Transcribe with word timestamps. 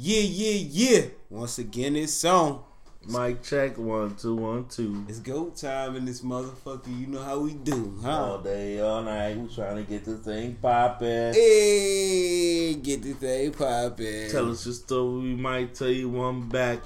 Yeah, 0.00 0.20
yeah, 0.20 0.66
yeah. 0.70 1.06
Once 1.28 1.58
again, 1.58 1.96
it's 1.96 2.24
on. 2.24 2.62
Mic 3.08 3.42
check 3.42 3.76
one 3.78 4.14
two 4.14 4.36
one 4.36 4.66
two. 4.68 5.04
It's 5.08 5.18
go 5.18 5.46
time 5.50 5.96
in 5.96 6.04
this 6.04 6.20
motherfucker. 6.20 6.86
You 6.86 7.08
know 7.08 7.22
how 7.22 7.40
we 7.40 7.54
do, 7.54 7.98
huh? 8.00 8.10
All 8.10 8.38
day, 8.38 8.78
all 8.78 9.02
night, 9.02 9.36
we 9.36 9.52
trying 9.52 9.74
to 9.74 9.82
get 9.82 10.04
this 10.04 10.20
thing 10.20 10.56
poppin'. 10.62 11.34
Hey, 11.34 12.74
get 12.74 13.02
the 13.02 13.14
thing 13.14 13.50
poppin'. 13.50 14.30
Tell 14.30 14.52
us 14.52 14.64
your 14.66 14.74
story, 14.74 15.20
we 15.20 15.34
might 15.34 15.74
tell 15.74 15.90
you 15.90 16.10
one 16.10 16.48
back. 16.48 16.78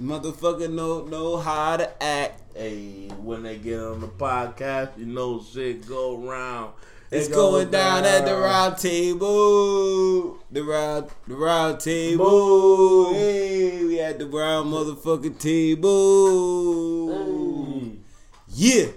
Motherfucker 0.00 0.72
know 0.72 1.06
know 1.06 1.38
how 1.38 1.76
to 1.76 2.02
act. 2.02 2.40
Hey, 2.54 3.08
when 3.18 3.42
they 3.42 3.56
get 3.58 3.80
on 3.80 4.00
the 4.00 4.06
podcast, 4.06 4.96
you 4.96 5.06
know 5.06 5.42
shit 5.42 5.88
go 5.88 6.24
around. 6.24 6.72
It's 7.12 7.26
It 7.26 7.32
going 7.32 7.72
down 7.72 8.04
at 8.04 8.24
the 8.24 8.36
round 8.36 8.78
table. 8.78 10.38
The 10.52 10.62
round, 10.62 11.10
the 11.26 11.34
round 11.34 11.80
table. 11.80 13.12
Hey, 13.12 13.84
we 13.84 13.98
at 13.98 14.20
the 14.20 14.26
round 14.26 14.72
motherfucking 14.72 15.40
table. 15.40 17.12
Hey. 17.12 17.98
Yeah, 18.46 18.92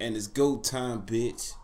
and 0.00 0.16
it's 0.16 0.26
go 0.26 0.56
time, 0.56 1.02
bitch. 1.02 1.54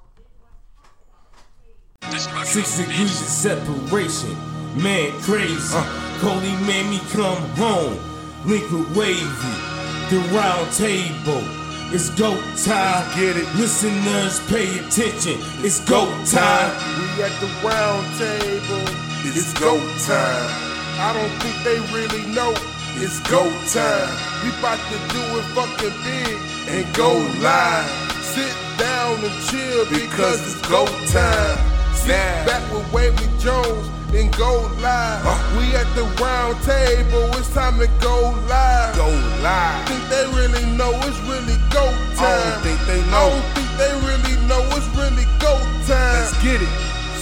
Six 2.45 2.77
degrees 2.79 3.21
of 3.21 3.27
separation, 3.27 4.37
man 4.81 5.11
crazy. 5.23 5.79
Coley 6.21 6.55
made 6.65 6.87
me 6.91 7.01
come 7.11 7.43
home. 7.57 7.99
Link 8.47 8.71
with 8.71 8.97
Wavy, 8.97 9.57
the 10.11 10.19
round 10.33 10.71
table. 10.73 11.62
It's 11.95 12.09
go 12.09 12.33
time. 12.65 13.05
Get 13.15 13.37
it. 13.37 13.47
Listeners, 13.57 14.41
pay 14.49 14.79
attention. 14.79 15.37
It's 15.61 15.79
go 15.85 16.07
time. 16.25 16.73
We 16.97 17.23
at 17.23 17.33
the 17.39 17.53
round 17.61 18.07
table. 18.17 18.81
It's 19.29 19.53
go 19.61 19.77
time. 20.09 20.49
I 20.97 21.13
don't 21.13 21.35
think 21.43 21.57
they 21.69 21.79
really 21.93 22.25
know. 22.33 22.55
It's 22.97 23.21
go 23.29 23.45
time. 23.69 24.09
We 24.43 24.49
about 24.59 24.81
to 24.89 24.99
do 25.13 25.21
it 25.37 25.45
fucking 25.53 25.93
big 26.03 26.39
and 26.73 26.95
go 26.97 27.13
live. 27.45 27.91
Sit 28.25 28.57
down 28.79 29.23
and 29.23 29.37
chill 29.53 29.85
because 29.91 30.41
it's 30.49 30.69
go 30.69 30.87
time. 31.13 31.59
Sit 31.93 32.17
back 32.49 32.65
with 32.73 32.91
Wavy 32.91 33.29
Jones 33.39 33.87
and 34.15 34.29
go 34.37 34.69
live. 34.81 35.25
We 35.57 35.75
at 35.75 35.89
the 35.97 36.05
round 36.21 36.61
table. 36.63 37.25
It's 37.41 37.53
time 37.55 37.79
to 37.79 37.89
go 38.01 38.37
live. 38.49 38.97
Go 38.97 39.09
live. 39.41 39.89
Think 39.89 40.05
they 40.13 40.27
really 40.37 40.65
know 40.77 40.93
it's 41.09 41.19
really 41.25 41.57
go 41.73 41.85
time. 42.17 42.29
I 42.29 42.51
don't 42.53 42.63
think 42.63 42.81
they 42.85 43.01
know. 43.09 43.29
I 43.29 43.41
don't 43.41 43.49
think 43.57 43.71
they 43.81 43.93
really 44.05 44.37
know 44.47 44.63
it's 44.77 44.89
really 44.93 45.25
go 45.41 45.57
time. 45.89 46.21
Let's 46.21 46.37
get 46.45 46.61
it. 46.61 46.75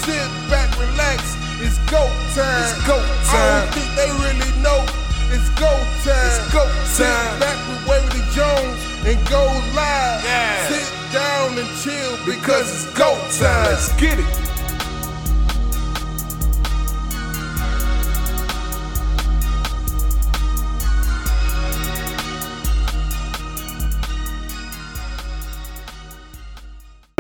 Sit 0.03 0.27
back, 0.51 0.67
relax. 0.79 1.23
It's 1.63 1.79
go 1.87 2.03
time. 2.35 2.67
It's 2.67 2.75
go 2.87 2.99
time. 3.31 3.39
I 3.39 3.63
don't 3.63 3.75
think 3.75 3.91
they 3.95 4.11
really 4.27 4.51
know. 4.59 4.83
It's 5.31 5.49
go 5.55 5.71
time. 6.03 6.27
It's 6.27 6.43
go 6.51 6.67
time. 6.67 6.87
Sit 6.91 7.15
back 7.39 7.59
with 7.71 7.83
Wavy 7.87 8.23
Jones 8.35 8.81
and 9.07 9.19
go 9.31 9.47
live. 9.79 10.25
Yeah. 10.27 10.67
Sit 10.67 10.89
down 11.15 11.55
and 11.55 11.71
chill 11.79 12.19
because 12.27 12.67
it's 12.67 12.99
go 12.99 13.15
time. 13.39 13.71
Let's 13.71 13.95
get 13.95 14.19
it. 14.19 14.60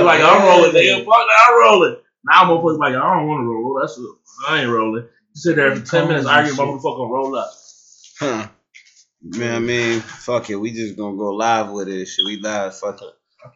Like 0.04 0.20
I'm 0.22 0.42
rolling, 0.42 0.72
nigga. 0.72 1.04
Fuck 1.04 1.06
that, 1.06 1.44
I'm 1.48 1.60
rolling. 1.60 1.96
Now 2.24 2.42
i'm 2.42 2.48
motherfuckers 2.48 2.78
like 2.78 2.94
I 2.94 3.16
don't 3.16 3.28
want 3.28 3.40
to 3.40 3.44
roll. 3.44 3.78
That's 3.80 3.98
it. 3.98 4.04
I 4.48 4.62
ain't 4.62 4.70
rolling. 4.70 5.04
You 5.04 5.34
sit 5.34 5.56
there 5.56 5.74
for 5.74 5.84
ten 5.84 6.08
minutes 6.08 6.26
arguing, 6.26 6.54
about 6.54 6.68
motherfucker, 6.68 7.10
roll 7.10 7.36
up. 7.36 7.50
Huh. 8.18 8.48
Man, 9.22 9.54
I 9.54 9.58
mean, 9.58 10.00
fuck 10.00 10.48
it. 10.50 10.56
We 10.56 10.72
just 10.72 10.96
gonna 10.96 11.16
go 11.16 11.34
live 11.34 11.70
with 11.70 11.88
it. 11.88 12.06
Shit, 12.06 12.24
we 12.24 12.38
live. 12.38 12.76
Fuck 12.76 13.02
it. 13.02 13.08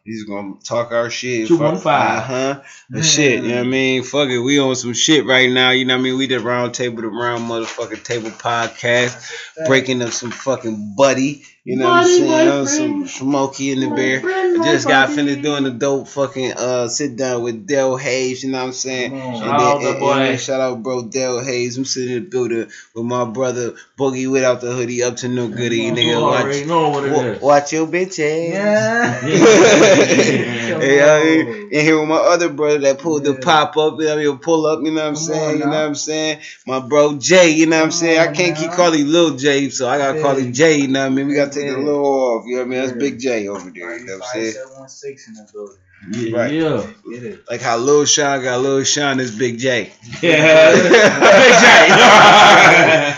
We 0.07 0.13
just 0.13 0.29
gonna 0.29 0.55
talk 0.63 0.93
our 0.93 1.11
shit. 1.11 1.49
Two 1.49 1.59
one 1.59 1.79
five. 1.79 2.19
Uh 2.19 2.23
huh. 2.23 2.63
The 2.91 3.03
shit. 3.03 3.43
You 3.43 3.49
know 3.49 3.57
what 3.57 3.67
I 3.67 3.69
mean? 3.69 4.03
Fuck 4.03 4.29
it. 4.29 4.39
We 4.39 4.59
on 4.59 4.77
some 4.77 4.95
shit 4.95 5.27
right 5.27 5.51
now. 5.51 5.71
You 5.71 5.85
know 5.85 5.95
what 5.95 6.01
I 6.01 6.05
mean? 6.05 6.19
We 6.19 6.27
the 6.27 6.41
round 6.41 6.75
table, 6.75 7.03
the 7.03 7.09
round 7.09 7.49
motherfucking 7.51 8.03
table 8.03 8.31
podcast, 8.31 9.31
breaking 9.67 10.03
up 10.03 10.11
some 10.11 10.31
fucking 10.31 10.95
buddy. 10.97 11.45
You 11.67 11.77
know 11.77 11.89
what 11.89 12.05
I'm 12.05 12.67
saying? 12.67 12.67
Some 12.67 13.07
smoky 13.09 13.73
in 13.73 13.81
the 13.81 13.89
bear. 13.97 14.21
I 14.23 14.65
just 14.71 14.87
got 14.87 15.09
finished 15.09 15.41
doing 15.41 15.65
the 15.65 15.71
dope 15.71 16.09
fucking 16.09 16.53
uh 16.53 16.89
sit 16.89 17.17
down 17.17 17.43
with 17.43 17.67
Dell 17.67 17.97
Hayes. 17.97 18.45
You 18.45 18.51
know 18.53 18.59
what 18.59 18.67
I'm 18.67 18.73
saying? 18.75 19.13
Come 19.13 19.21
on. 19.23 19.35
And 19.35 19.39
Shout 19.43 19.61
out 19.61 19.75
then- 19.79 19.83
the 19.85 19.91
and- 19.93 19.99
boy. 20.01 20.13
and 20.13 20.41
shout 20.41 20.61
out, 20.61 20.83
bro, 20.83 21.05
Dell 21.05 21.43
Hayes. 21.43 21.79
I'm 21.79 21.87
sitting 21.87 22.17
in 22.17 22.25
the 22.25 22.29
building 22.29 22.67
with 22.95 23.05
my 23.07 23.25
brother 23.25 23.73
Boogie 23.99 24.31
without 24.31 24.61
the 24.61 24.73
hoodie, 24.73 25.03
up 25.03 25.17
to 25.17 25.29
no 25.29 25.49
goodie. 25.49 25.85
You 25.85 25.93
Nigga, 25.93 26.21
watch, 26.21 26.67
know 26.67 26.91
what 26.91 27.05
it 27.07 27.13
wa- 27.13 27.23
is. 27.23 27.41
watch 27.41 27.73
your 27.73 27.87
bitch 27.87 28.19
ass. 28.21 29.25
Yeah. 30.65 30.81
hey, 30.81 31.03
I 31.03 31.25
mean, 31.45 31.63
and 31.65 31.73
here 31.73 31.99
with 31.99 32.09
my 32.09 32.17
other 32.17 32.49
brother 32.49 32.79
that 32.81 32.99
pulled 32.99 33.25
the 33.25 33.35
pop 33.35 33.77
up, 33.77 33.95
you 33.99 34.07
know 34.07 34.15
what 34.17 34.23
I 34.23 34.25
mean, 34.27 34.39
pull 34.39 34.67
up, 34.67 34.81
you 34.83 34.91
know 34.91 35.03
what 35.03 35.09
I'm 35.09 35.17
saying, 35.17 35.59
you 35.59 35.65
know 35.65 35.71
what 35.71 35.77
I'm 35.79 35.95
saying? 35.95 36.41
My 36.67 36.81
bro 36.81 37.17
Jay, 37.17 37.51
you 37.51 37.67
know 37.67 37.77
what 37.79 37.85
I'm 37.87 37.91
saying? 37.91 38.19
I 38.19 38.33
can't 38.33 38.57
keep 38.57 38.71
calling 38.73 39.01
him 39.01 39.09
Lil 39.09 39.37
J, 39.37 39.69
so 39.71 39.89
I 39.89 39.99
gotta 39.99 40.21
call 40.21 40.37
him 40.37 40.53
Jay, 40.53 40.79
you 40.81 40.89
know 40.89 41.01
what 41.01 41.07
I 41.07 41.09
mean? 41.11 41.29
We 41.29 41.35
gotta 41.35 41.53
take 41.55 41.71
a 41.71 41.79
little 41.79 42.05
off, 42.05 42.45
you 42.47 42.57
know 42.57 42.63
what 42.63 42.67
I 42.67 42.71
mean? 42.71 42.81
That's 42.81 42.93
Big 42.93 43.19
J 43.19 43.49
over 43.49 43.71
there, 43.71 43.99
you 43.99 44.07
know 44.07 44.19
what 44.19 44.27
I'm 44.35 44.41
saying? 44.41 44.53
5716 44.53 45.35
in 45.37 45.47
the 45.47 45.53
building. 45.53 45.79
Yeah. 46.11 46.37
Right. 46.37 46.53
yeah. 46.53 46.87
Get 47.11 47.23
it. 47.25 47.51
Like 47.51 47.63
how 47.63 47.77
Lil 47.79 48.05
Sean 48.05 48.43
got 48.43 48.61
Lil 48.61 48.85
Sean 48.85 49.21
is 49.21 49.37
Big 49.37 49.59
J. 49.59 49.91
Yeah. 50.23 50.73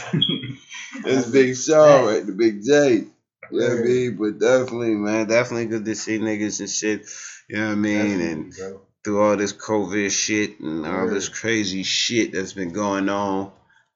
That's 1.03 1.27
Big 1.31 1.57
Sean, 1.57 2.07
right? 2.07 2.27
The 2.27 2.33
Big 2.33 2.63
J. 2.65 3.05
You 3.51 3.61
know 3.61 3.69
what 3.69 3.79
I 3.79 3.83
mean? 3.83 4.17
But 4.17 4.39
definitely, 4.39 4.95
man, 4.95 5.27
definitely 5.27 5.67
good 5.67 5.85
to 5.85 5.95
see 5.95 6.19
niggas 6.19 6.61
and 6.61 6.71
shit. 6.71 7.07
You 7.49 7.59
know 7.59 7.67
what 7.67 7.73
I 7.73 7.77
mean? 7.77 8.21
And 8.21 8.55
bro. 8.57 8.81
through 9.05 9.23
all 9.23 9.37
this 9.37 9.53
COVID 9.53 10.11
shit 10.11 10.61
and 10.61 10.87
all 10.87 11.09
this 11.09 11.29
crazy 11.29 11.83
shit 11.85 12.33
that's 12.33 12.53
been 12.53 12.73
going 12.73 13.09
on, 13.09 13.53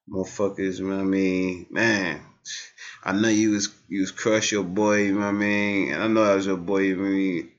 motherfuckers, 0.08 0.78
you 0.78 0.88
know 0.88 0.96
what 0.96 1.02
I 1.02 1.04
mean? 1.04 1.66
Man, 1.70 2.20
I 3.02 3.12
know 3.12 3.28
you 3.28 3.50
was 3.52 3.68
you 3.88 4.00
was 4.00 4.10
crush 4.10 4.52
your 4.52 4.64
boy, 4.64 5.04
you 5.04 5.14
know 5.14 5.20
what 5.20 5.26
I 5.26 5.32
mean? 5.32 5.92
And 5.92 6.02
I 6.02 6.06
know 6.08 6.24
that 6.24 6.34
was 6.36 6.46
your 6.46 6.56
boy, 6.56 6.78
you 6.80 6.96
know 6.96 7.02
what 7.02 7.08
I 7.08 7.12
mean? 7.12 7.50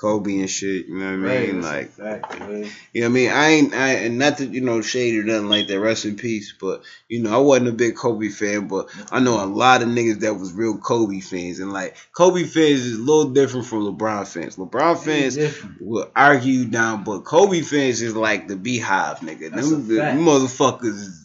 Kobe 0.00 0.38
and 0.38 0.48
shit, 0.48 0.86
you 0.86 0.96
know 0.96 1.18
what 1.18 1.28
I 1.28 1.38
mean? 1.46 1.60
Like 1.60 1.90
Fact, 1.90 2.38
man. 2.38 2.70
you 2.92 3.00
know 3.00 3.06
what 3.08 3.10
I 3.10 3.12
mean? 3.14 3.30
I 3.30 3.48
ain't, 3.48 3.74
I, 3.74 3.88
and 3.94 4.16
not 4.16 4.38
to, 4.38 4.46
you 4.46 4.60
know, 4.60 4.80
shade 4.80 5.16
or 5.18 5.24
nothing 5.24 5.48
like 5.48 5.66
that. 5.66 5.80
Rest 5.80 6.04
in 6.04 6.14
peace. 6.14 6.54
But, 6.58 6.82
you 7.08 7.20
know, 7.20 7.34
I 7.34 7.38
wasn't 7.38 7.70
a 7.70 7.72
big 7.72 7.96
Kobe 7.96 8.28
fan, 8.28 8.68
but 8.68 8.88
I 9.10 9.18
know 9.18 9.42
a 9.42 9.46
lot 9.46 9.82
of 9.82 9.88
niggas 9.88 10.20
that 10.20 10.34
was 10.34 10.52
real 10.52 10.78
Kobe 10.78 11.18
fans. 11.18 11.58
And, 11.58 11.72
like, 11.72 11.96
Kobe 12.12 12.44
fans 12.44 12.86
is 12.86 12.96
a 12.96 13.02
little 13.02 13.30
different 13.30 13.66
from 13.66 13.80
LeBron 13.92 14.28
fans. 14.28 14.54
LeBron 14.54 14.98
fans 14.98 15.36
will 15.80 16.08
argue 16.14 16.66
down, 16.66 17.02
but 17.02 17.24
Kobe 17.24 17.62
fans 17.62 18.00
is 18.00 18.14
like 18.14 18.46
the 18.46 18.54
beehive, 18.54 19.18
nigga. 19.18 19.50
That's 19.50 19.68
Them, 19.68 19.80
a 19.80 19.82
the 19.82 19.96
fact. 19.96 20.18
motherfuckers 20.20 21.24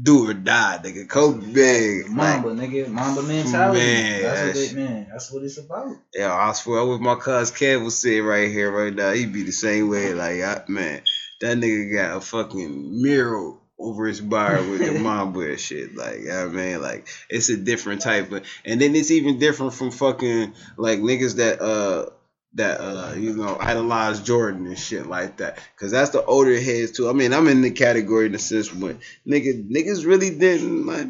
do 0.00 0.28
or 0.30 0.34
die, 0.34 0.80
nigga. 0.82 1.08
Kobe, 1.08 1.42
man. 1.52 2.16
Like, 2.16 2.42
Mamba, 2.44 2.48
nigga. 2.62 2.88
Mamba 2.88 3.22
mentality. 3.22 3.78
Man, 3.80 4.22
that's 4.22 4.40
what 4.40 4.46
that's- 4.46 4.72
it, 4.72 4.76
man. 4.76 5.06
That's 5.10 5.32
what 5.32 5.42
it's 5.44 5.58
about. 5.58 5.96
Yeah, 6.14 6.34
I 6.34 6.52
swear, 6.52 6.80
I 6.80 6.82
wish 6.82 7.00
my 7.00 7.14
cousin 7.14 7.54
Kev 7.56 7.84
was 7.84 7.96
sitting 7.98 8.24
right 8.24 8.50
here 8.50 8.70
right 8.72 8.94
now. 8.94 9.12
He'd 9.12 9.32
be 9.32 9.42
the 9.44 9.52
same 9.52 9.88
way. 9.88 10.12
Like, 10.14 10.40
I, 10.42 10.62
man, 10.68 11.02
that 11.40 11.58
nigga 11.58 11.94
got 11.94 12.16
a 12.16 12.20
fucking 12.20 13.02
mural 13.02 13.60
over 13.78 14.06
his 14.06 14.20
bar 14.20 14.56
with 14.62 14.80
the 14.84 14.98
Mamba 15.00 15.40
and 15.50 15.60
shit. 15.60 15.94
Like, 15.96 16.28
I 16.30 16.46
mean, 16.46 16.80
like, 16.82 17.06
it's 17.28 17.48
a 17.48 17.56
different 17.56 18.00
type 18.02 18.32
of, 18.32 18.44
and 18.64 18.80
then 18.80 18.94
it's 18.96 19.10
even 19.10 19.38
different 19.38 19.74
from 19.74 19.90
fucking 19.90 20.54
like 20.76 20.98
niggas 21.00 21.36
that 21.36 21.60
uh 21.60 22.10
that 22.56 22.80
uh 22.80 23.14
you 23.16 23.34
know 23.34 23.56
idolize 23.60 24.20
Jordan 24.20 24.66
and 24.66 24.78
shit 24.78 25.06
like 25.06 25.38
that. 25.38 25.58
Cause 25.76 25.90
that's 25.90 26.10
the 26.10 26.24
older 26.24 26.58
heads 26.58 26.92
too. 26.92 27.08
I 27.08 27.12
mean, 27.12 27.32
I'm 27.32 27.48
in 27.48 27.62
the 27.62 27.70
category 27.70 28.26
in 28.26 28.32
the 28.32 28.38
sense 28.38 28.72
when 28.72 28.98
nigga 29.26 29.68
niggas 29.70 30.06
really 30.06 30.30
didn't 30.30 30.86
like 30.86 31.08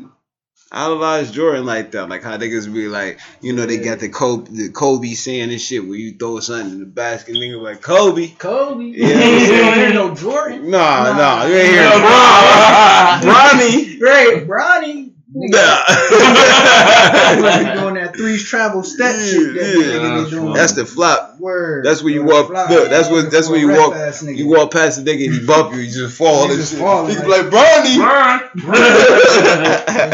idolize 0.73 1.31
Jordan 1.31 1.65
like 1.67 1.93
that. 1.93 2.09
Like 2.09 2.23
how 2.25 2.37
niggas 2.37 2.73
be 2.73 2.89
like, 2.89 3.21
you 3.41 3.53
know, 3.53 3.65
they 3.67 3.79
got 3.79 4.01
the 4.01 4.09
Kobe, 4.09 4.51
the 4.51 4.69
Kobe 4.71 5.13
saying 5.15 5.51
and 5.53 5.61
shit 5.61 5.87
where 5.87 5.97
you 5.97 6.17
throw 6.19 6.41
something 6.41 6.73
in 6.73 6.81
the 6.81 6.87
basket, 6.87 7.35
nigga 7.37 7.61
like 7.63 7.81
Kobe. 7.83 8.29
Kobe. 8.29 8.85
Yeah. 8.87 9.07
you 9.09 9.47
don't 9.57 9.75
hear 9.75 9.93
no 9.95 10.15
Jordan. 10.15 10.71
Nah, 10.71 11.05
nah, 11.05 11.17
Nah. 11.17 11.45
you 11.47 11.55
ain't 11.55 11.69
hear 11.69 11.85
Nah. 11.91 13.21
Bronny. 13.21 14.01
Right, 14.01 14.47
Bronny. 14.49 15.11
Nigga, 15.37 15.53
Nah. 17.75 17.84
Like 18.15 18.19
doing 18.19 18.33
that 18.33 18.37
three 18.39 18.39
travel 18.39 18.83
step 18.85 19.17
shit. 19.17 19.55
That 19.55 19.65
Yeah, 19.65 19.99
nigga 19.99 20.25
be 20.25 20.31
doing. 20.31 20.53
That's 20.55 20.73
the 20.73 20.87
flop. 20.87 21.39
word. 21.41 21.85
That's 21.85 22.03
where 22.03 22.13
you 22.13 22.23
Word 22.25 22.33
walk. 22.33 22.47
fly. 22.49 22.69
Look, 22.71 22.91
that's 22.91 23.09
what. 23.11 23.31
That's 23.31 23.49
where 23.49 23.59
you 23.59 23.69
walk. 23.69 23.95
nigga. 23.95 24.37
You 24.37 24.49
walk 24.49 24.71
past 24.73 25.05
the 25.05 25.11
nigga 25.11 25.25
and 25.27 25.35
he 25.41 25.47
bump 25.53 25.73
you. 25.75 25.81
You 25.81 25.91
just 25.93 26.17
fall 26.17 26.45
You 26.47 26.51
and 26.53 26.61
just 26.61 26.73
shit. 26.73 26.81
fall, 26.81 27.07
He 27.07 27.15
be 27.15 27.21
like- 27.27 27.53
like 27.53 27.53
Bronny. 27.53 27.95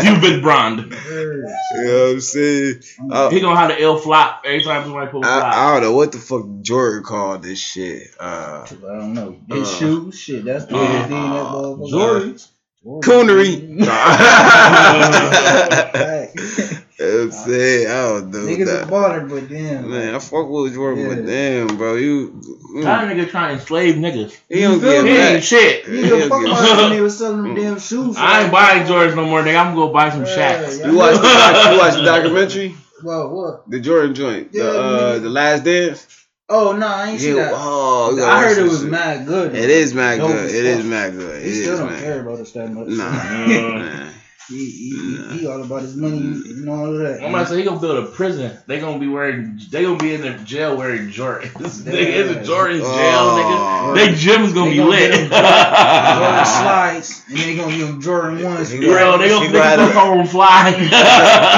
You've 0.05 0.21
been 0.21 0.41
brand. 0.43 0.93
You 0.93 1.85
know 1.85 2.05
what 2.07 2.13
I'm 2.15 2.21
saying? 2.21 2.83
I, 3.13 3.29
He 3.31 3.41
gonna 3.41 3.57
have 3.59 3.69
the 3.69 3.81
L 3.81 3.97
flop 3.99 4.43
every 4.45 4.63
time 4.63 4.83
somebody 4.85 5.11
put 5.11 5.21
a 5.21 5.23
flop. 5.27 5.45
I, 5.45 5.69
I 5.69 5.73
don't 5.75 5.83
know 5.83 5.95
what 5.97 6.13
the 6.13 6.19
fuck 6.19 6.45
Jordan 6.63 7.03
called 7.05 7.43
this 7.43 7.59
shit. 7.59 8.09
Uh, 8.19 8.67
I 8.67 8.69
don't 8.99 9.15
know. 9.15 9.37
His 9.49 9.69
Uh, 9.69 9.73
shoes, 9.79 10.19
shit. 10.19 10.45
That's 10.45 10.65
the 10.67 10.77
uh, 10.77 10.79
only 10.79 11.09
thing 11.09 11.31
that 11.31 11.45
motherfucker. 11.45 11.91
Jordan. 11.91 12.39
Coonery. 13.03 13.81
Fact. 16.39 16.87
I'm 17.03 17.31
saying, 17.33 17.87
I 17.89 18.03
don't 18.09 18.31
know. 18.31 18.39
Niggas 18.41 18.63
a 18.63 18.65
that. 18.67 18.87
baller, 18.89 19.29
but 19.29 19.49
damn. 19.49 19.91
Man, 19.91 20.15
I 20.15 20.19
fuck 20.19 20.49
with 20.49 20.75
Jordan, 20.75 21.09
but 21.09 21.19
Yeah. 21.19 21.65
damn, 21.67 21.77
bro, 21.79 21.95
you. 21.97 22.43
mm, 22.75 22.83
That 22.83 23.09
nigga 23.09 23.29
trying 23.31 23.55
to 23.57 23.61
enslave 23.61 23.95
niggas. 23.97 24.37
He 24.51 24.61
don't 24.61 24.75
You 24.75 24.81
feel 24.81 24.91
get 24.93 25.05
me? 25.05 25.11
He 25.11 25.17
back. 25.17 25.35
ain't 25.37 25.45
shit. 25.45 25.87
You 25.89 26.03
give 26.03 26.29
fuck 26.29 26.43
Yeah. 26.43 26.47
about 26.49 26.77
when 26.83 26.91
they 26.91 27.01
was 27.01 27.17
selling 27.19 27.43
them 27.43 27.55
damn 27.55 27.79
shoes. 27.79 28.17
I 28.19 28.43
ain't 28.43 28.53
buying 28.53 28.87
Jordans 28.87 29.17
no 29.17 29.25
more, 29.25 29.43
nigga. 29.43 29.59
I'm 29.59 29.75
gonna 29.75 29.87
go 29.87 29.93
buy 29.93 30.11
some 30.11 30.25
Yeah, 30.27 30.59
Shaqs. 30.59 30.87
You 30.87 30.95
watch 30.97 31.17
the 31.17 31.71
you 31.73 31.79
watch 31.79 31.95
the 31.95 32.03
documentary, 32.05 32.75
Well, 33.03 33.31
what? 33.31 33.71
the 33.71 33.81
Jordan 33.81 34.15
joint, 34.15 34.49
Yeah, 34.53 34.65
the 34.65 34.79
uh, 34.81 35.19
the 35.21 35.31
Last 35.31 35.65
Dance. 35.65 36.07
Oh 36.51 36.73
no, 36.77 36.87
I 36.87 37.11
ain't 37.11 37.21
see 37.21 37.33
that. 37.33 37.53
oh, 37.55 38.19
I 38.27 38.43
heard 38.43 38.59
it 38.59 38.63
was 38.69 38.81
shit. 38.81 38.91
mad 38.91 39.25
good. 39.27 39.55
It 39.55 39.71
is 39.71 39.95
mad 39.95 40.19
good. 40.19 40.51
It 40.51 40.65
is 40.67 40.85
mad 40.85 41.13
good. 41.15 41.43
It 41.43 41.47
He 41.47 41.63
still 41.63 41.79
don't 41.79 41.91
man. 41.91 42.03
care 42.03 42.21
about 42.21 42.41
us 42.41 42.53
that 42.53 42.71
much. 42.73 42.89
Nah. 42.89 44.11
man. 44.49 44.59
He, 44.59 44.71
he, 44.71 44.91
he, 44.91 45.39
he 45.41 45.47
all 45.47 45.63
about 45.63 45.83
his 45.83 45.97
money 45.97 46.19
mm-hmm. 46.19 46.51
and 46.51 46.69
all 46.69 46.93
of 46.93 46.99
that. 46.99 47.23
I'm 47.23 47.31
about 47.35 47.45
to 47.45 47.51
say 47.51 47.59
he 47.59 47.65
gonna 47.65 47.81
build 47.81 48.05
a 48.05 48.09
prison. 48.09 48.57
They 48.67 48.81
gonna 48.81 48.99
be 48.99 49.09
wearing. 49.09 49.61
They 49.71 49.83
gonna 49.85 49.97
be 49.99 50.15
in 50.15 50.23
the 50.23 50.33
jail 50.45 50.77
wearing 50.77 51.09
Jordans. 51.09 51.53
nigga, 51.83 51.93
it's 51.93 52.31
a 52.31 52.45
Jordan's 52.45 52.83
jail, 52.83 52.91
Oh. 52.91 53.95
nigga. 53.95 53.95
They 53.95 54.15
gym's 54.15 54.53
gonna 54.53 54.67
They 54.67 54.73
be 54.73 54.77
gonna 54.79 54.91
lit. 54.91 55.11
get 55.11 55.31
Jordan 55.31 56.47
slides, 56.47 57.23
and 57.29 57.39
they 57.39 57.57
gonna 57.57 57.77
give 57.77 57.89
him 57.89 58.01
Jordan 58.01 58.43
ones. 58.45 58.71
He 58.71 58.79
Bro, 58.81 59.19
they 59.19 59.29
gonna 59.29 59.47
He 59.47 59.53
they 59.53 59.59
gonna 59.59 59.77
gonna 59.77 59.93
have 59.93 59.95
home 59.95 60.27
fly. 60.27 60.71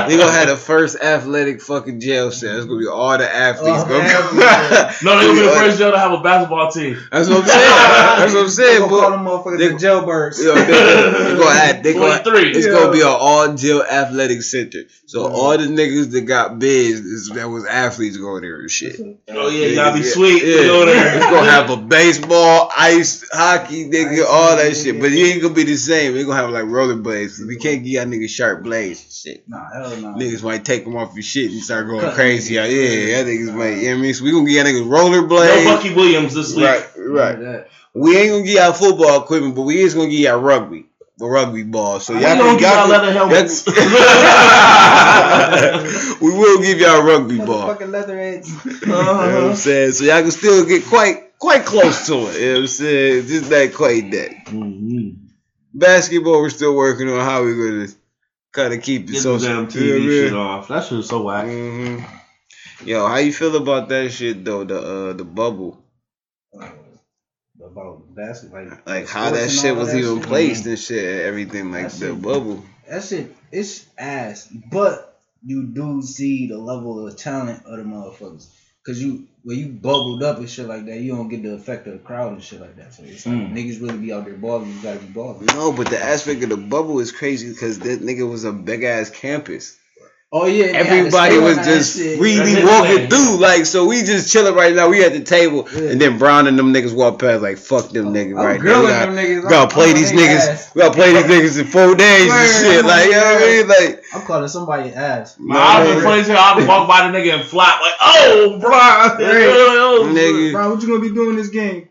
They 0.08 0.16
gonna 0.16 0.32
have 0.32 0.48
the 0.48 0.56
first 0.56 0.96
athletic 1.00 1.60
fucking 1.62 2.00
jail 2.00 2.30
cell. 2.30 2.56
It's 2.56 2.66
gonna 2.66 2.78
be 2.78 2.86
all 2.86 3.16
the 3.18 3.32
athletes. 3.32 3.84
Oh, 3.84 3.88
gonna 3.88 4.04
athletes. 4.04 5.02
no, 5.02 5.18
they 5.18 5.26
gonna 5.26 5.40
be 5.40 5.46
the 5.46 5.52
first 5.52 5.78
jail 5.78 5.90
to 5.92 5.98
have 5.98 6.12
a 6.12 6.20
basketball 6.20 6.70
team. 6.70 6.98
That's 7.10 7.28
what 7.28 7.38
I'm 7.42 7.46
saying. 7.46 7.60
That's 8.18 8.34
what 8.34 8.42
I'm 8.42 8.48
saying. 8.48 8.82
They 8.82 8.88
gonna 8.88 9.00
call 9.00 9.10
them 9.10 9.24
motherfuckers 9.24 9.58
they- 9.58 9.68
the 9.68 9.74
jailbirds. 9.74 10.38
you 10.38 10.46
know, 10.46 10.54
they, 10.54 11.32
they 11.34 11.38
gonna 11.38 11.60
add. 11.60 11.82
They 11.82 11.92
gonna. 11.94 12.22
23. 12.22 12.71
It's 12.72 12.80
Yeah. 12.80 12.80
gonna 12.86 12.92
be 12.92 13.00
an 13.00 13.06
all 13.08 13.54
jail 13.54 13.82
athletic 13.82 14.42
center. 14.42 14.80
So 15.06 15.24
mm-hmm. 15.24 15.34
all 15.34 15.58
the 15.58 15.66
niggas 15.66 16.10
that 16.12 16.22
got 16.22 16.58
bids 16.58 17.00
is, 17.00 17.28
that 17.34 17.48
was 17.48 17.66
athletes 17.66 18.16
going 18.16 18.42
there 18.42 18.60
and 18.60 18.70
shit. 18.70 18.98
Mm-hmm. 18.98 19.36
Oh 19.36 19.48
yeah, 19.48 19.66
you 19.66 19.74
gotta 19.74 19.98
be 20.00 20.04
Yeah. 20.06 20.12
sweet. 20.12 20.42
Yeah. 20.44 20.56
Go 20.64 20.86
there. 20.86 21.16
It's 21.16 21.26
gonna 21.26 21.50
have 21.50 21.70
a 21.70 21.76
baseball, 21.76 22.70
ice, 22.76 23.28
hockey, 23.32 23.88
nigga, 23.90 24.24
all 24.28 24.56
that 24.56 24.74
shit. 24.76 24.98
But 25.00 25.12
it 25.12 25.18
ain't 25.18 25.42
gonna 25.42 25.54
be 25.54 25.64
the 25.64 25.76
same. 25.76 26.16
It's 26.16 26.24
gonna 26.24 26.36
have 26.40 26.50
like 26.50 26.64
rollerblades. 26.64 27.46
We 27.46 27.56
can't 27.56 27.82
give 27.84 27.92
y'all 27.92 28.04
niggas 28.06 28.30
sharp 28.30 28.62
blades 28.62 29.02
and 29.04 29.12
shit. 29.12 29.48
Nah, 29.48 29.68
hell 29.72 29.96
no. 29.98 30.14
Niggas 30.14 30.42
might 30.42 30.64
take 30.64 30.84
them 30.84 30.96
off 30.96 31.14
your 31.14 31.22
shit 31.22 31.50
and 31.50 31.62
start 31.62 31.86
going 31.86 32.00
Cut 32.00 32.14
crazy. 32.14 32.54
niggas. 32.54 32.64
out. 32.64 32.70
Yeah, 32.70 33.16
y'all 33.16 33.24
niggas 33.26 33.46
Nah. 33.48 33.52
might. 33.56 33.68
You 33.76 33.82
know 33.82 33.90
what 33.90 33.98
I 33.98 34.02
mean? 34.02 34.14
So 34.14 34.24
we 34.24 34.32
gonna 34.32 34.44
give 34.46 34.54
y'all 34.54 34.64
niggas 34.64 34.86
No 34.86 35.26
rollerblades. 35.28 35.64
Bucky 35.64 35.94
Williams 35.94 36.34
this 36.34 36.54
week. 36.54 36.64
Right, 36.66 36.84
right. 36.96 37.66
We 37.94 38.16
ain't 38.16 38.30
gonna 38.30 38.42
give 38.44 38.54
y'all 38.54 38.72
football 38.72 39.22
equipment, 39.22 39.54
but 39.54 39.62
we 39.62 39.78
is 39.80 39.94
gonna 39.94 40.08
give 40.08 40.20
y'all 40.20 40.40
rugby. 40.40 40.86
The 41.18 41.26
rugby 41.26 41.62
ball. 41.62 42.00
So 42.00 42.14
y'all 42.14 42.22
gonna 42.36 42.44
can, 42.44 42.52
give 42.58 42.62
y'all 42.62 42.76
y'all 42.78 42.88
leather 42.88 43.06
can- 43.06 43.16
helmets. 43.16 43.66
we 46.22 46.30
will 46.32 46.60
give 46.62 46.78
y'all 46.80 47.02
rugby 47.02 47.36
ball. 47.38 47.74
Motherfucking 47.74 47.90
leatherheads. 47.90 48.50
You 48.82 48.86
know 48.88 48.96
what 48.96 49.44
I'm 49.50 49.56
saying? 49.56 49.92
So 49.92 50.04
y'all 50.04 50.22
can 50.22 50.30
still 50.30 50.64
get 50.64 50.84
quite 50.86 51.38
quite 51.38 51.64
close 51.64 52.06
to 52.06 52.14
it. 52.28 52.40
You 52.40 52.46
know 52.46 52.52
what 52.54 52.60
I'm 52.60 52.66
saying? 52.66 53.26
Just 53.26 53.50
not 53.50 53.72
quite 53.74 54.10
that. 54.12 54.30
Mhm. 54.46 55.16
Basketball, 55.74 56.40
we're 56.40 56.50
still 56.50 56.74
working 56.74 57.08
on 57.08 57.20
how 57.20 57.42
we're 57.42 57.70
gonna 57.70 57.88
kind 58.52 58.74
of 58.74 58.82
keep 58.82 59.08
it 59.08 59.12
Get 59.12 59.22
so 59.22 59.36
the 59.38 59.46
damn 59.48 59.56
you 59.56 59.62
know 59.62 59.68
TV 59.68 59.90
what 59.90 59.96
I 59.96 59.98
mean? 59.98 60.08
shit 60.28 60.34
off. 60.34 60.68
That 60.68 60.84
shit 60.84 60.98
is 60.98 61.08
so 61.08 61.22
whack. 61.22 61.46
hmm 61.46 61.98
Yo, 62.84 63.06
how 63.06 63.18
you 63.18 63.32
feel 63.32 63.54
about 63.56 63.88
that 63.90 64.10
shit 64.10 64.44
though? 64.44 64.64
The 64.64 64.78
uh 64.80 65.12
the 65.12 65.24
bubble, 65.24 65.78
About 67.64 68.14
basketball. 68.14 68.64
Like, 68.64 68.86
like 68.86 69.08
how 69.08 69.30
that 69.30 69.50
shit 69.50 69.74
was 69.76 69.92
that 69.92 69.98
even 69.98 70.18
shit. 70.18 70.26
placed 70.28 70.66
and 70.66 70.78
shit, 70.78 71.24
everything 71.24 71.70
like 71.70 71.84
That 71.90 71.92
the 71.92 72.06
shit- 72.08 72.22
bubble. 72.22 72.64
That 72.88 73.02
shit, 73.04 73.34
it's 73.50 73.86
ass. 73.96 74.48
But 74.70 75.20
you 75.44 75.64
do 75.66 76.02
see 76.02 76.48
the 76.48 76.58
level 76.58 77.06
of 77.06 77.16
talent 77.16 77.64
of 77.64 77.78
the 77.78 77.84
motherfuckers. 77.84 78.46
Cause 78.84 79.00
you 79.00 79.28
when 79.44 79.58
you 79.58 79.68
bubbled 79.68 80.22
up 80.24 80.38
and 80.38 80.50
shit 80.50 80.66
like 80.66 80.86
that, 80.86 80.98
you 80.98 81.14
don't 81.14 81.28
get 81.28 81.42
the 81.44 81.54
effect 81.54 81.86
of 81.86 81.92
the 81.92 81.98
crowd 82.00 82.32
and 82.32 82.42
shit 82.42 82.60
like 82.60 82.76
that. 82.76 82.92
So 82.94 83.04
it's 83.04 83.24
like 83.24 83.34
Mm. 83.36 83.52
niggas 83.54 83.80
really 83.80 83.98
be 83.98 84.12
out 84.12 84.24
there 84.24 84.34
balling. 84.34 84.70
You 84.74 84.82
gotta 84.82 84.98
be 84.98 85.06
balling. 85.06 85.46
No, 85.46 85.72
but 85.72 85.88
the 85.88 86.02
aspect 86.02 86.42
of 86.42 86.48
the 86.48 86.56
bubble 86.56 86.98
is 86.98 87.12
crazy 87.12 87.48
because 87.52 87.78
that 87.80 88.00
nigga 88.02 88.28
was 88.28 88.42
a 88.44 88.52
big 88.52 88.82
ass 88.82 89.08
campus. 89.10 89.78
Oh 90.34 90.46
yeah, 90.46 90.68
they 90.68 90.72
had 90.72 90.84
to 90.86 90.90
Everybody 90.96 91.36
was 91.38 91.56
just 91.58 91.98
shit. 91.98 92.18
we 92.18 92.36
That's 92.36 92.54
be 92.54 92.64
walking 92.64 92.96
thing. 92.96 93.10
through 93.10 93.36
like 93.36 93.66
so 93.66 93.84
we 93.86 94.02
just 94.02 94.32
chilling 94.32 94.54
right 94.54 94.74
now. 94.74 94.88
We 94.88 95.04
at 95.04 95.12
the 95.12 95.20
table 95.22 95.68
Yeah. 95.74 95.90
and 95.90 96.00
then 96.00 96.16
Brown 96.16 96.46
and 96.46 96.58
them 96.58 96.72
niggas 96.72 96.94
walk 96.94 97.18
past 97.18 97.42
like 97.42 97.58
fuck 97.58 97.90
them 97.90 98.06
oh, 98.08 98.10
niggas 98.12 98.30
I'm 98.38 98.46
right 98.46 98.56
now. 98.56 98.62
grilling 98.62 98.82
We 98.86 98.88
gotta, 98.92 99.12
them 99.12 99.16
niggas. 99.24 99.42
we 99.44 99.48
gotta 99.50 99.74
play 99.74 99.90
I'm 99.90 99.94
these 99.96 100.12
niggas. 100.12 100.48
ass. 100.48 100.74
We 100.74 100.80
gotta 100.80 100.94
play 100.94 101.12
these 101.12 101.24
niggas 101.56 101.60
in 101.60 101.66
four 101.66 101.94
days 101.94 102.32
and 102.32 102.50
shit. 102.50 102.84
Like 102.86 103.04
on 103.04 103.10
you 103.10 103.12
know 103.12 103.24
what 103.34 103.42
I 103.42 103.46
mean? 103.46 103.68
Like 103.68 104.04
I'm 104.14 104.22
calling 104.22 104.48
somebody 104.48 104.90
ass. 104.94 105.36
Man, 105.38 105.54
I've 105.60 105.84
been 105.86 105.94
man, 105.96 106.04
playing 106.04 106.24
shit. 106.24 106.36
I'll 106.38 106.66
walk 106.66 106.88
by 106.88 107.10
the 107.10 107.18
nigga 107.18 107.34
and 107.40 107.44
flop 107.44 107.82
like, 107.82 107.92
oh, 108.00 108.58
bro. 108.58 109.26
nigga 110.14 110.52
Bro, 110.52 110.70
what 110.74 110.82
you 110.82 110.88
gonna 110.88 111.00
be 111.00 111.14
doing 111.14 111.36
this 111.36 111.50
game? 111.50 111.90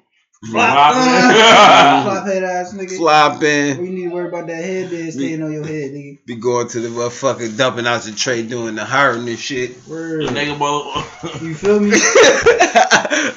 Flop. 0.50 0.94
Flop 2.04 2.26
head 2.26 2.44
ass 2.44 2.74
nigga. 2.74 2.98
flopping. 2.98 3.78
We 3.82 3.90
need 3.90 4.04
to 4.06 4.10
worry 4.10 4.28
about 4.28 4.48
that 4.48 4.64
head 4.64 4.90
there 4.90 5.12
staying 5.12 5.44
on 5.44 5.54
your 5.54 5.64
head, 5.66 5.92
nigga. 5.92 6.26
Be 6.26 6.36
going 6.36 6.68
to 6.70 6.80
the 6.80 6.90
motherfucker 6.90 7.56
dumping 7.56 7.86
out 7.86 8.02
the 8.02 8.12
tray 8.12 8.42
doing 8.42 8.74
the 8.76 8.84
hiring 8.84 9.28
and 9.30 9.38
shit. 9.38 9.86
Word. 9.88 10.24
The 10.28 10.32
nigga, 10.32 10.58
boy. 10.58 11.46
You 11.46 11.54
feel 11.54 11.80
me? 11.80 11.92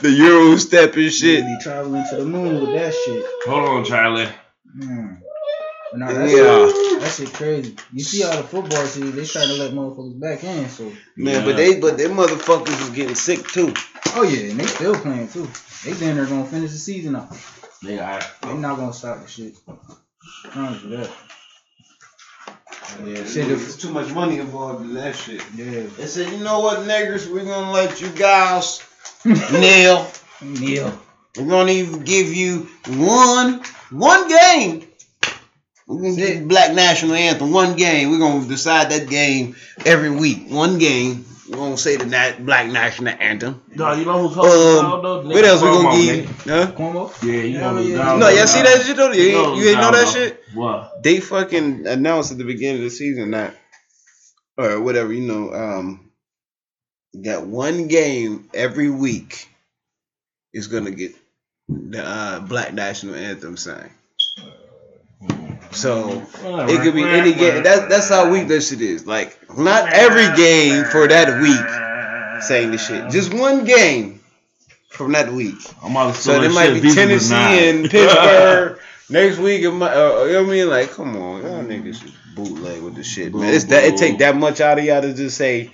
the 0.00 0.14
Euro 0.16 0.56
step 0.56 0.94
and 0.96 1.12
shit. 1.12 1.44
We 1.44 1.56
be 1.56 1.62
traveling 1.62 2.04
to 2.08 2.16
the 2.16 2.24
moon 2.24 2.60
with 2.62 2.72
that 2.74 2.94
shit. 2.94 3.24
Hold 3.46 3.68
on, 3.68 3.84
Charlie. 3.84 4.28
Mm. 4.78 5.18
Nah, 5.96 6.12
that, 6.12 6.28
Yeah. 6.28 6.66
shit, 6.68 7.00
that 7.02 7.12
shit 7.12 7.32
crazy. 7.34 7.76
You 7.92 8.02
see 8.02 8.24
all 8.24 8.36
the 8.36 8.42
football 8.42 8.84
teams, 8.86 9.14
they 9.14 9.24
trying 9.26 9.48
to 9.48 9.54
let 9.54 9.72
motherfuckers 9.72 10.18
back 10.18 10.42
in. 10.42 10.68
So, 10.68 10.90
Man, 11.16 11.44
but 11.44 11.56
they 11.56 11.78
but 11.78 11.96
them 11.98 12.12
motherfuckers 12.16 12.80
is 12.82 12.88
getting 12.90 13.14
sick 13.14 13.46
too. 13.46 13.72
Oh 14.16 14.22
yeah, 14.22 14.50
and 14.50 14.60
they 14.60 14.66
still 14.66 14.94
playing 14.94 15.28
too. 15.28 15.48
They 15.84 15.92
then 15.92 16.16
they're 16.16 16.26
gonna 16.26 16.46
finish 16.46 16.72
the 16.72 16.78
season 16.78 17.16
up. 17.16 17.32
They 17.82 17.98
are. 17.98 18.20
They 18.42 18.54
not 18.54 18.76
gonna 18.76 18.92
stop 18.92 19.22
the 19.22 19.28
shit. 19.28 19.54
Promise 20.44 20.82
you 20.82 20.88
that. 20.96 21.10
Yeah, 23.04 23.24
shit. 23.24 23.48
There's 23.48 23.76
too 23.76 23.90
much 23.90 24.10
money 24.12 24.38
involved 24.38 24.84
in 24.84 24.94
that 24.94 25.16
shit. 25.16 25.42
Yeah, 25.56 25.82
They 25.96 26.06
said, 26.06 26.32
you 26.32 26.38
know 26.38 26.60
what, 26.60 26.80
niggers, 26.80 27.30
we're 27.30 27.44
gonna 27.44 27.72
let 27.72 28.00
you 28.00 28.08
guys 28.10 28.82
kneel. 29.24 30.06
Neil. 30.40 30.98
We're 31.36 31.48
gonna 31.48 31.72
even 31.72 32.04
give 32.04 32.28
you 32.32 32.68
one 32.86 33.62
one 33.90 34.28
game. 34.28 34.86
We're 35.86 35.96
gonna 35.96 36.16
give 36.16 36.40
you 36.40 36.46
Black 36.46 36.72
National 36.74 37.14
Anthem 37.14 37.50
one 37.50 37.76
game. 37.76 38.10
We're 38.10 38.18
gonna 38.18 38.46
decide 38.46 38.90
that 38.90 39.08
game 39.08 39.56
every 39.84 40.10
week. 40.10 40.46
One 40.48 40.78
game. 40.78 41.26
We're 41.48 41.56
gonna 41.56 41.76
say 41.76 41.96
the 41.96 42.06
na- 42.06 42.38
Black 42.38 42.68
National 42.68 43.14
Anthem. 43.20 43.62
No, 43.74 43.92
you 43.92 44.04
know 44.06 44.26
who's 44.26 44.34
hosting 44.36 44.82
now, 44.82 45.00
though? 45.00 45.20
Um, 45.20 45.28
what 45.28 45.44
else 45.44 45.60
we 45.62 45.68
gonna 45.68 46.02
give? 46.02 46.30
Huh? 46.44 46.72
Cuomo. 46.72 47.22
Yeah, 47.22 47.32
you 47.42 47.58
Hell 47.58 47.74
know 47.74 47.82
who's 47.82 47.90
yeah. 47.90 47.96
No, 48.16 48.18
there 48.26 48.36
y'all 48.38 48.46
see 48.46 48.62
that 48.62 48.82
shit 48.86 48.96
though? 48.96 49.12
You, 49.12 49.22
You 49.22 49.32
know 49.32 49.48
ain't- 49.52 49.56
you 49.58 49.68
ain't 49.70 49.80
know 49.80 49.90
that 49.90 50.08
shit? 50.08 50.42
What? 50.54 51.02
They 51.02 51.20
fucking 51.20 51.86
announced 51.86 52.32
at 52.32 52.38
the 52.38 52.44
beginning 52.44 52.78
of 52.82 52.84
the 52.84 52.96
season 52.96 53.32
that, 53.32 53.54
or 54.56 54.80
whatever, 54.80 55.12
you 55.12 55.20
know, 55.26 55.52
um, 55.52 56.10
that 57.14 57.46
one 57.46 57.88
game 57.88 58.48
every 58.54 58.88
week 58.88 59.46
is 60.54 60.68
gonna 60.68 60.92
get 60.92 61.14
the 61.68 62.02
uh, 62.02 62.40
Black 62.40 62.72
National 62.72 63.16
Anthem 63.16 63.56
sang. 63.58 63.90
So 65.74 66.22
it 66.34 66.80
could 66.82 66.94
be 66.94 67.02
any 67.04 67.34
game. 67.34 67.62
That's 67.62 67.88
that's 67.88 68.08
how 68.08 68.30
weak 68.30 68.48
that 68.48 68.62
shit 68.62 68.80
is. 68.80 69.06
Like 69.06 69.38
not 69.58 69.92
every 69.92 70.34
game 70.36 70.84
for 70.84 71.06
that 71.08 71.40
week 71.42 72.42
saying 72.42 72.70
the 72.70 72.78
shit. 72.78 73.10
Just 73.10 73.32
one 73.34 73.64
game 73.64 74.20
from 74.90 75.12
that 75.12 75.32
week. 75.32 75.56
I'm 75.82 75.90
about 75.92 76.14
to 76.14 76.20
So 76.20 76.30
steal 76.32 76.40
there 76.42 76.50
might 76.50 76.66
shit. 76.66 76.74
be 76.74 76.80
These 76.80 76.94
Tennessee 76.94 77.34
and 77.34 77.90
Pittsburgh 77.90 78.78
next 79.10 79.38
week. 79.38 79.62
It 79.62 79.70
might, 79.72 79.92
uh, 79.94 80.24
you 80.24 80.32
know 80.34 80.42
what 80.42 80.48
I 80.48 80.52
mean? 80.52 80.68
Like, 80.70 80.90
come 80.90 81.16
on, 81.16 81.42
y'all 81.42 81.62
niggas 81.64 82.04
is 82.04 82.12
bootleg 82.34 82.82
with 82.82 82.94
the 82.94 83.02
shit, 83.04 83.34
man. 83.34 83.52
It's 83.52 83.64
that 83.66 83.84
it 83.84 83.96
take 83.96 84.18
that 84.18 84.36
much 84.36 84.60
out 84.60 84.78
of 84.78 84.84
y'all 84.84 85.02
to 85.02 85.12
just 85.14 85.36
say, 85.36 85.72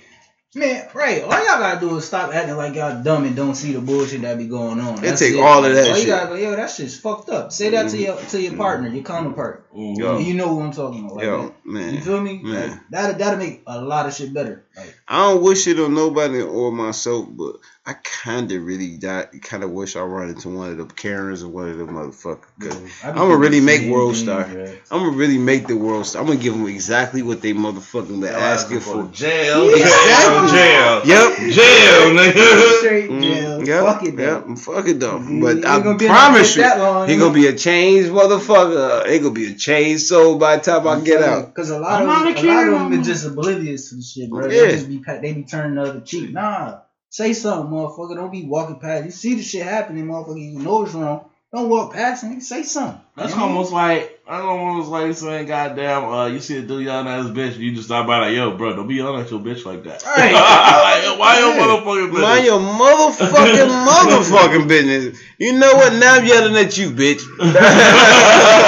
Man, 0.53 0.85
right. 0.93 1.23
All 1.23 1.29
y'all 1.29 1.59
gotta 1.59 1.79
do 1.79 1.95
is 1.95 2.05
stop 2.05 2.33
acting 2.33 2.57
like 2.57 2.75
y'all 2.75 3.01
dumb 3.01 3.23
and 3.23 3.33
don't 3.37 3.55
see 3.55 3.71
the 3.71 3.79
bullshit 3.79 4.21
that 4.23 4.37
be 4.37 4.47
going 4.47 4.81
on. 4.81 4.97
It 4.97 5.01
That's 5.01 5.21
take 5.21 5.37
all 5.37 5.63
of 5.63 5.73
that 5.73 5.87
all 5.87 5.95
shit. 5.95 6.03
You 6.03 6.11
gotta 6.11 6.27
go, 6.27 6.35
yo, 6.35 6.55
that 6.57 6.69
shit's 6.69 6.99
fucked 6.99 7.29
up. 7.29 7.53
Say 7.53 7.69
that 7.69 7.89
to 7.91 7.97
your 7.97 8.17
to 8.17 8.41
your 8.41 8.57
partner, 8.57 8.89
your 8.89 9.03
counterpart. 9.03 9.71
Mhm. 9.73 9.97
Yo. 9.97 10.19
You 10.19 10.33
know 10.33 10.53
what 10.53 10.65
I'm 10.65 10.71
talking 10.73 11.05
about. 11.05 11.15
Like, 11.15 11.25
yo, 11.25 11.41
that. 11.43 11.53
You 11.65 11.71
man. 11.71 12.01
feel 12.01 12.19
me? 12.19 12.41
Man. 12.43 12.69
Like, 12.69 12.79
that'll 12.89 13.17
that'll 13.17 13.39
make 13.39 13.63
a 13.65 13.79
lot 13.81 14.07
of 14.07 14.13
shit 14.13 14.33
better. 14.33 14.65
Like, 14.75 14.93
I 15.11 15.33
don't 15.33 15.43
wish 15.43 15.67
it 15.67 15.77
on 15.77 15.93
nobody 15.93 16.41
or 16.41 16.71
myself, 16.71 17.27
but 17.31 17.57
I 17.85 17.93
kind 17.93 18.49
of 18.51 18.63
really 18.63 18.97
kind 18.97 19.63
of 19.63 19.71
wish 19.71 19.97
I 19.97 20.01
run 20.03 20.29
into 20.29 20.47
one 20.49 20.69
of 20.71 20.77
the 20.77 20.85
Karens 20.85 21.43
or 21.43 21.49
one 21.49 21.67
of 21.67 21.77
the 21.77 21.83
motherfuckers. 21.83 22.39
Cause 22.61 23.03
I 23.03 23.11
be 23.11 23.19
I'ma 23.19 23.33
really 23.33 23.59
make 23.59 23.91
World 23.91 24.15
thing, 24.15 24.23
Star. 24.23 24.45
bruh. 24.45 24.77
I'm 24.89 24.99
gonna 24.99 25.17
really 25.17 25.37
make 25.37 25.67
the 25.67 25.75
world. 25.75 26.05
Star. 26.05 26.21
I'm 26.21 26.27
gonna 26.29 26.39
give 26.39 26.53
them 26.53 26.65
exactly 26.67 27.23
what 27.23 27.41
they 27.41 27.51
motherfucking 27.53 28.21
been 28.21 28.33
asking 28.33 28.79
for. 28.79 29.03
jail, 29.11 29.67
Exactly. 29.73 30.49
jail, 30.57 31.01
Yep. 31.03 31.37
jail, 31.51 32.01
nigga. 32.15 32.77
Straight 32.79 33.09
Mm, 33.09 33.21
jail. 33.21 33.67
yep, 33.67 33.83
Fuck 33.83 34.03
it, 34.03 34.17
yep, 34.17 34.45
though. 34.47 34.55
fuck 34.55 34.87
it 34.87 34.99
though. 35.01 35.19
He- 35.19 35.41
But 35.41 35.65
I 35.65 35.75
ain't 35.75 35.83
gonna 35.83 35.97
be 35.97 36.05
promise 36.07 36.55
you, 36.55 36.61
long, 36.63 37.09
he 37.09 37.17
gonna 37.17 37.33
be 37.33 37.47
a 37.47 37.53
changed 37.53 38.11
motherfucker. 38.11 39.09
He 39.09 39.19
gonna 39.19 39.31
be 39.33 39.47
a 39.47 39.55
changed 39.55 40.03
soul 40.05 40.37
by 40.37 40.55
the 40.57 40.63
time 40.63 40.87
I 40.87 41.01
get 41.01 41.21
out. 41.21 41.47
Because 41.47 41.69
a 41.69 41.79
lot 41.79 42.01
I'm 42.01 42.01
of 42.03 42.07
not 42.07 42.37
a 42.37 42.47
a 42.47 42.47
lot 42.47 42.67
of 42.67 42.91
them 42.91 43.01
is 43.01 43.07
just 43.07 43.25
oblivious 43.25 43.89
to 43.89 43.95
the 43.95 44.01
shit, 44.03 44.29
bro. 44.29 44.47
Yeah. 44.47 44.61
They 44.67 44.71
just 44.71 44.87
be 44.87 45.00
they 45.05 45.33
be 45.33 45.43
turning 45.43 45.75
the 45.75 45.81
other 45.83 46.01
cheek. 46.01 46.31
Nah, 46.31 46.79
say 47.09 47.33
something, 47.33 47.71
motherfucker. 47.71 48.15
Don't 48.15 48.31
be 48.31 48.45
walking 48.45 48.79
past. 48.79 49.05
You 49.05 49.11
see 49.11 49.35
the 49.35 49.43
shit 49.43 49.63
happening, 49.63 50.05
motherfucker. 50.05 50.39
You 50.53 50.59
know 50.59 50.83
it's 50.83 50.93
wrong. 50.93 51.25
Don't 51.53 51.69
walk 51.69 51.93
past 51.93 52.23
it. 52.23 52.41
Say 52.43 52.63
something. 52.63 53.01
That's 53.15 53.31
You 53.33 53.37
know? 53.37 53.43
almost 53.43 53.71
like 53.73 54.10
that's 54.27 54.43
almost 54.43 54.89
like 54.89 55.13
saying, 55.15 55.47
"Goddamn, 55.47 56.05
uh, 56.05 56.27
you 56.27 56.39
see 56.39 56.57
a 56.57 56.61
dude 56.61 56.85
yelling 56.85 57.07
at 57.07 57.19
his 57.19 57.31
bitch, 57.31 57.57
you 57.57 57.73
just 57.73 57.87
stop 57.87 58.07
by 58.07 58.19
like, 58.19 58.35
yo, 58.35 58.55
bro, 58.55 58.75
don't 58.75 58.87
be 58.87 58.95
yelling 58.95 59.19
at 59.21 59.29
your 59.31 59.39
bitch 59.39 59.65
like 59.65 59.83
that. 59.83 60.03
Right. 60.05 60.31
like, 61.11 61.19
why 61.19 61.39
your 61.39 61.53
motherfucking 61.53 62.11
business? 62.11 62.21
Mind 62.21 62.45
your 62.45 62.59
motherfucking 62.59 63.71
motherfucking 63.87 64.67
business. 64.67 65.19
You 65.37 65.53
know 65.53 65.73
what? 65.73 65.93
Now 65.93 66.15
I'm 66.15 66.25
yelling 66.25 66.55
at 66.55 66.77
you, 66.77 66.91
bitch. 66.91 67.21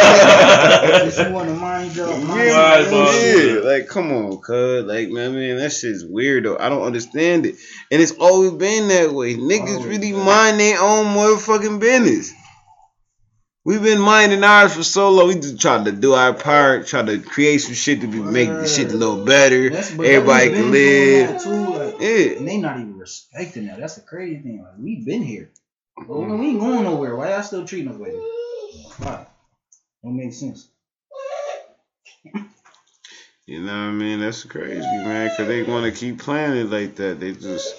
If 0.86 1.18
you 1.18 1.34
want 1.34 1.48
to 1.50 1.56
mind 1.56 1.96
your 1.96 2.08
mind, 2.08 2.30
Right, 2.30 2.88
own 2.88 3.14
shit. 3.14 3.64
Yeah, 3.64 3.70
like 3.70 3.88
come 3.88 4.12
on, 4.12 4.38
cuz. 4.40 4.86
Like, 4.86 5.10
man, 5.10 5.34
man, 5.34 5.58
that 5.58 5.72
shit's 5.72 6.04
weird 6.06 6.46
though. 6.46 6.58
I 6.58 6.70
don't 6.70 6.82
understand 6.84 7.46
it. 7.46 7.56
And 7.92 8.02
it's 8.02 8.14
always 8.14 8.52
been 8.52 8.88
that 8.90 9.12
way. 9.14 9.36
Niggas 9.36 9.76
Always 9.78 9.86
really 9.86 10.12
been. 10.12 10.26
mind 10.26 10.60
their 10.60 10.82
own 10.82 11.08
motherfucking 11.16 11.80
business. 11.80 12.34
We've 13.66 13.82
been 13.82 14.02
minding 14.02 14.44
ours 14.44 14.76
for 14.76 14.84
so 14.84 15.10
long. 15.10 15.30
We 15.30 15.36
just 15.36 15.62
tried 15.62 15.86
to 15.86 15.94
do 15.94 16.14
our 16.14 16.34
part, 16.34 16.86
try 16.86 17.02
to 17.02 17.20
create 17.20 17.60
some 17.60 17.74
shit 17.74 18.02
to 18.02 18.08
be 18.08 18.20
make 18.20 18.50
the 18.50 18.68
shit 18.68 18.92
a 18.92 18.98
little 18.98 19.24
better. 19.24 19.68
Everybody 19.74 20.50
can 20.50 20.72
been 20.72 20.72
doing 20.72 21.28
that 21.28 21.32
live. 21.32 21.44
Too, 21.44 21.80
like, 21.80 22.02
Yeah. 22.02 22.38
And 22.38 22.48
they 22.48 22.58
not 22.58 22.80
even 22.80 22.98
respecting 22.98 23.68
that. 23.68 23.80
That's 23.80 23.96
the 23.96 24.02
crazy 24.02 24.42
thing. 24.42 24.64
Like 24.64 24.74
we've 24.78 25.06
been 25.06 25.24
here. 25.24 25.52
But 25.96 26.10
we 26.10 26.26
mm-hmm. 26.26 26.44
ain't 26.44 26.60
going 26.60 26.84
nowhere. 26.84 27.16
Why 27.16 27.30
y'all 27.30 27.44
still 27.44 27.66
treating 27.66 27.90
us 27.90 28.00
like 28.00 28.12
that? 28.12 28.94
Why? 28.98 29.28
Don't 30.04 30.18
make 30.18 30.34
sense. 30.34 30.68
You 33.46 33.62
know 33.62 33.74
what 33.74 33.74
I 33.74 33.92
mean? 33.92 34.22
That's 34.22 34.44
crazy, 34.44 34.80
man. 34.80 35.30
Cause 35.36 35.48
they 35.48 35.64
want 35.64 35.86
to 35.86 35.98
keep 35.98 36.20
playing 36.20 36.54
it 36.58 36.70
like 36.70 36.96
that. 36.96 37.20
They 37.20 37.34
just 37.34 37.76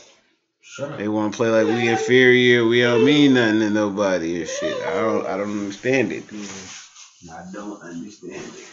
Shut 0.67 0.93
up. 0.93 0.99
they 0.99 1.09
want 1.09 1.33
to 1.33 1.37
play 1.37 1.51
like 1.51 1.67
we 1.67 1.89
inferior. 1.89 2.67
We 2.67 2.81
don't 2.81 3.05
mean 3.05 3.35
nothing 3.35 3.61
to 3.61 3.71
nobody 3.71 4.41
and 4.41 4.49
shit. 4.49 4.75
I 4.83 4.95
don't. 4.95 5.27
I 5.27 5.37
don't 5.37 5.51
understand 5.61 6.11
it. 6.11 6.25
I 7.31 7.45
don't 7.53 7.83
understand 7.83 8.43
it. 8.43 8.67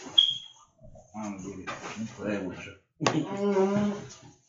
I 1.14 1.22
don't 1.22 1.38
get 1.44 1.58
it. 1.58 1.70
I'm 1.98 2.06
playing 2.06 2.44
with 2.46 2.66
you. 2.66 3.94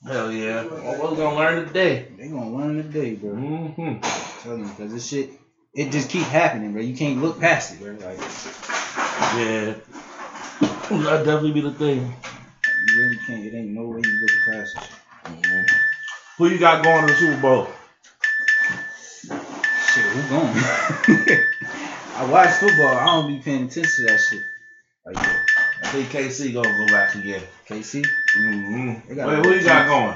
Hell 0.07 0.31
yeah. 0.31 0.63
Well, 0.71 1.11
we're 1.11 1.17
gonna 1.17 1.35
learn 1.35 1.67
today. 1.67 2.07
They 2.17 2.29
gonna 2.29 2.55
learn 2.55 2.77
today, 2.77 3.15
bro. 3.15 3.31
Mm-hmm. 3.31 4.41
Tell 4.41 4.57
you, 4.57 4.65
cause 4.77 4.91
this 4.91 5.07
shit, 5.07 5.31
it 5.73 5.91
just 5.91 6.09
keep 6.09 6.23
happening, 6.23 6.71
bro. 6.71 6.81
You 6.81 6.95
can't 6.95 7.21
look 7.21 7.39
past 7.39 7.73
it, 7.73 7.79
bro. 7.81 7.91
Like 7.91 8.19
Yeah. 9.37 9.73
That'd 10.89 11.25
definitely 11.25 11.51
be 11.51 11.61
the 11.61 11.71
thing. 11.71 12.15
you 12.87 13.01
really 13.01 13.17
can't. 13.17 13.45
It 13.45 13.53
ain't 13.53 13.69
no 13.71 13.83
way 13.87 14.01
you 14.03 14.21
looking 14.21 14.41
past 14.45 14.77
it. 14.77 14.89
Who 16.37 16.47
you 16.47 16.57
got 16.59 16.83
going 16.83 17.07
to 17.07 17.13
the 17.13 17.19
Super 17.19 17.41
Bowl? 17.41 17.67
Shit, 19.93 20.05
who 20.05 20.29
going? 20.29 20.53
I 22.15 22.25
watch 22.29 22.51
football. 22.51 22.87
I 22.97 23.05
don't 23.05 23.27
be 23.27 23.37
paying 23.39 23.63
attention 23.65 24.05
to 24.07 24.11
that 24.13 24.19
shit. 24.19 24.41
Like. 25.05 25.17
I 25.83 25.87
think 25.87 26.09
KC 26.09 26.53
gonna 26.53 26.77
go 26.77 26.87
back 26.87 27.13
again. 27.13 27.41
KC, 27.67 28.05
Mm-hmm. 28.37 29.15
Wait, 29.15 29.45
who 29.45 29.53
you 29.53 29.63
got 29.63 29.79
team. 29.79 29.87
going 29.89 30.13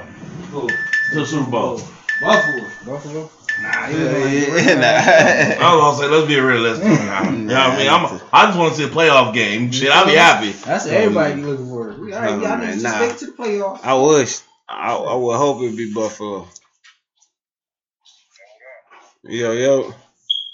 Who? 0.50 0.68
to 0.68 1.20
the 1.20 1.26
Super 1.26 1.50
Bowl? 1.50 1.80
Buffalo. 2.20 2.64
Buffalo. 2.84 3.30
Nah, 3.60 3.86
he 3.86 3.96
was 3.96 4.08
going 4.08 4.34
Yeah, 4.80 5.56
I 5.60 5.74
was 5.74 5.80
gonna 5.82 5.96
say, 5.98 6.08
let's 6.08 6.26
be 6.26 6.40
realistic. 6.40 6.84
now. 6.88 7.30
You 7.30 7.36
know 7.38 7.54
what 7.54 7.70
I 7.72 7.76
mean? 7.76 7.88
I'm, 7.88 8.20
I 8.32 8.46
just 8.46 8.58
want 8.58 8.74
to 8.74 8.78
see 8.78 8.84
a 8.84 8.88
playoff 8.88 9.34
game. 9.34 9.70
Shit, 9.70 9.90
I'll 9.92 10.06
be 10.06 10.12
happy. 10.14 10.52
That's 10.52 10.86
what 10.86 10.94
everybody 10.94 11.34
be 11.34 11.42
looking 11.42 11.68
for. 11.68 11.92
We 12.00 12.12
all 12.14 12.20
right, 12.22 12.30
Nah, 12.38 12.48
y'all 12.48 12.58
man, 12.58 12.82
nah. 12.82 13.12
to 13.12 13.26
the 13.26 13.32
playoffs. 13.32 13.84
I 13.84 13.94
wish. 13.94 14.40
I, 14.68 14.94
I 14.94 15.14
would 15.14 15.36
hope 15.36 15.62
it'd 15.62 15.76
be 15.76 15.92
Buffalo. 15.92 16.46
Yo, 19.24 19.52
yo. 19.52 19.94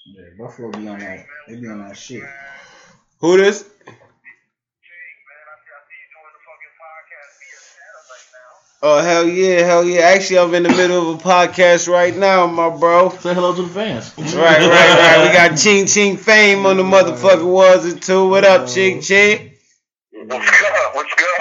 Yeah, 0.06 0.22
Buffalo 0.38 0.70
be 0.70 0.86
on 0.88 0.98
that. 0.98 1.26
They 1.48 1.56
be 1.56 1.68
on 1.68 1.80
that 1.80 1.96
shit. 1.96 2.22
Who 3.20 3.36
this? 3.36 3.68
Oh 8.86 9.02
hell 9.02 9.26
yeah, 9.26 9.64
hell 9.64 9.82
yeah! 9.82 10.00
Actually, 10.00 10.40
I'm 10.40 10.52
in 10.52 10.64
the 10.64 10.68
middle 10.68 11.12
of 11.12 11.18
a 11.18 11.22
podcast 11.22 11.88
right 11.88 12.14
now, 12.14 12.46
my 12.46 12.68
bro. 12.68 13.08
Say 13.08 13.32
hello 13.32 13.54
to 13.56 13.62
the 13.62 13.68
fans. 13.68 14.12
Right, 14.18 14.34
right, 14.34 14.68
right. 14.68 15.26
We 15.26 15.32
got 15.34 15.56
Ching 15.56 15.86
Ching 15.86 16.18
Fame 16.18 16.66
on 16.66 16.76
the 16.76 16.82
motherfucking 16.82 17.50
was 17.50 17.86
it 17.86 18.02
too. 18.02 18.28
What 18.28 18.44
up, 18.44 18.68
Ching 18.68 19.00
Ching? 19.00 19.52
What's 20.12 20.50
good? 20.50 20.72
What's 20.92 21.14
good? 21.14 21.33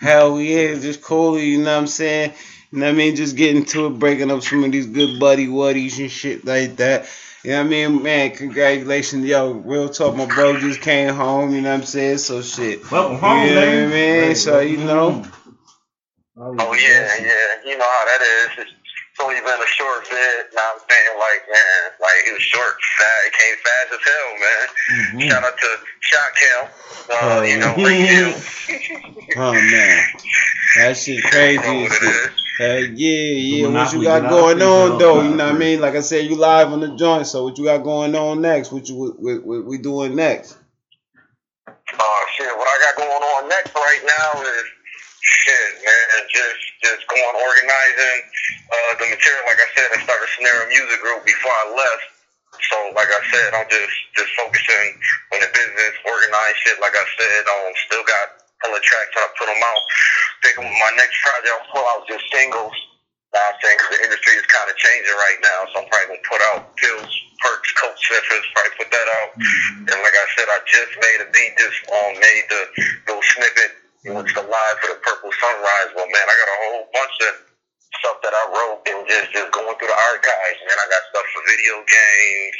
Hell 0.00 0.40
yeah, 0.40 0.74
just 0.78 1.02
cool, 1.02 1.38
you 1.38 1.58
know 1.58 1.74
what 1.74 1.80
I'm 1.82 1.86
saying? 1.86 2.32
You 2.72 2.78
know 2.80 2.86
what 2.86 2.92
I 2.94 2.96
mean? 2.96 3.16
Just 3.16 3.36
getting 3.36 3.66
to 3.66 3.86
it, 3.88 3.98
breaking 3.98 4.30
up 4.30 4.42
some 4.42 4.64
of 4.64 4.72
these 4.72 4.86
good 4.86 5.20
buddy 5.20 5.46
wuddies 5.46 5.98
and 6.00 6.10
shit 6.10 6.44
like 6.46 6.76
that. 6.76 7.06
You 7.44 7.50
know 7.50 7.58
what 7.58 7.66
I 7.66 7.68
mean? 7.68 8.02
Man, 8.02 8.30
congratulations. 8.30 9.26
Yo, 9.26 9.52
real 9.52 9.90
talk, 9.90 10.16
my 10.16 10.26
bro 10.26 10.58
just 10.58 10.80
came 10.80 11.14
home, 11.14 11.54
you 11.54 11.60
know 11.60 11.70
what 11.70 11.80
I'm 11.80 11.86
saying? 11.86 12.18
So 12.18 12.42
shit. 12.42 12.90
Welcome 12.90 13.16
You 13.16 13.20
home, 13.20 13.46
know 13.48 13.54
what 13.56 13.68
I 13.68 13.86
mean? 13.88 14.36
So, 14.36 14.60
you 14.60 14.78
know. 14.78 15.24
Oh 16.36 16.72
yeah, 16.74 17.16
yeah. 17.20 17.70
You 17.70 17.76
know 17.76 17.84
how 17.84 18.04
that 18.06 18.22
is. 18.22 18.66
It's 18.66 18.72
it's 19.20 19.26
only 19.28 19.40
been 19.40 19.60
a 19.60 19.66
short 19.66 20.08
bit. 20.08 20.46
Now 20.54 20.72
I'm 20.74 20.80
saying 20.88 21.18
like, 21.18 21.42
man, 21.48 21.92
like 22.00 22.24
he 22.24 22.32
was 22.32 22.42
short, 22.42 22.74
fat, 22.98 23.20
he 23.24 23.30
came 23.30 23.56
fast 23.60 23.92
as 23.92 24.00
hell, 24.08 24.30
man. 24.40 24.68
Mm-hmm. 24.90 25.28
Shout 25.28 25.44
out 25.44 25.58
to 25.58 25.76
Shot 26.00 26.30
Kill. 26.40 26.62
Uh, 26.64 27.18
Oh, 27.22 27.42
you 27.42 27.58
know, 27.58 27.74
yeah. 27.76 27.86
Rick 27.86 28.08
Hill. 28.08 29.10
Oh, 29.36 29.52
man. 29.52 30.04
That 30.78 30.96
shit 30.96 31.22
crazy 31.24 31.58
know 31.58 31.84
as 31.84 31.90
what 31.90 32.02
it 32.02 32.12
shit. 32.12 32.30
Hell 32.58 32.80
yeah, 32.80 32.96
yeah. 32.96 33.68
What 33.68 33.92
you 33.92 34.02
got 34.02 34.22
Monopoly, 34.22 34.28
going 34.28 34.62
on 34.62 34.88
Monopoly, 34.88 34.98
though? 34.98 35.22
You 35.22 35.36
know 35.36 35.46
what 35.46 35.54
I 35.54 35.58
mean? 35.58 35.80
Like 35.80 35.94
I 35.94 36.00
said, 36.00 36.24
you 36.24 36.36
live 36.36 36.72
on 36.72 36.80
the 36.80 36.96
joint. 36.96 37.26
So 37.26 37.44
what 37.44 37.58
you 37.58 37.64
got 37.64 37.84
going 37.84 38.14
on 38.14 38.40
next? 38.40 38.72
What 38.72 38.88
you 38.88 38.96
what, 38.96 39.20
what, 39.20 39.44
what 39.44 39.64
we 39.66 39.78
doing 39.78 40.16
next? 40.16 40.56
Oh 41.68 42.26
shit, 42.36 42.46
what 42.56 42.66
I 42.66 42.78
got 42.84 42.96
going 42.96 43.22
on 43.22 43.48
next 43.48 43.74
right 43.74 44.00
now 44.04 44.42
is 44.42 44.64
shit, 45.30 45.70
man. 45.82 46.06
Just 46.28 46.62
just 46.82 47.02
going 47.06 47.36
organizing 47.38 48.20
uh, 48.70 48.92
the 48.98 49.06
material. 49.14 49.44
Like 49.46 49.62
I 49.62 49.70
said, 49.78 49.88
I 49.94 49.98
started 50.02 50.28
Snare 50.38 50.66
Music 50.68 50.98
Group 51.00 51.22
before 51.24 51.54
I 51.54 51.66
left. 51.70 52.06
So 52.70 52.76
like 52.98 53.08
I 53.08 53.22
said, 53.30 53.54
I'm 53.54 53.68
just 53.70 53.96
just 54.18 54.30
focusing 54.36 54.88
on 55.32 55.38
the 55.40 55.50
business, 55.54 55.94
organize 56.04 56.56
shit. 56.66 56.76
Like 56.82 56.94
I 56.98 57.06
said, 57.16 57.42
um, 57.46 57.70
still 57.86 58.04
got 58.04 58.26
hella 58.66 58.80
tracks 58.82 59.10
trying 59.14 59.30
to 59.30 59.36
put 59.38 59.48
them 59.48 59.62
out. 59.62 59.82
think 60.44 60.56
my 60.60 60.92
next 60.98 61.16
project 61.22 61.54
I'll 61.54 61.68
pull 61.72 61.86
out 61.96 62.04
just 62.10 62.26
singles. 62.34 62.74
Now 63.30 63.46
I'm 63.46 63.56
saying 63.62 63.78
because 63.78 63.94
the 63.94 64.02
industry 64.02 64.34
is 64.34 64.46
kind 64.50 64.66
of 64.66 64.74
changing 64.74 65.14
right 65.14 65.40
now, 65.40 65.58
so 65.70 65.74
I'm 65.80 65.86
probably 65.86 66.18
gonna 66.18 66.26
put 66.26 66.42
out 66.50 66.58
pills, 66.76 67.12
perks, 67.38 67.70
coat 67.78 67.94
sniffers. 68.02 68.44
Probably 68.52 68.74
put 68.74 68.90
that 68.90 69.08
out. 69.22 69.30
And 69.86 69.98
like 70.02 70.16
I 70.18 70.26
said, 70.34 70.50
I 70.50 70.58
just 70.66 70.92
made 70.98 71.20
a 71.22 71.28
beat, 71.30 71.54
just 71.54 71.78
um, 71.94 72.12
made 72.18 72.44
the 72.50 72.62
little 73.06 73.22
snippet. 73.22 73.79
You 74.00 74.16
know, 74.16 74.24
it's 74.24 74.32
the 74.32 74.40
live 74.40 74.76
for 74.80 74.96
the 74.96 75.00
Purple 75.04 75.28
Sunrise. 75.28 75.92
Well, 75.92 76.08
man, 76.08 76.24
I 76.24 76.32
got 76.32 76.48
a 76.48 76.58
whole 76.64 76.88
bunch 76.88 77.16
of 77.20 77.32
stuff 78.00 78.16
that 78.24 78.32
I 78.32 78.44
wrote 78.48 78.80
and 78.88 79.04
just 79.04 79.28
just 79.28 79.52
going 79.52 79.76
through 79.76 79.92
the 79.92 80.00
archives. 80.08 80.58
Man, 80.64 80.72
I 80.72 80.86
got 80.88 81.04
stuff 81.12 81.26
for 81.36 81.42
video 81.44 81.74
games, 81.84 82.58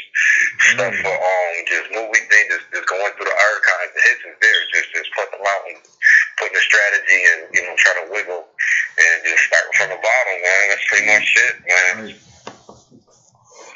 stuff 0.76 0.92
for 1.00 1.16
um 1.16 1.54
just 1.64 1.88
movie 1.96 2.28
things. 2.28 2.52
Just 2.52 2.66
just 2.76 2.86
going 2.92 3.08
through 3.16 3.32
the 3.32 3.38
archives. 3.40 3.92
The 3.96 4.02
hits 4.04 4.22
is 4.28 4.36
there. 4.36 4.60
Just 4.68 4.88
just 4.92 5.08
put 5.16 5.32
them 5.32 5.40
out 5.40 5.64
and 5.72 5.80
putting 6.36 6.60
the 6.60 6.64
strategy 6.68 7.20
and 7.32 7.40
you 7.56 7.62
know 7.64 7.72
trying 7.80 8.04
to 8.04 8.06
wiggle 8.12 8.44
and 8.44 9.16
just 9.24 9.40
starting 9.48 9.74
from 9.80 9.88
the 9.96 10.00
bottom, 10.04 10.36
man. 10.44 10.64
That's 10.76 10.86
pretty 10.92 11.08
much 11.08 11.28
it, 11.40 11.54
man. 11.64 11.96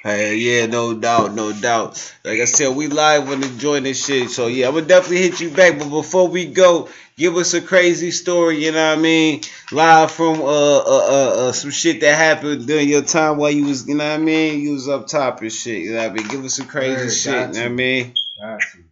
Hey, 0.05 0.37
yeah, 0.37 0.67
no 0.67 0.93
doubt, 0.93 1.33
no 1.33 1.51
doubt. 1.51 2.15
Like 2.27 2.39
I 2.39 2.45
said, 2.45 2.77
we 2.77 2.89
live 2.89 3.27
on 3.31 3.41
the 3.41 3.49
joint 3.57 3.87
and 3.87 3.97
shit. 3.97 4.29
So 4.29 4.49
yeah, 4.49 4.69
I'm 4.69 4.75
gonna 4.75 4.85
definitely 4.85 5.23
hit 5.23 5.41
you 5.41 5.49
back. 5.49 5.79
But 5.79 5.89
before 5.89 6.29
we 6.29 6.45
go, 6.45 6.91
give 7.17 7.39
us 7.39 7.55
a 7.55 7.63
crazy 7.63 8.11
story. 8.11 8.63
You 8.63 8.73
know 8.73 8.91
what 8.91 8.99
I 8.99 9.01
mean? 9.01 9.41
Live 9.73 10.11
from 10.11 10.43
uh 10.43 10.45
uh 10.45 10.83
uh, 10.85 11.35
uh 11.49 11.53
some 11.53 11.71
shit 11.71 12.03
that 12.03 12.19
happened 12.19 12.67
during 12.67 12.87
your 12.87 13.01
time 13.01 13.39
while 13.39 13.51
you 13.51 13.65
was, 13.65 13.89
you 13.89 13.95
know 13.95 14.05
what 14.05 14.21
I 14.21 14.23
mean? 14.23 14.61
You 14.61 14.75
was 14.75 14.91
up 14.91 15.07
top 15.07 15.41
and 15.41 15.51
shit. 15.51 15.85
You 15.85 15.95
know 15.95 16.03
what 16.03 16.11
I 16.11 16.13
mean? 16.13 16.29
Give 16.29 16.45
us 16.45 16.57
some 16.57 16.67
crazy 16.67 16.97
Word, 16.97 17.11
shit. 17.11 17.33
got 17.33 17.49
You 17.49 17.55
know 17.55 17.61
what 17.61 17.67
I 17.67 17.69
mean? 17.71 18.15
Got 18.39 18.61
to. 18.61 18.84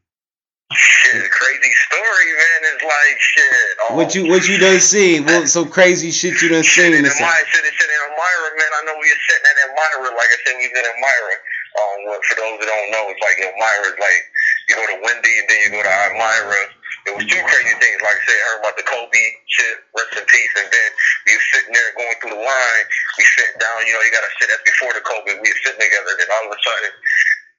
Shit, 0.75 1.31
crazy 1.31 1.73
story, 1.89 2.29
man. 2.37 2.61
Was 2.73 2.83
like 2.83 3.19
shit. 3.21 3.71
Oh, 3.89 3.95
What 3.97 4.15
you 4.15 4.27
what 4.29 4.49
you 4.49 4.57
done 4.59 4.81
seen? 4.81 5.25
What 5.27 5.49
some 5.49 5.69
crazy 5.69 6.11
shit 6.11 6.41
you 6.41 6.49
done 6.49 6.63
Shit 6.65 6.93
seen? 6.93 6.99
in 6.99 7.05
and 7.05 7.13
stuff? 7.13 7.29
Elmira, 7.29 7.47
shit, 7.53 7.65
shit 7.69 7.91
in 7.91 8.01
Elmira, 8.09 8.49
man. 8.57 8.73
I 8.73 8.81
know 8.89 8.95
we 9.01 9.09
were 9.11 9.23
sitting 9.29 9.47
at 9.47 9.57
Elmira. 9.69 10.09
Like 10.17 10.31
I 10.33 10.39
said, 10.47 10.55
we 10.57 10.67
was 10.71 10.77
in 10.79 10.87
Elmira. 10.89 11.35
Um, 11.73 11.97
well, 12.09 12.21
for 12.29 12.35
those 12.37 12.57
that 12.61 12.69
don't 12.69 12.91
know, 12.93 13.05
it's 13.13 13.23
like 13.25 13.37
Elmira 13.41 13.87
is 13.93 13.99
like 14.01 14.23
you 14.69 14.75
go 14.77 14.85
to 14.89 14.97
Wende 15.05 15.33
and 15.41 15.47
then 15.49 15.59
you 15.65 15.71
go 15.75 15.81
to 15.85 15.93
Elmira. 16.13 16.63
It 17.03 17.13
was 17.19 17.27
two 17.27 17.43
crazy 17.51 17.75
things. 17.83 17.99
Like 17.99 18.15
I 18.15 18.23
said, 18.31 18.39
I 18.39 18.45
heard 18.55 18.61
about 18.63 18.77
the 18.79 18.87
Kobe 18.87 19.25
shit, 19.51 19.75
rest 19.91 20.15
in 20.15 20.23
peace. 20.23 20.53
And 20.63 20.71
then 20.71 20.89
we 21.27 21.35
was 21.35 21.47
sitting 21.51 21.73
there 21.75 21.91
going 21.99 22.15
through 22.23 22.35
the 22.39 22.43
line. 22.47 22.85
We 23.19 23.27
sitting 23.27 23.59
down. 23.59 23.83
You 23.91 23.99
know, 23.99 24.03
you 24.07 24.13
got 24.15 24.23
to 24.23 24.31
sit. 24.39 24.47
That's 24.47 24.63
before 24.63 24.95
the 24.95 25.03
Kobe. 25.03 25.35
We 25.43 25.51
were 25.51 25.61
sitting 25.67 25.83
together. 25.83 26.15
Then 26.15 26.31
all 26.31 26.47
of 26.47 26.55
a 26.55 26.61
sudden, 26.63 26.93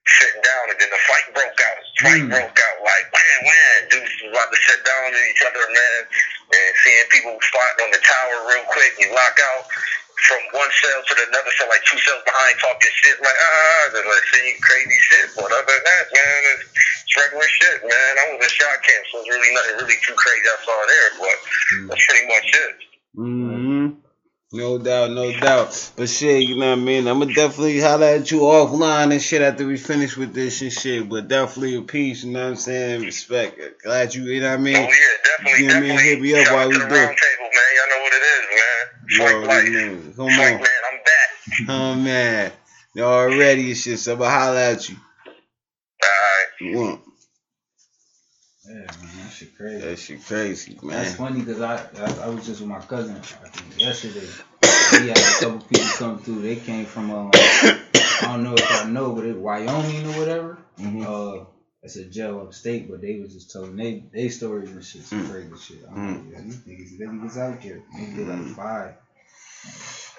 sitting 0.08 0.44
down, 0.48 0.64
and 0.72 0.78
then 0.80 0.88
the 0.96 1.02
fight 1.12 1.28
broke 1.36 1.60
out. 1.60 1.80
Fight 2.08 2.24
broke 2.32 2.56
out 2.56 2.63
like 2.84 3.06
wham 3.10 3.40
wham. 3.48 3.80
Dudes 3.90 4.14
was 4.24 4.32
about 4.32 4.52
to 4.52 4.60
sit 4.60 4.80
down 4.84 5.16
on 5.16 5.24
each 5.32 5.44
other, 5.44 5.64
man, 5.72 6.02
and 6.08 6.72
seeing 6.84 7.08
people 7.10 7.34
fighting 7.40 7.88
on 7.88 7.92
the 7.96 8.04
tower 8.04 8.36
real 8.52 8.66
quick. 8.70 8.94
You 9.00 9.10
lock 9.16 9.36
out 9.40 9.64
from 10.28 10.42
one 10.56 10.72
cell 10.80 11.00
to 11.04 11.14
the 11.18 11.26
another 11.32 11.52
cell, 11.58 11.68
like 11.68 11.84
two 11.88 12.00
cells 12.00 12.24
behind, 12.24 12.56
talking 12.60 12.94
shit 13.02 13.18
like 13.20 13.40
ah, 13.40 13.82
just 13.92 14.08
like 14.08 14.26
seeing 14.32 14.56
crazy 14.62 15.00
shit. 15.10 15.28
But 15.36 15.50
other 15.52 15.68
than 15.68 15.84
that, 15.84 16.06
man, 16.14 16.40
it's, 16.56 16.66
it's 17.08 17.14
regular 17.18 17.50
shit, 17.50 17.80
man. 17.84 18.12
I 18.20 18.24
was 18.36 18.40
in 18.44 18.52
shock 18.52 18.80
camp, 18.84 19.04
so 19.12 19.24
it's 19.24 19.32
really 19.32 19.52
nothing 19.56 19.76
really 19.84 20.00
too 20.04 20.16
crazy 20.16 20.48
I 20.48 20.58
saw 20.64 20.78
there, 20.86 21.10
but 21.20 21.38
that's 21.92 22.04
pretty 22.06 22.26
much 22.30 22.48
it. 22.52 22.76
hmm 23.18 23.73
No 24.54 24.78
doubt, 24.78 25.10
no 25.12 25.32
doubt. 25.40 25.92
But 25.96 26.08
shit, 26.10 26.44
you 26.44 26.58
know 26.58 26.70
what 26.70 26.78
I 26.78 26.82
mean? 26.82 27.08
I'ma 27.08 27.26
definitely 27.26 27.80
holler 27.82 28.06
at 28.06 28.30
you 28.30 28.42
offline 28.42 29.12
and 29.12 29.22
shit 29.22 29.42
after 29.42 29.66
we 29.66 29.78
finish 29.78 30.16
with 30.16 30.34
this 30.34 30.62
and 30.62 30.72
shit. 30.72 31.10
But 31.10 31.28
definitely 31.28 31.76
a 31.78 31.82
peace, 31.82 32.24
you 32.24 32.32
know 32.34 32.44
what 32.44 32.50
I'm 32.52 32.56
saying? 32.56 33.02
Respect. 33.02 33.60
Glad 33.84 34.14
you, 34.14 34.26
you 34.26 34.42
know 34.42 34.52
what 34.52 34.60
I 34.60 34.62
mean? 34.62 34.76
Oh 34.76 34.82
mean? 34.82 34.90
yeah, 34.90 34.96
definitely, 35.38 35.60
You 35.62 35.68
know 35.68 35.74
what 35.74 35.78
I 35.78 35.82
mean? 35.82 35.90
definitely. 35.90 36.10
Hit 36.10 36.22
me 36.22 36.40
up 36.40 36.46
Shout 36.46 36.54
while 36.54 36.68
we 36.68 36.74
to 36.76 36.80
the 36.80 36.86
do 36.88 36.96
it. 36.96 36.98
table, 37.00 37.50
man. 37.56 37.70
Y'all 37.76 37.90
know 37.90 38.02
what 38.04 38.14
it 38.14 38.24
is, 38.30 38.46
man. 38.54 38.84
Swank 39.10 39.32
Yo, 39.32 39.48
life. 39.48 39.70
man, 39.74 40.14
come 40.14 40.30
Swank, 40.30 40.40
on. 40.56 40.62
man. 40.62 40.82
I'm 40.92 41.00
back. 41.04 41.70
Oh 41.70 41.96
man. 41.96 42.52
You 42.96 43.04
already 43.04 43.68
and 43.70 43.78
shit, 43.78 43.98
so 44.00 44.14
I'ma 44.14 44.30
holler 44.30 44.58
at 44.60 44.88
you. 44.90 44.96
Alright. 46.04 46.50
Yeah, 46.62 46.80
man, 46.80 47.00
that 48.66 49.13
shit 49.34 49.58
crazy. 49.58 49.82
That 49.86 50.00
shit 50.00 50.26
crazy, 50.26 50.78
man. 50.82 51.04
That's 51.04 51.16
funny 51.16 51.40
because 51.42 51.62
I, 51.62 51.76
I 51.98 52.26
I 52.26 52.28
was 52.30 52.46
just 52.46 52.62
with 52.62 52.70
my 52.70 52.80
cousin 52.80 53.16
I 53.18 53.48
think 53.50 53.80
yesterday. 53.80 54.28
He 55.00 55.08
had 55.08 55.18
a 55.18 55.22
couple 55.40 55.60
people 55.62 55.90
come 55.98 56.20
through. 56.20 56.42
They 56.44 56.56
came 56.56 56.86
from 56.86 57.10
um, 57.12 57.32
I 57.34 57.82
don't 58.22 58.44
know 58.44 58.54
if 58.56 58.72
I 58.72 58.90
know, 58.90 59.14
but 59.14 59.26
it 59.26 59.36
Wyoming 59.38 60.06
or 60.08 60.20
whatever. 60.20 60.58
Mhm. 60.80 61.04
Uh, 61.04 61.46
it's 61.82 61.96
a 61.98 62.06
jail 62.06 62.40
upstate, 62.42 62.90
but 62.90 63.02
they 63.02 63.20
was 63.20 63.34
just 63.34 63.52
telling 63.52 63.76
they 63.76 64.04
they 64.14 64.30
stories 64.30 64.70
and 64.72 64.84
shit, 64.86 65.04
some 65.04 65.26
Mm. 65.26 65.32
crazy 65.32 65.58
shit. 65.66 65.84
I'm 65.90 65.96
like, 66.26 66.32
yeah, 66.32 66.42
these 66.42 66.58
niggas, 66.58 66.98
they 67.00 67.06
niggas 67.06 67.38
out 67.38 67.60
here. 67.62 67.82
They 67.98 68.06
did 68.16 68.28
like 68.28 68.40
Mm. 68.40 68.56
five. 68.56 68.94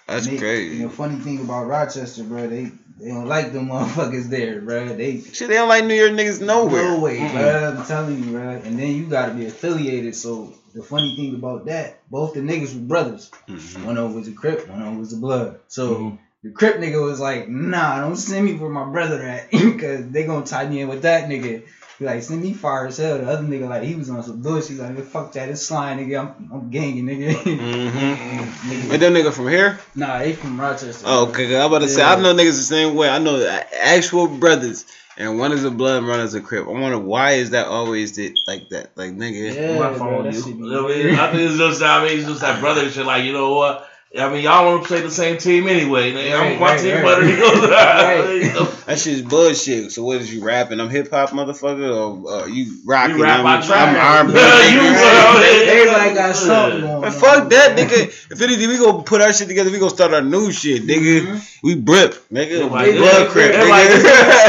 That's 0.07 0.27
And 0.27 0.37
they- 0.37 0.41
crazy. 0.41 0.77
You 0.77 0.83
know, 0.85 0.89
funny 0.91 1.17
thing 1.17 1.41
about 1.41 1.67
Rochester, 1.67 2.25
bro, 2.25 2.47
they 2.49 2.71
they 3.01 3.09
don't 3.09 3.27
like 3.27 3.53
them 3.53 3.69
motherfuckers 3.71 4.29
there, 4.29 4.61
bro. 4.61 4.89
They 4.89 5.21
Shit, 5.21 5.49
they 5.49 5.55
don't 5.55 5.69
like 5.69 5.85
New 5.85 5.95
York 5.95 6.13
niggas 6.13 6.41
nowhere. 6.41 6.83
no 6.85 7.01
way, 7.01 7.19
Mm-mm. 7.19 7.33
bro. 7.33 7.75
I'm 7.81 7.87
telling 7.87 8.23
you, 8.23 8.31
bro. 8.33 8.49
And 8.51 8.79
then 8.79 8.95
you 8.95 9.07
gotta 9.07 9.33
be 9.35 9.47
affiliated. 9.47 10.15
So 10.15 10.53
the 10.75 10.83
funny 10.83 11.17
thing 11.17 11.35
about 11.35 11.67
that, 11.67 12.01
both 12.11 12.35
the 12.35 12.41
niggas 12.41 12.75
were 12.75 12.81
brothers. 12.87 13.31
Mhm. 13.49 13.85
One 13.85 13.97
of 13.99 14.05
them 14.11 14.15
was 14.15 14.29
a 14.29 14.33
Crip, 14.33 14.69
one 14.69 14.81
of 14.81 14.87
them 14.87 14.99
was 14.99 15.13
a 15.13 15.17
Blood. 15.17 15.59
So 15.69 15.95
Mhm. 15.97 16.19
the 16.45 16.51
Crip 16.51 16.77
nigga 16.77 17.03
was 17.03 17.19
like, 17.19 17.49
Nah, 17.49 18.01
don't 18.01 18.17
send 18.17 18.45
me 18.47 18.57
for 18.59 18.69
my 18.69 18.85
brother 18.85 19.19
that, 19.19 19.51
because 19.51 20.07
they 20.11 20.25
gonna 20.25 20.45
tie 20.47 20.69
me 20.69 20.81
in 20.83 20.89
with 20.89 21.03
that 21.03 21.29
nigga. 21.29 21.63
Be 21.99 22.07
like, 22.07 22.23
send 22.23 22.43
me 22.43 22.53
fire 22.53 22.87
as 22.89 22.97
hell. 22.97 23.19
The 23.19 23.29
other 23.29 23.45
nigga 23.45 23.69
like 23.69 23.83
he 23.85 23.95
was 23.95 24.11
on 24.11 24.23
some 24.25 24.43
bullshit. 24.43 24.71
He's 24.71 24.81
like, 24.81 24.99
fuck 25.05 25.33
that, 25.33 25.49
it's 25.49 25.63
slime, 25.63 25.99
nigga. 25.99 26.21
I'm, 26.21 26.51
I'm 26.53 26.71
ganging, 26.71 27.05
nigga. 27.07 27.35
Mm-hmm. 27.35 28.69
Nigga. 28.71 28.91
And 28.93 29.03
that 29.03 29.13
nigga 29.13 29.33
from 29.33 29.49
here? 29.49 29.79
Nah, 29.95 30.19
they 30.19 30.33
from 30.33 30.61
Rochester. 30.61 31.05
Oh, 31.07 31.27
bro. 31.27 31.33
okay. 31.35 31.47
'cause 31.47 31.55
I'm 31.55 31.67
about 31.67 31.79
to 31.81 31.89
say, 31.89 32.03
I 32.03 32.21
know 32.21 32.35
niggas 32.35 32.57
the 32.57 32.63
same 32.63 32.95
way. 32.97 33.09
I 33.09 33.19
know 33.19 33.61
actual 33.81 34.27
brothers, 34.27 34.85
and 35.17 35.39
one 35.39 35.53
is 35.53 35.63
a 35.65 35.71
blood 35.71 35.99
and 35.99 36.09
one 36.09 36.21
is 36.21 36.35
a 36.35 36.41
crip. 36.41 36.67
I 36.67 36.71
wonder 36.71 36.99
why 36.99 37.33
is 37.33 37.51
that 37.51 37.67
always 37.69 38.19
it 38.19 38.37
like 38.49 38.69
that? 38.71 38.97
Like 38.97 39.13
nigga. 39.13 39.55
Yeah, 39.55 39.79
my 39.79 39.95
phone 39.97 40.25
that 40.25 40.35
you. 40.35 40.43
shit 40.43 40.57
be 40.59 40.65
You 40.65 40.71
know 40.73 40.83
what 40.85 40.93
I 40.93 40.99
mean? 40.99 41.15
I 41.15 41.31
think 41.31 41.43
it's 41.51 41.59
just 41.59 41.83
I 41.83 42.05
mean 42.05 42.19
it's 42.19 42.29
just 42.29 42.41
that 42.41 42.61
brother 42.61 42.91
shit. 42.91 43.07
Like 43.07 43.23
you 43.25 43.33
know 43.33 43.55
what? 43.55 43.89
I 44.17 44.29
mean 44.33 44.45
y'all 44.45 44.65
want 44.67 44.83
to 44.85 44.89
play 44.89 45.01
the 45.01 45.11
same 45.11 45.39
team 45.39 45.67
anyway. 45.67 46.13
Nigga, 46.13 46.35
I'm 46.35 46.41
Right, 46.41 46.61
my 46.61 46.67
right, 46.67 46.81
team 46.81 46.95
right. 46.95 47.05
better. 47.05 47.27
You 47.29 48.55
Right. 48.65 48.85
That 48.87 48.99
shit's 48.99 49.23
bullshit. 49.23 49.91
So 49.91 50.05
what 50.05 50.21
is 50.21 50.33
you 50.33 50.45
rapping? 50.45 50.79
I'm 50.79 50.89
hip 50.89 51.11
hop 51.11 51.31
motherfucker, 51.31 51.91
or 51.91 52.31
uh, 52.43 52.47
you 52.47 52.77
rocking? 52.85 53.17
You 53.17 53.23
rap, 53.25 53.41
I'm, 53.41 53.47
I 53.47 53.61
trap. 53.67 53.89
I'm 53.89 54.27
R&B. 54.29 54.39
You, 54.39 54.79
nigga. 54.79 55.67
Everybody 55.67 56.15
got 56.15 56.37
something 56.37 56.81
going 56.83 57.01
Man, 57.01 57.05
on. 57.13 57.19
fuck 57.19 57.49
that, 57.51 57.77
nigga. 57.77 58.31
If 58.31 58.41
anything, 58.41 58.69
we 58.69 58.79
gonna 58.79 59.03
put 59.03 59.21
our 59.21 59.33
shit 59.33 59.49
together. 59.49 59.71
We 59.73 59.79
gonna 59.81 59.91
start 59.91 60.13
our 60.15 60.23
new 60.23 60.53
shit, 60.53 60.85
nigga. 60.87 61.23
Mhm. 61.27 61.59
We 61.65 61.75
brip, 61.75 62.15
nigga. 62.31 62.59
Everybody- 62.61 62.93
We 62.93 62.99
blood 62.99 63.29
crip, 63.31 63.53
Everybody, 63.53 63.89
nigga. 63.89 64.03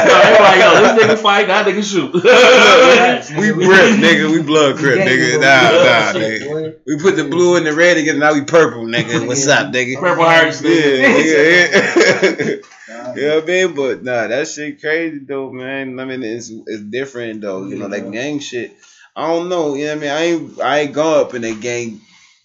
no, 0.06 0.22
everybody, 0.22 0.60
yo, 0.60 0.96
this 0.96 1.04
nigga 1.04 1.18
fight, 1.24 1.48
that 1.48 1.66
nigga 1.66 1.84
shoot. 1.84 2.14
We 2.14 2.20
nigga, 2.20 3.66
brip, 3.66 4.00
nigga. 4.00 4.32
We 4.32 4.42
blood 4.44 4.76
crip, 4.78 5.00
nigga. 5.00 5.40
Nah, 5.40 5.72
nah, 5.72 6.20
nigga. 6.20 6.76
We 6.86 6.98
put 7.00 7.16
the 7.16 7.24
blue 7.24 7.56
and 7.56 7.66
the 7.66 7.74
red 7.74 7.96
together. 7.96 8.20
Now 8.20 8.34
we 8.34 8.42
purple, 8.44 8.84
nigga. 8.86 9.26
What's 9.26 9.48
up, 9.48 9.55
nigga? 9.64 10.00
Purple 10.00 10.24
hearts, 10.26 10.62
Yeah, 10.62 10.70
nigga. 10.70 11.68
nigga. 11.68 12.48
yeah. 12.48 12.56
Nah, 12.88 13.14
You 13.16 13.22
know 13.28 13.36
what 13.36 13.44
I 13.44 13.48
mean? 13.48 13.74
But 13.76 14.04
nah, 14.04 14.28
that 14.28 14.48
shit 14.48 14.80
crazy 14.82 15.20
though, 15.20 15.52
man. 15.52 16.00
I 16.00 16.06
mean, 16.06 16.24
it's 16.24 16.50
it's 16.50 16.84
different 16.84 17.42
though. 17.42 17.66
You 17.66 17.78
know, 17.78 17.88
like 17.88 18.12
gang 18.12 18.40
shit. 18.40 18.76
I 19.16 19.28
don't 19.28 19.50
know. 19.50 19.76
You 19.76 19.86
know 19.86 19.96
what 19.96 19.98
I 19.98 20.02
mean? 20.02 20.10
I 20.12 20.22
ain't 20.24 20.62
I 20.62 20.80
ain't 20.80 20.94
grow 20.94 21.22
up 21.22 21.34
in 21.34 21.44
a 21.44 21.56
gang 21.56 22.02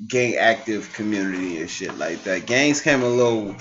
gang 0.06 0.36
active 0.36 0.92
community 0.94 1.60
and 1.60 1.68
shit 1.68 1.96
like 1.98 2.22
that. 2.24 2.46
Gangs 2.46 2.80
came 2.80 3.02
a 3.02 3.08
little 3.08 3.54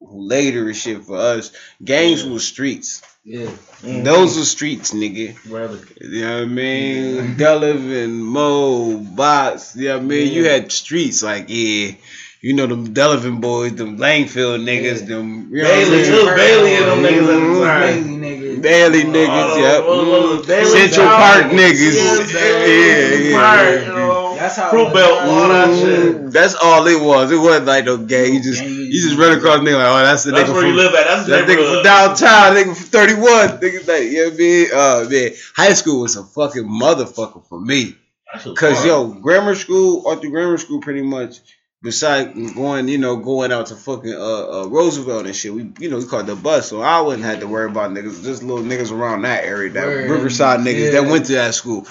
later 0.00 0.66
and 0.66 0.76
shit 0.76 1.02
for 1.04 1.16
us. 1.16 1.52
Gangs 1.82 2.24
was 2.24 2.46
streets. 2.46 3.02
Yeah. 3.24 3.46
Mm-hmm. 3.82 4.02
Those 4.04 4.38
were 4.38 4.44
streets, 4.44 4.92
nigga. 4.92 5.36
Brother. 5.48 5.78
You 6.00 6.20
know 6.22 6.36
what 6.38 6.42
I 6.42 6.46
mean? 6.46 7.36
Delavan, 7.36 8.10
Mo, 8.12 8.96
Box. 8.98 9.76
You 9.76 9.88
know 9.88 9.96
what 9.98 10.04
I 10.04 10.06
mean? 10.06 10.32
You 10.32 10.44
had 10.48 10.70
streets 10.72 11.22
like 11.22 11.46
yeah. 11.48 11.92
You 12.42 12.54
know 12.54 12.66
them 12.66 12.94
Delavan 12.94 13.40
boys, 13.40 13.74
them 13.74 13.98
Langfield 13.98 14.64
niggas, 14.64 15.00
Yeah. 15.00 15.06
them 15.06 15.48
you 15.52 15.62
know 15.62 15.68
what 15.68 15.74
Bailey, 15.90 16.04
too. 16.04 16.24
Bailey 16.36 16.74
and 16.76 16.86
them 16.86 17.02
niggas 17.04 17.28
at 17.28 17.42
Mhm. 17.42 17.60
the 17.60 18.54
time. 18.54 18.60
Bailey 18.62 19.02
niggas, 19.04 19.50
Oh, 19.52 19.58
yep. 19.58 19.82
oh, 19.86 20.38
oh. 20.40 20.46
Bailey 20.46 20.64
Central 20.70 21.06
Down. 21.06 21.20
Park 21.20 21.44
niggas. 21.52 21.94
Yes, 21.94 22.32
Yeah, 22.32 23.30
yeah, 23.30 23.38
Park, 23.38 23.60
yeah. 23.60 23.80
you 23.80 23.86
know. 23.92 24.36
That's 24.40 24.56
how 24.56 24.70
Fruit 24.70 24.86
it 24.86 24.94
belt, 24.94 25.20
was. 25.20 25.30
all 25.30 25.48
that 25.48 25.78
shit. 25.78 26.16
Mm, 26.16 26.32
That's 26.32 26.54
all 26.54 26.86
it 26.86 26.98
was. 27.00 27.30
It 27.30 27.36
wasn't 27.36 27.66
like 27.66 27.84
no 27.84 27.98
gang. 27.98 28.32
You 28.34 28.42
just 28.42 28.60
Gang. 28.62 28.70
you 28.70 29.00
just 29.02 29.18
run 29.18 29.32
across 29.36 29.58
nigga 29.58 29.74
like, 29.74 29.86
oh, 29.86 30.02
that's 30.02 30.24
the 30.24 30.30
That's 30.30 30.48
nigga 30.48 30.52
where 30.54 30.62
from 30.62 30.70
you 30.70 30.76
live 30.76 30.94
at. 30.94 31.04
That's 31.08 31.24
the 31.26 31.30
that 31.32 31.46
nigga 31.46 31.74
from 31.74 31.82
downtown. 31.84 32.56
Nigga 32.56 32.74
from 32.74 32.86
thirty 32.86 33.14
one. 33.14 33.48
Nigga 33.60 33.86
like 33.86 34.04
you 34.04 34.16
know 34.16 34.24
what 34.24 34.32
I 34.32 34.36
mean? 34.38 34.66
Uh 34.72 35.08
man, 35.10 35.30
high 35.56 35.72
school 35.74 36.00
was 36.00 36.16
a 36.16 36.24
fucking 36.24 36.64
motherfucker 36.66 37.42
for 37.50 37.60
me. 37.60 37.96
That 38.32 38.56
Cause 38.56 38.76
hard. 38.78 38.86
yo, 38.86 39.04
grammar 39.08 39.54
school, 39.56 40.04
Arthur 40.06 40.28
Grammar 40.30 40.56
School, 40.56 40.80
pretty 40.80 41.02
much. 41.02 41.40
Besides 41.82 42.52
going, 42.52 42.88
you 42.88 42.98
know, 42.98 43.16
going 43.16 43.52
out 43.52 43.68
to 43.68 43.74
fucking 43.74 44.12
uh, 44.12 44.64
uh 44.64 44.66
Roosevelt 44.68 45.24
and 45.24 45.34
shit, 45.34 45.54
we 45.54 45.70
you 45.78 45.88
know 45.90 45.96
we 45.96 46.04
caught 46.04 46.26
the 46.26 46.36
bus, 46.36 46.68
so 46.68 46.82
I 46.82 47.00
wouldn't 47.00 47.24
have 47.24 47.40
to 47.40 47.46
worry 47.48 47.70
about 47.70 47.92
niggas, 47.92 48.22
just 48.22 48.42
little 48.42 48.62
niggas 48.62 48.92
around 48.92 49.22
that 49.22 49.44
area, 49.44 49.70
that 49.70 49.86
Word. 49.86 50.10
Riverside 50.10 50.60
niggas 50.60 50.92
Yeah. 50.92 51.00
that 51.00 51.10
went 51.10 51.24
to 51.26 51.32
that 51.36 51.54
school. 51.54 51.84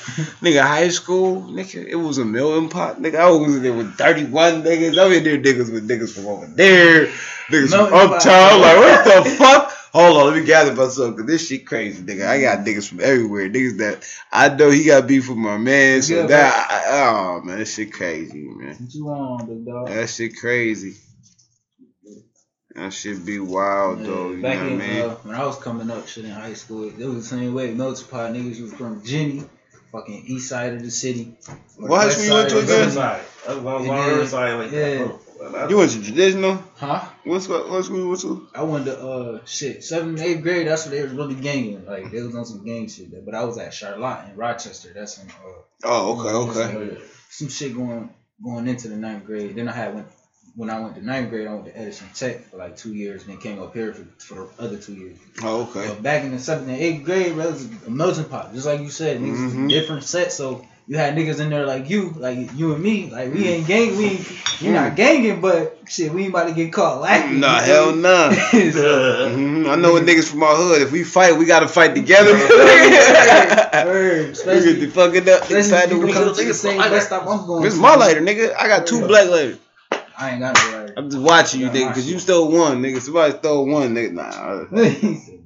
nigga, 0.44 0.62
high 0.62 0.90
school, 0.90 1.42
nigga, 1.42 1.84
it 1.88 1.96
was 1.96 2.20
a 2.20 2.26
million 2.26 2.70
pot, 2.70 3.02
nigga. 3.02 3.16
I 3.16 3.32
was 3.32 3.62
there 3.62 3.74
with 3.74 3.96
thirty 3.98 4.26
one 4.26 4.62
niggas. 4.62 4.96
I'm 5.04 5.12
in 5.12 5.24
there 5.24 5.40
niggas 5.40 5.74
with 5.74 5.90
niggas 5.90 6.14
from 6.14 6.28
over 6.28 6.46
there, 6.46 7.08
niggas 7.50 7.70
from 7.72 7.90
Melting 7.90 8.10
pot. 8.10 8.14
uptown. 8.18 8.62
Like 8.62 8.78
what 8.78 9.24
the 9.24 9.30
fuck? 9.32 9.76
Hold 9.92 10.18
on, 10.18 10.28
let 10.28 10.36
me 10.40 10.46
gather 10.46 10.74
myself, 10.76 11.16
cause 11.18 11.26
this 11.26 11.48
shit 11.48 11.66
crazy, 11.66 12.04
nigga. 12.04 12.28
I 12.28 12.42
got 12.42 12.60
niggas 12.66 12.88
from 12.90 13.00
everywhere, 13.00 13.50
niggas 13.50 13.78
that 13.80 14.08
I 14.32 14.50
know 14.56 14.70
he 14.70 14.86
got 14.86 15.08
beef 15.08 15.30
with 15.30 15.38
my 15.38 15.58
man, 15.58 16.02
so 16.04 16.14
Yeah, 16.22 16.28
that 16.28 16.68
I, 16.70 17.02
oh 17.10 17.42
man, 17.42 17.58
that 17.58 17.66
shit 17.68 17.92
crazy, 17.92 18.44
man. 18.44 18.76
What 18.76 18.94
you 18.94 19.08
on, 19.10 19.48
big 19.48 19.66
dog? 19.66 19.88
That 19.88 20.08
shit 20.10 20.36
crazy. 20.38 20.96
That 22.76 22.94
shit 22.94 23.26
be 23.26 23.40
wild 23.40 24.00
though, 24.06 24.30
you 24.30 24.38
know 24.38 24.50
what 24.50 24.58
I 24.60 24.70
mean? 24.70 25.02
uh, 25.02 25.10
when 25.24 25.36
I 25.36 25.46
was 25.46 25.58
coming 25.58 25.90
up, 25.90 26.08
shit 26.08 26.26
in 26.26 26.32
high 26.32 26.54
school, 26.54 26.88
it 26.88 26.98
was 27.00 27.28
the 27.30 27.36
same 27.38 27.54
way. 27.56 27.74
Melting 27.74 28.08
pot 28.08 28.32
niggas, 28.32 28.58
you 28.58 28.64
was 28.66 28.74
from 28.74 29.04
Jenny, 29.04 29.44
fucking 29.92 30.24
east 30.28 30.50
side 30.50 30.74
of 30.74 30.84
the 30.84 30.92
city. 30.92 31.36
or 31.80 31.88
What 31.90 32.02
high 32.04 32.10
school 32.10 32.26
you 32.26 32.34
went 32.36 32.50
to 32.52 32.60
of 32.60 32.68
the 32.68 32.74
again? 32.76 32.90
city. 32.92 33.02
Riverside. 33.02 33.64
Why 33.64 33.72
I 33.72 33.76
was 33.76 33.82
And 33.82 33.90
on 33.92 33.98
then- 33.98 34.10
Riverside 34.10 34.60
like 34.60 34.72
yeah. 34.72 34.80
that. 35.08 35.20
You 35.70 35.78
went 35.78 35.92
to 35.92 36.04
traditional? 36.04 36.62
Huh? 36.78 37.06
What's 37.24 37.48
what 37.48 37.70
what 37.70 37.86
school 37.86 38.10
what 38.10 38.20
school? 38.20 38.48
I 38.54 38.64
went 38.64 38.86
to 38.86 39.00
uh 39.00 39.40
shit 39.46 39.84
seventh, 39.84 40.20
eighth 40.22 40.42
grade. 40.42 40.68
That's 40.68 40.86
when 40.86 40.96
they 40.96 41.04
was 41.04 41.14
really 41.14 41.36
ganging. 41.36 41.86
Like 41.86 42.12
they 42.12 42.22
was 42.22 42.36
on 42.36 42.46
some 42.46 42.66
gang 42.66 42.88
shit. 42.90 43.12
There. 43.12 43.22
But 43.22 43.36
I 43.36 43.44
was 43.46 43.58
at 43.58 43.74
Charlotte 43.74 44.30
in 44.30 44.36
Rochester. 44.38 44.90
That's 44.94 45.18
in 45.22 45.30
uh 45.30 45.62
Oh, 45.86 46.20
okay, 46.20 46.60
okay. 46.60 46.92
uh, 46.92 46.96
some 47.30 47.48
shit 47.48 47.74
going 47.74 48.10
going 48.44 48.68
into 48.68 48.90
the 48.90 48.98
ninth 48.98 49.26
grade. 49.26 49.56
Then 49.56 49.70
I 49.70 49.72
had 49.74 49.94
went 49.96 50.08
when 50.56 50.70
I 50.70 50.80
went 50.82 50.96
to 50.96 51.02
ninth 51.06 51.30
grade. 51.30 51.48
I 51.48 51.54
went 51.54 51.66
to 51.68 51.78
Edison 51.78 52.08
Tech 52.14 52.50
for 52.50 52.58
like 52.58 52.76
two 52.76 52.94
years, 52.94 53.22
and 53.24 53.32
then 53.32 53.40
came 53.40 53.62
up 53.62 53.74
here 53.74 53.94
for, 53.94 54.04
for 54.18 54.36
the 54.58 54.64
other 54.64 54.78
two 54.78 54.94
years. 54.94 55.18
Oh, 55.42 55.62
okay. 55.70 55.88
But 55.88 56.04
back 56.04 56.24
in 56.26 56.32
the 56.32 56.40
seventh 56.40 56.68
and 56.68 56.78
eighth 56.78 57.06
grade, 57.06 57.34
bro, 57.36 57.46
it 57.48 57.52
was 57.52 57.70
a 57.88 57.90
melting 57.90 58.26
pot, 58.26 58.54
just 58.54 58.66
like 58.66 58.82
you 58.82 58.90
said. 58.90 59.22
Mhm. 59.22 59.70
different 59.70 60.04
sets, 60.04 60.36
so 60.36 60.66
you 60.90 60.98
had 60.98 61.16
niggas 61.16 61.40
in 61.40 61.52
there 61.52 61.68
like 61.68 61.88
you, 61.88 62.16
like 62.18 62.52
you 62.56 62.74
and 62.74 62.82
me, 62.82 63.12
like 63.12 63.32
we 63.32 63.48
ain't 63.48 63.68
gang, 63.68 63.96
we 63.96 64.06
ain't, 64.06 64.60
you 64.60 64.72
not 64.74 64.96
ganging, 64.96 65.40
but 65.40 65.78
shit, 65.88 66.12
we 66.12 66.24
ain't 66.24 66.32
about 66.32 66.48
to 66.48 66.54
get 66.56 66.74
caught 66.74 67.00
lacking. 67.02 67.40
Nah, 67.40 67.60
hell 67.60 67.92
feel 67.92 67.96
me? 67.96 68.02
nah. 68.02 68.10
Uh, 68.10 68.32
Mhm. 69.30 69.70
I 69.70 69.76
know 69.76 69.94
what 69.94 70.04
niggas 70.04 70.28
from 70.28 70.42
our 70.42 70.56
hood. 70.56 70.82
If 70.82 70.92
we 70.92 71.04
fight, 71.04 71.38
we 71.38 71.46
gotta 71.46 71.68
fight 71.68 71.94
together. 71.94 72.34
Word, 72.34 72.42
we 74.26 74.32
especially, 74.32 74.74
get 74.74 74.80
the 74.80 74.88
fucking 74.88 75.30
up 75.30 75.42
especially 75.44 75.58
inside 75.58 75.84
if 75.84 75.90
the 75.92 76.08
you 76.08 76.14
come 76.14 76.34
to 76.34 76.44
the 76.44 76.54
same 76.56 76.78
bus 76.80 77.06
stop 77.06 77.28
I'm 77.28 77.46
going. 77.46 77.64
This 77.66 77.76
is 77.76 77.80
my 77.80 77.94
lighter, 77.96 78.22
nigga. 78.22 78.56
I 78.58 78.68
got 78.68 78.88
two 78.88 79.06
black 79.06 79.30
lighters. 79.30 79.60
I 80.18 80.32
ain't 80.32 80.40
got 80.40 80.56
no 80.56 80.78
lighter. 80.80 80.94
I'm 80.98 81.10
just 81.12 81.22
watching 81.22 81.62
you, 81.62 81.68
nigga, 81.70 81.90
because 81.90 82.10
you 82.12 82.18
stole 82.18 82.52
one, 82.52 82.82
nigga. 82.82 83.00
Somebody 83.00 83.38
stole 83.38 83.68
one, 83.68 83.94
nigga. 83.94 84.14
Nah. 84.14 85.36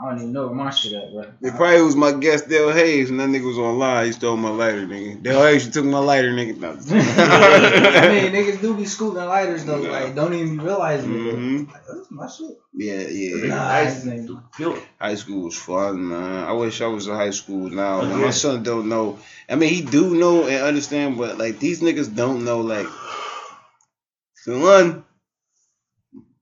He 0.00 0.04
said 0.04 0.06
that. 0.06 0.06
I 0.06 0.10
don't 0.10 0.18
even 0.20 0.32
know 0.32 0.46
where 0.46 0.54
my 0.54 0.70
shit 0.70 0.92
at, 0.92 1.12
bro. 1.12 1.24
It 1.42 1.54
probably 1.56 1.82
was 1.82 1.96
my 1.96 2.12
guest 2.12 2.48
Dale 2.48 2.72
Hayes, 2.72 3.10
and 3.10 3.18
that 3.20 3.28
nigga 3.28 3.46
was 3.46 3.58
online. 3.58 4.06
He 4.06 4.12
stole 4.12 4.36
my 4.36 4.48
lighter, 4.50 4.86
nigga. 4.86 5.22
Dale 5.22 5.42
Hayes, 5.42 5.66
you 5.66 5.72
took 5.72 5.84
my 5.86 5.98
lighter, 5.98 6.30
nigga. 6.30 6.56
No. 6.58 6.68
I 6.90 8.08
mean, 8.08 8.32
niggas 8.32 8.60
do 8.60 8.74
be 8.76 8.84
scooping 8.84 9.24
lighters 9.24 9.64
though, 9.64 9.80
like 9.80 10.14
don't 10.14 10.34
even 10.34 10.56
be 10.56 10.62
realizing 10.64 11.14
it. 11.14 11.34
Mhm. 11.34 11.72
Like, 11.72 11.82
that's 11.86 12.10
my 12.10 12.28
shit. 12.28 12.58
yeah, 12.74 13.00
yeah. 13.08 13.46
Nah, 13.48 13.56
Nice. 13.56 13.94
his 13.96 14.04
name- 14.06 14.42
Feel 14.54 14.74
it. 14.76 14.82
High 15.00 15.14
school 15.16 15.44
was 15.44 15.56
fun, 15.56 16.08
man. 16.08 16.44
I 16.44 16.52
wish 16.52 16.80
I 16.80 16.86
was 16.86 17.06
in 17.08 17.14
high 17.14 17.30
school 17.30 17.68
now. 17.70 18.00
Oh, 18.00 18.06
Man, 18.06 18.18
yeah. 18.20 18.24
My 18.26 18.30
son 18.30 18.62
don't 18.62 18.88
know. 18.88 19.18
I 19.48 19.54
mean, 19.56 19.72
he 19.72 19.82
do 19.82 20.14
know 20.14 20.46
and 20.46 20.62
understand, 20.64 21.16
but 21.18 21.38
like 21.38 21.58
these 21.58 21.80
niggas 21.80 22.14
don't 22.14 22.44
know. 22.44 22.60
Like, 22.60 22.86
so 24.44 24.58
one, 24.60 25.04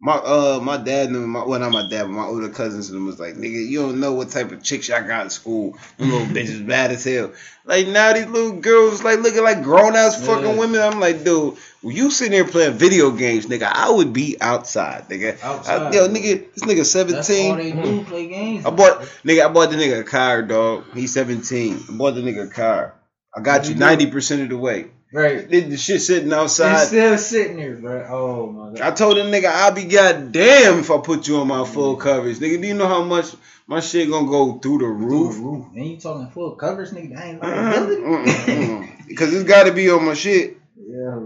my 0.06 0.14
uh, 0.18 0.60
my 0.62 0.76
dad 0.76 1.10
knew. 1.10 1.26
My 1.26 1.44
well, 1.44 1.58
not 1.58 1.72
my 1.72 1.88
dad, 1.90 2.04
but 2.04 2.10
my 2.10 2.24
older 2.26 2.48
cousins 2.48 2.88
and 2.90 2.96
them 2.96 3.06
was 3.06 3.18
like, 3.18 3.34
nigga, 3.34 3.66
you 3.68 3.80
don't 3.82 3.98
know 3.98 4.12
what 4.14 4.30
type 4.30 4.52
of 4.52 4.62
chicks 4.62 4.88
y'all 4.88 5.04
got 5.04 5.24
in 5.24 5.30
school. 5.30 5.76
Them 5.98 6.10
little 6.12 6.26
bitches 6.36 6.64
bad 6.64 6.92
as 6.92 7.02
hell. 7.02 7.32
Like 7.64 7.88
now 7.88 8.12
these 8.12 8.26
little 8.26 8.60
girls 8.60 9.02
like 9.02 9.18
looking 9.18 9.42
like 9.42 9.64
grown 9.64 9.96
ass 9.96 10.24
fucking 10.24 10.44
Yeah. 10.44 10.58
women. 10.58 10.80
I'm 10.80 11.00
like, 11.00 11.24
dude, 11.24 11.56
when 11.82 11.96
you 11.96 12.12
sitting 12.12 12.30
there 12.30 12.44
playing 12.46 12.74
video 12.74 13.10
games, 13.10 13.46
nigga, 13.46 13.64
I 13.64 13.90
would 13.90 14.12
be 14.12 14.36
outside, 14.40 15.08
nigga. 15.08 15.42
Outside, 15.42 15.82
I, 15.82 15.90
yo, 15.92 16.06
bro. 16.06 16.14
nigga, 16.16 16.54
this 16.54 16.62
nigga 16.62 16.84
seventeen 16.84 17.16
That's 17.16 17.26
seventeen. 17.26 17.50
all 17.50 17.56
they 17.56 17.72
do, 17.98 18.04
play 18.04 18.28
games. 18.28 18.64
I 18.64 18.70
bought 18.70 19.00
nigga, 19.24 19.44
I 19.44 19.52
bought 19.52 19.70
the 19.70 19.76
nigga 19.76 20.02
a 20.02 20.04
car, 20.04 20.42
dog. 20.42 20.84
He's 20.94 21.12
17. 21.14 21.80
I 21.90 21.96
bought 21.96 22.14
the 22.14 22.20
nigga 22.22 22.46
a 22.48 22.50
car. 22.52 22.94
I 23.36 23.40
got 23.40 23.62
What 23.62 23.68
you 23.70 23.74
you 23.74 23.80
90% 23.80 24.44
of 24.44 24.48
the 24.50 24.56
way. 24.56 24.86
Right. 25.12 25.48
Did 25.48 25.70
the 25.70 25.76
shit 25.76 26.00
sitting 26.02 26.32
outside. 26.32 26.72
It's 26.74 26.88
still 26.88 27.18
sitting 27.18 27.58
here, 27.58 27.76
bro. 27.76 28.06
Oh 28.08 28.46
my 28.50 28.70
god. 28.72 28.80
I 28.80 28.90
told 28.92 29.16
the 29.16 29.22
nigga 29.22 29.46
I'll 29.46 29.72
be 29.72 29.84
goddamn 29.84 30.80
if 30.80 30.90
I 30.90 30.98
put 30.98 31.26
you 31.28 31.38
on 31.38 31.48
my 31.48 31.64
full 31.64 31.96
coverage. 31.96 32.38
Nigga, 32.38 32.60
do 32.60 32.68
you 32.68 32.74
know 32.74 32.88
how 32.88 33.02
much 33.02 33.34
my 33.66 33.80
shit 33.80 34.10
gonna 34.10 34.26
go 34.26 34.58
through 34.58 34.78
the 34.78 34.86
roof? 34.86 35.38
roof. 35.38 35.66
And 35.74 35.86
you 35.86 35.96
talking 35.98 36.28
full 36.30 36.52
coverage, 36.56 36.90
nigga? 36.90 37.20
Ain't 37.20 37.42
Uh-huh. 37.42 37.80
liability. 37.80 38.92
Because 39.08 39.32
it's 39.32 39.44
gotta 39.44 39.72
be 39.72 39.88
on 39.90 40.04
my 40.04 40.14
shit. 40.14 40.56
Yeah. 40.76 41.20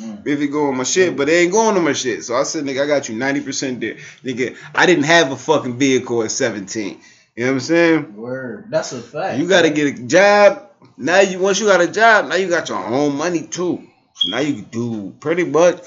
Mm. 0.00 0.26
If 0.26 0.40
it 0.40 0.46
go 0.48 0.68
on 0.68 0.76
my 0.76 0.84
shit, 0.84 1.16
but 1.16 1.28
it 1.28 1.32
ain't 1.32 1.52
going 1.52 1.76
on 1.76 1.82
my 1.84 1.92
shit. 1.92 2.22
So 2.22 2.36
I 2.36 2.44
said, 2.44 2.64
nigga, 2.64 2.84
I 2.84 2.86
got 2.86 3.08
you 3.08 3.16
90% 3.16 3.80
there. 3.80 3.94
Nigga, 4.22 4.56
I 4.74 4.86
didn't 4.86 5.04
have 5.04 5.32
a 5.32 5.36
fucking 5.36 5.76
vehicle 5.78 6.22
at 6.22 6.30
17. 6.30 7.00
You 7.34 7.44
know 7.44 7.50
what 7.50 7.54
I'm 7.54 7.60
saying? 7.60 8.16
Word. 8.16 8.66
That's 8.70 8.92
a 8.92 9.00
fact. 9.00 9.38
You 9.38 9.48
gotta 9.48 9.70
get 9.70 9.98
a 9.98 10.02
job. 10.02 10.67
Now 10.96 11.20
you 11.20 11.38
once 11.38 11.60
you 11.60 11.66
got 11.66 11.80
a 11.80 11.88
job, 11.88 12.28
now 12.28 12.36
you 12.36 12.48
got 12.48 12.68
your 12.68 12.84
own 12.84 13.16
money 13.16 13.42
too. 13.42 13.86
So 14.14 14.30
now 14.30 14.40
you 14.40 14.54
can 14.54 14.64
do 14.64 15.14
pretty 15.20 15.44
much 15.44 15.80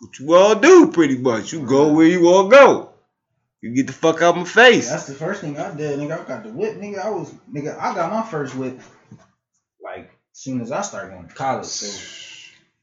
what 0.00 0.18
you 0.18 0.34
all 0.34 0.54
do. 0.54 0.92
Pretty 0.92 1.18
much, 1.18 1.52
you 1.52 1.66
go 1.66 1.92
where 1.92 2.06
you 2.06 2.28
all 2.28 2.48
go. 2.48 2.90
You 3.60 3.74
get 3.74 3.88
the 3.88 3.92
fuck 3.92 4.22
out 4.22 4.36
of 4.36 4.36
my 4.36 4.44
face. 4.44 4.88
That's 4.88 5.06
the 5.06 5.14
first 5.14 5.40
thing 5.40 5.58
I 5.58 5.74
did, 5.74 5.98
nigga. 5.98 6.20
I 6.20 6.28
got 6.28 6.44
the 6.44 6.50
whip, 6.50 6.76
nigga. 6.76 7.04
I 7.04 7.10
was, 7.10 7.32
nigga. 7.52 7.76
I 7.76 7.92
got 7.92 8.12
my 8.12 8.22
first 8.22 8.54
whip, 8.54 8.78
like, 9.82 10.04
as 10.04 10.38
soon 10.38 10.60
as 10.60 10.70
I 10.70 10.82
started 10.82 11.10
going 11.10 11.26
to 11.26 11.34
college. 11.34 11.66
So 11.66 12.08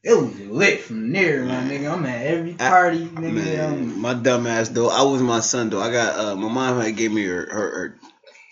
it 0.02 0.14
was 0.14 0.38
lit 0.38 0.80
from 0.82 1.12
there, 1.12 1.44
my 1.44 1.62
nigga. 1.62 1.92
I'm 1.92 2.04
at 2.04 2.26
every 2.26 2.52
party, 2.52 3.06
nigga. 3.06 3.32
Man, 3.32 3.72
um, 3.72 4.00
my 4.00 4.12
dumb 4.14 4.46
ass 4.46 4.68
though. 4.68 4.90
I 4.90 5.02
was 5.02 5.22
my 5.22 5.40
son 5.40 5.70
though. 5.70 5.80
I 5.80 5.90
got 5.90 6.18
uh, 6.18 6.36
my 6.36 6.48
mom 6.48 6.80
had 6.80 6.94
gave 6.94 7.10
me 7.10 7.24
her, 7.24 7.46
her 7.46 7.70
her. 7.78 7.98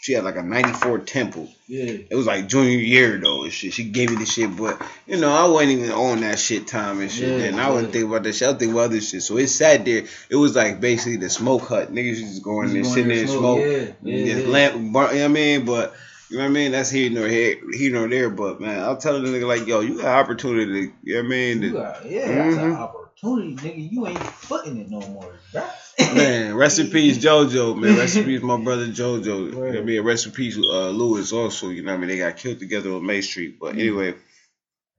She 0.04 0.12
had 0.12 0.22
like 0.24 0.36
a 0.36 0.42
'94 0.42 0.98
Tempo. 0.98 1.48
yeah. 1.66 1.96
It 2.10 2.14
was 2.14 2.26
like 2.26 2.46
junior 2.46 2.76
year 2.76 3.16
though 3.16 3.44
and 3.44 3.50
shit. 3.50 3.72
She 3.72 3.84
gave 3.84 4.10
me 4.10 4.16
the 4.16 4.26
shit, 4.26 4.54
but 4.54 4.78
you 5.06 5.16
know, 5.16 5.32
I 5.32 5.48
wasn't 5.48 5.70
even 5.78 5.92
on 5.92 6.20
that 6.20 6.38
shit 6.38 6.66
time 6.66 7.00
and 7.00 7.10
shit. 7.10 7.40
Yeah, 7.40 7.46
and 7.46 7.58
I 7.58 7.70
wasn't 7.70 7.88
yeah. 7.88 7.92
thinking 7.92 8.10
about 8.10 8.22
that 8.24 8.34
shit. 8.34 8.48
I 8.48 8.50
was 8.50 8.58
thinking 8.58 8.74
about 8.76 8.84
other 8.84 9.00
shit. 9.00 9.22
So 9.22 9.38
it 9.38 9.46
sat 9.46 9.86
there. 9.86 10.04
It 10.28 10.36
was 10.36 10.54
like 10.54 10.78
basically 10.78 11.16
the 11.16 11.30
smoke 11.30 11.62
hut. 11.62 11.90
Niggas 11.90 12.16
just 12.18 12.42
going 12.42 12.74
there, 12.74 12.84
sitting 12.84 13.08
there 13.08 13.20
and 13.20 13.30
smoke, 13.30 13.60
smoke. 13.62 13.94
yeah, 14.02 14.14
yeah, 14.14 14.36
yeah. 14.36 14.46
lamp, 14.46 14.92
bar, 14.92 15.08
you 15.14 15.20
know 15.20 15.22
what 15.22 15.30
I 15.30 15.32
mean? 15.32 15.64
But 15.64 15.94
you 16.28 16.36
know 16.36 16.42
what 16.44 16.50
I 16.50 16.52
mean? 16.52 16.72
That's 16.72 16.90
here 16.90 17.08
nor 17.10 17.26
here, 17.26 17.56
here 17.72 17.92
nor 17.94 18.06
there. 18.06 18.28
But 18.28 18.60
man, 18.60 18.80
I'll 18.80 18.98
tell 18.98 19.18
the 19.18 19.26
nigga 19.26 19.46
like, 19.48 19.66
yo, 19.66 19.80
you 19.80 20.02
got 20.02 20.22
opportunity. 20.22 20.92
You 21.02 21.14
know 21.14 21.20
what 21.20 21.24
I 21.24 21.28
mean? 21.30 21.62
You 21.62 21.72
got, 21.72 22.04
yeah, 22.04 22.28
that's 22.28 22.56
an 22.58 22.72
Mhm. 22.72 22.76
opportunity, 22.76 23.54
nigga. 23.56 23.90
You 23.90 24.06
ain't 24.08 24.18
footing 24.20 24.76
it 24.76 24.90
no 24.90 25.00
more, 25.00 25.32
bruh. 25.50 25.64
Man, 25.98 26.54
rest 26.54 26.78
in 26.78 26.90
peace, 26.90 27.18
JoJo. 27.18 27.76
Man, 27.76 27.96
rest 27.96 28.16
in 28.16 28.24
peace, 28.24 28.42
my 28.42 28.56
brother 28.56 28.86
JoJo. 28.86 29.24
You 29.24 29.52
know 29.52 29.78
I 29.78 29.82
mean, 29.82 30.02
rest 30.02 30.26
in 30.26 30.32
peace, 30.32 30.56
uh, 30.56 30.90
Lewis. 30.90 31.32
Also, 31.32 31.70
you 31.70 31.82
know 31.82 31.92
what 31.92 31.98
I 31.98 32.00
mean. 32.00 32.08
They 32.08 32.18
got 32.18 32.36
killed 32.36 32.58
together 32.58 32.92
on 32.92 33.06
May 33.06 33.20
Street. 33.20 33.58
But 33.60 33.74
anyway, 33.74 34.14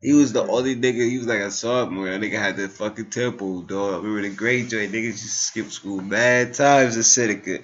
he 0.01 0.13
was 0.13 0.34
the 0.34 0.43
only 0.43 0.75
nigga. 0.75 1.10
He 1.10 1.17
was 1.17 1.27
like 1.27 1.39
a 1.39 1.51
sophomore. 1.51 2.10
That 2.10 2.21
nigga 2.21 2.39
had 2.39 2.58
the 2.58 2.69
fucking 2.69 3.10
Tempo, 3.10 3.62
dog. 3.62 4.03
We 4.03 4.12
were 4.12 4.21
the 4.21 4.29
great 4.29 4.69
joint. 4.69 4.91
Niggas 4.91 5.21
just 5.21 5.47
skip 5.47 5.71
school. 5.71 6.01
Bad 6.01 6.53
times 6.53 6.95
in 6.95 7.03
Seneca. 7.03 7.60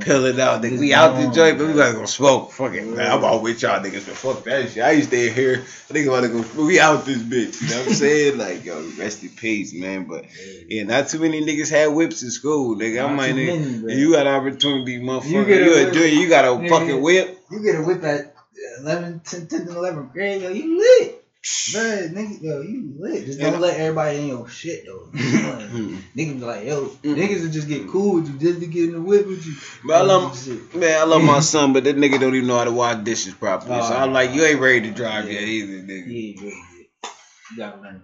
Pill 0.00 0.24
it 0.24 0.38
out. 0.38 0.62
Nigga. 0.62 0.78
We 0.78 0.94
out 0.94 1.14
the 1.16 1.30
joint, 1.30 1.58
but 1.58 1.66
we 1.66 1.74
man. 1.74 1.76
gotta 1.76 1.92
go 1.94 2.04
smoke. 2.06 2.52
Fuck 2.52 2.72
it, 2.74 2.86
man. 2.86 3.10
I'm 3.12 3.22
out 3.22 3.42
with 3.42 3.60
y'all 3.60 3.80
niggas, 3.82 4.06
but 4.06 4.16
fuck 4.16 4.44
that 4.44 4.70
shit. 4.70 4.82
I 4.82 4.92
used 4.92 5.10
to 5.10 5.16
stay 5.16 5.30
here. 5.30 5.60
I 5.60 5.92
think 5.92 6.08
about 6.08 6.22
to 6.22 6.28
go. 6.28 6.64
We 6.64 6.80
out 6.80 7.04
this 7.04 7.18
bitch. 7.18 7.60
You 7.60 7.68
know 7.68 7.78
what 7.80 7.88
I'm 7.88 7.94
saying? 7.94 8.38
Like, 8.38 8.64
yo, 8.64 8.80
rest 8.98 9.22
in 9.22 9.28
peace, 9.30 9.74
man. 9.74 10.04
But 10.04 10.24
yeah, 10.68 10.84
not 10.84 11.08
too 11.08 11.20
many 11.20 11.44
niggas 11.44 11.70
had 11.70 11.88
whips 11.88 12.22
in 12.22 12.30
school, 12.30 12.76
nigga. 12.76 13.04
I'm 13.04 13.16
like, 13.16 13.34
nigga, 13.34 13.82
many, 13.82 14.00
you 14.00 14.12
got 14.12 14.26
an 14.26 14.34
opportunity, 14.34 15.00
motherfucker. 15.00 15.24
You, 15.30 15.40
You 15.40 15.44
get 15.46 15.62
a 15.62 15.88
a 15.90 15.92
whip. 15.92 16.12
you 16.12 16.28
got 16.28 16.44
a 16.44 16.68
fucking 16.68 17.02
whip. 17.02 17.38
You 17.50 17.62
get 17.62 17.76
a 17.76 17.82
whip 17.82 18.02
at 18.04 18.34
11, 18.80 19.20
10, 19.24 19.46
10 19.46 19.60
and 19.60 19.70
11 19.70 20.08
grade, 20.12 20.42
yo, 20.42 20.48
you 20.48 20.78
lit. 20.78 21.23
Bruh, 21.44 22.10
nigga, 22.14 22.42
yo, 22.42 22.60
you 22.62 22.94
lit. 22.98 23.26
Just 23.26 23.38
don't 23.38 23.52
And- 23.54 23.62
let 23.62 23.78
everybody 23.78 24.18
in 24.18 24.26
your 24.28 24.48
shit, 24.48 24.86
though. 24.86 25.10
Like, 25.14 25.68
niggas 26.16 26.38
be 26.40 26.44
like, 26.44 26.64
yo, 26.64 26.86
niggas 27.02 27.42
will 27.42 27.50
just 27.50 27.68
get 27.68 27.86
cool 27.88 28.14
with 28.14 28.28
you 28.28 28.38
just 28.38 28.60
to 28.60 28.66
get 28.66 28.84
in 28.84 28.92
the 28.92 29.00
whip 29.02 29.26
with 29.26 29.44
you. 29.46 29.54
But 29.86 29.96
I 29.96 30.02
love, 30.02 30.38
Shit. 30.42 30.74
man, 30.74 31.00
I 31.00 31.04
love 31.04 31.22
my 31.22 31.40
son, 31.52 31.72
but 31.74 31.84
that 31.84 31.96
nigga 31.96 32.18
don't 32.18 32.34
even 32.34 32.48
know 32.48 32.56
how 32.58 32.64
to 32.64 32.72
wash 32.72 32.96
dishes 33.04 33.34
properly. 33.34 33.78
so 33.82 33.94
Oh. 33.94 33.98
I'm 33.98 34.12
like, 34.14 34.32
you 34.32 34.42
ain't 34.44 34.60
ready 34.60 34.80
to 34.88 34.90
drive 34.92 35.26
Yeah. 35.26 35.40
yet 35.40 35.42
either, 35.48 35.72
nigga. 35.82 36.06
Yeah, 36.06 36.42
yeah, 36.44 36.50
yeah. 36.50 37.10
You 37.50 37.56
gotta 37.58 37.80
learn 37.82 38.02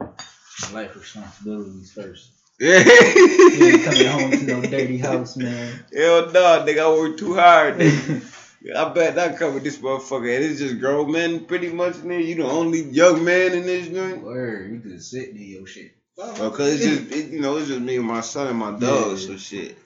life 0.72 0.94
responsibilities 0.96 1.92
first. 1.92 2.30
Yeah. 2.60 2.76
You 2.84 3.64
ain't 3.64 3.84
coming 3.84 4.06
home 4.06 4.30
to 4.32 4.42
no 4.44 4.60
dirty 4.60 4.98
house, 4.98 5.34
man. 5.38 5.82
Hell 5.96 6.26
no, 6.30 6.64
nigga, 6.66 6.80
I 6.80 6.90
work 6.90 7.16
too 7.16 7.34
hard, 7.34 7.78
nigga. 7.78 8.22
I 8.76 8.92
bet 8.92 9.14
come 9.38 9.54
with 9.54 9.64
this 9.64 9.78
motherfucker. 9.78 10.34
And 10.34 10.44
it's 10.44 10.60
just 10.60 10.78
grown 10.78 11.10
men, 11.10 11.46
pretty 11.46 11.70
much, 11.70 11.94
nigga. 11.94 12.26
You 12.26 12.34
the 12.36 12.44
only 12.44 12.82
young 12.82 13.24
man 13.24 13.52
in 13.52 13.64
this 13.64 13.88
joint. 13.88 14.22
Word, 14.22 14.70
you 14.70 14.90
just 14.90 15.10
sitting 15.10 15.36
in 15.36 15.42
your 15.42 15.66
shit. 15.66 15.92
Well, 16.16 16.50
cause 16.50 16.74
it's 16.74 16.82
just, 16.84 17.12
it, 17.12 17.30
you 17.30 17.40
know, 17.40 17.56
it's 17.56 17.68
just 17.68 17.80
me 17.80 17.96
and 17.96 18.06
my 18.06 18.20
son 18.20 18.48
and 18.48 18.58
my 18.58 18.72
dog, 18.72 19.12
Yeah. 19.12 19.26
so 19.26 19.36
shit. 19.38 19.78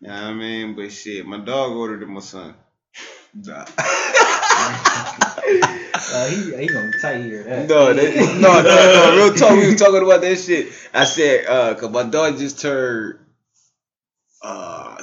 You 0.00 0.08
know 0.08 0.14
what 0.14 0.22
I 0.22 0.34
mean? 0.34 0.76
But 0.76 0.92
shit, 0.92 1.26
my 1.26 1.38
dog 1.38 2.00
than 2.00 2.10
my 2.12 2.20
son. 2.20 2.54
Nah. 3.34 3.64
Uh, 6.10 6.26
he, 6.28 6.56
he 6.56 6.66
gonna 6.66 6.90
tight 7.00 7.18
that. 7.44 7.68
No, 7.68 7.92
that, 7.92 8.16
no, 8.40 8.62
no, 8.62 8.62
no. 8.62 9.16
Real 9.16 9.34
talk. 9.34 9.50
We 9.52 9.66
was 9.66 9.76
talking 9.80 10.02
about 10.02 10.20
that 10.22 10.36
shit. 10.36 10.68
I 10.94 11.04
said, 11.04 11.46
uh, 11.46 11.74
cause 11.74 11.90
my 11.90 12.04
dog 12.04 12.38
just 12.38 12.60
turned, 12.60 13.18
uh, 14.42 14.96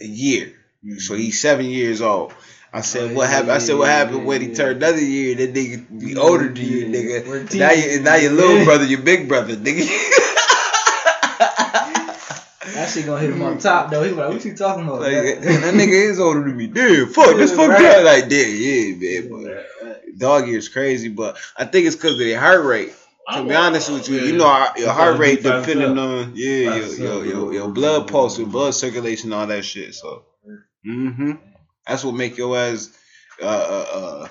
a 0.00 0.04
year. 0.04 0.54
Mm-hmm. 0.86 0.98
So 0.98 1.14
he's 1.14 1.40
seven 1.40 1.66
years 1.66 2.00
old. 2.00 2.32
I 2.72 2.82
said, 2.82 3.10
Oh, 3.10 3.14
what 3.14 3.24
yeah, 3.24 3.30
happened? 3.30 3.52
I 3.52 3.58
said, 3.58 3.72
yeah, 3.72 3.78
what 3.78 3.88
happened 3.88 4.18
yeah, 4.18 4.24
when 4.24 4.40
he 4.42 4.54
turned 4.54 4.82
another 4.82 5.00
year? 5.00 5.34
That 5.34 5.54
nigga 5.54 5.98
be 5.98 6.06
mm-hmm. 6.06 6.18
older 6.18 6.48
than 6.48 6.56
you, 6.56 6.86
nigga. 6.86 7.54
Now 7.54 7.70
you, 7.72 8.00
now 8.00 8.14
your 8.16 8.32
little 8.32 8.64
brother, 8.66 8.84
your 8.84 9.00
big 9.00 9.28
brother, 9.28 9.56
nigga. 9.56 9.88
That 12.76 12.90
shit 12.90 13.06
gonna 13.06 13.20
hit 13.20 13.30
him 13.30 13.40
on 13.40 13.56
top 13.56 13.90
though. 13.90 14.02
He 14.02 14.10
was 14.10 14.18
like, 14.18 14.28
what 14.28 14.44
you 14.44 14.54
talking 14.54 14.84
about? 14.84 15.00
like, 15.00 15.10
that 15.10 15.74
nigga 15.74 16.10
is 16.10 16.20
older 16.20 16.42
than 16.42 16.56
me. 16.56 16.66
Damn, 16.66 17.06
fuck, 17.12 17.34
this 17.36 17.50
fuck 17.50 17.70
Right. 17.70 17.80
that. 17.80 18.04
Like, 18.04 18.28
damn, 18.28 18.54
yeah, 18.54 19.30
man. 19.30 19.64
But 19.82 20.18
dog 20.18 20.46
year 20.46 20.58
is 20.58 20.68
crazy, 20.68 21.08
but 21.08 21.38
I 21.56 21.64
think 21.64 21.86
it's 21.86 21.96
because 21.96 22.12
of 22.12 22.18
their 22.18 22.38
heart 22.38 22.64
rate. 22.64 22.92
To 23.32 23.44
be 23.44 23.54
honest 23.54 23.90
with 23.90 24.08
you, 24.08 24.20
you 24.20 24.36
know 24.36 24.46
our, 24.46 24.72
your 24.76 24.92
heart 24.92 25.18
rate 25.18 25.42
depending 25.42 25.98
on 25.98 26.32
yeah, 26.36 26.76
your 26.76 26.94
your, 26.94 27.24
your 27.24 27.52
your 27.54 27.68
blood 27.70 28.08
pulse, 28.08 28.38
your 28.38 28.46
blood 28.46 28.74
circulation, 28.74 29.32
all 29.32 29.46
that 29.46 29.64
shit. 29.64 29.94
So, 29.94 30.24
hmm 30.86 31.32
that's 31.86 32.04
what 32.04 32.14
make 32.14 32.36
your 32.36 32.56
ass 32.56 32.96
uh 33.42 33.46
uh, 33.46 33.86
uh 33.98 34.28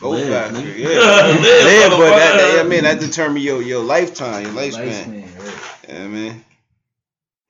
go 0.00 0.10
Live, 0.10 0.28
faster. 0.28 0.56
nigga. 0.56 0.78
Yeah, 0.78 0.88
Live, 0.98 1.72
yeah, 1.72 1.88
but 1.90 2.16
that, 2.16 2.36
that 2.36 2.58
I 2.60 2.62
motherfucker. 2.62 2.68
mean 2.68 2.82
that 2.84 3.00
determine 3.00 3.42
your 3.42 3.60
your 3.62 3.82
lifetime, 3.82 4.42
your 4.44 4.52
lifespan. 4.52 5.04
Lifespan, 5.06 5.38
right. 5.38 5.88
Yeah, 5.88 6.06
man. 6.08 6.44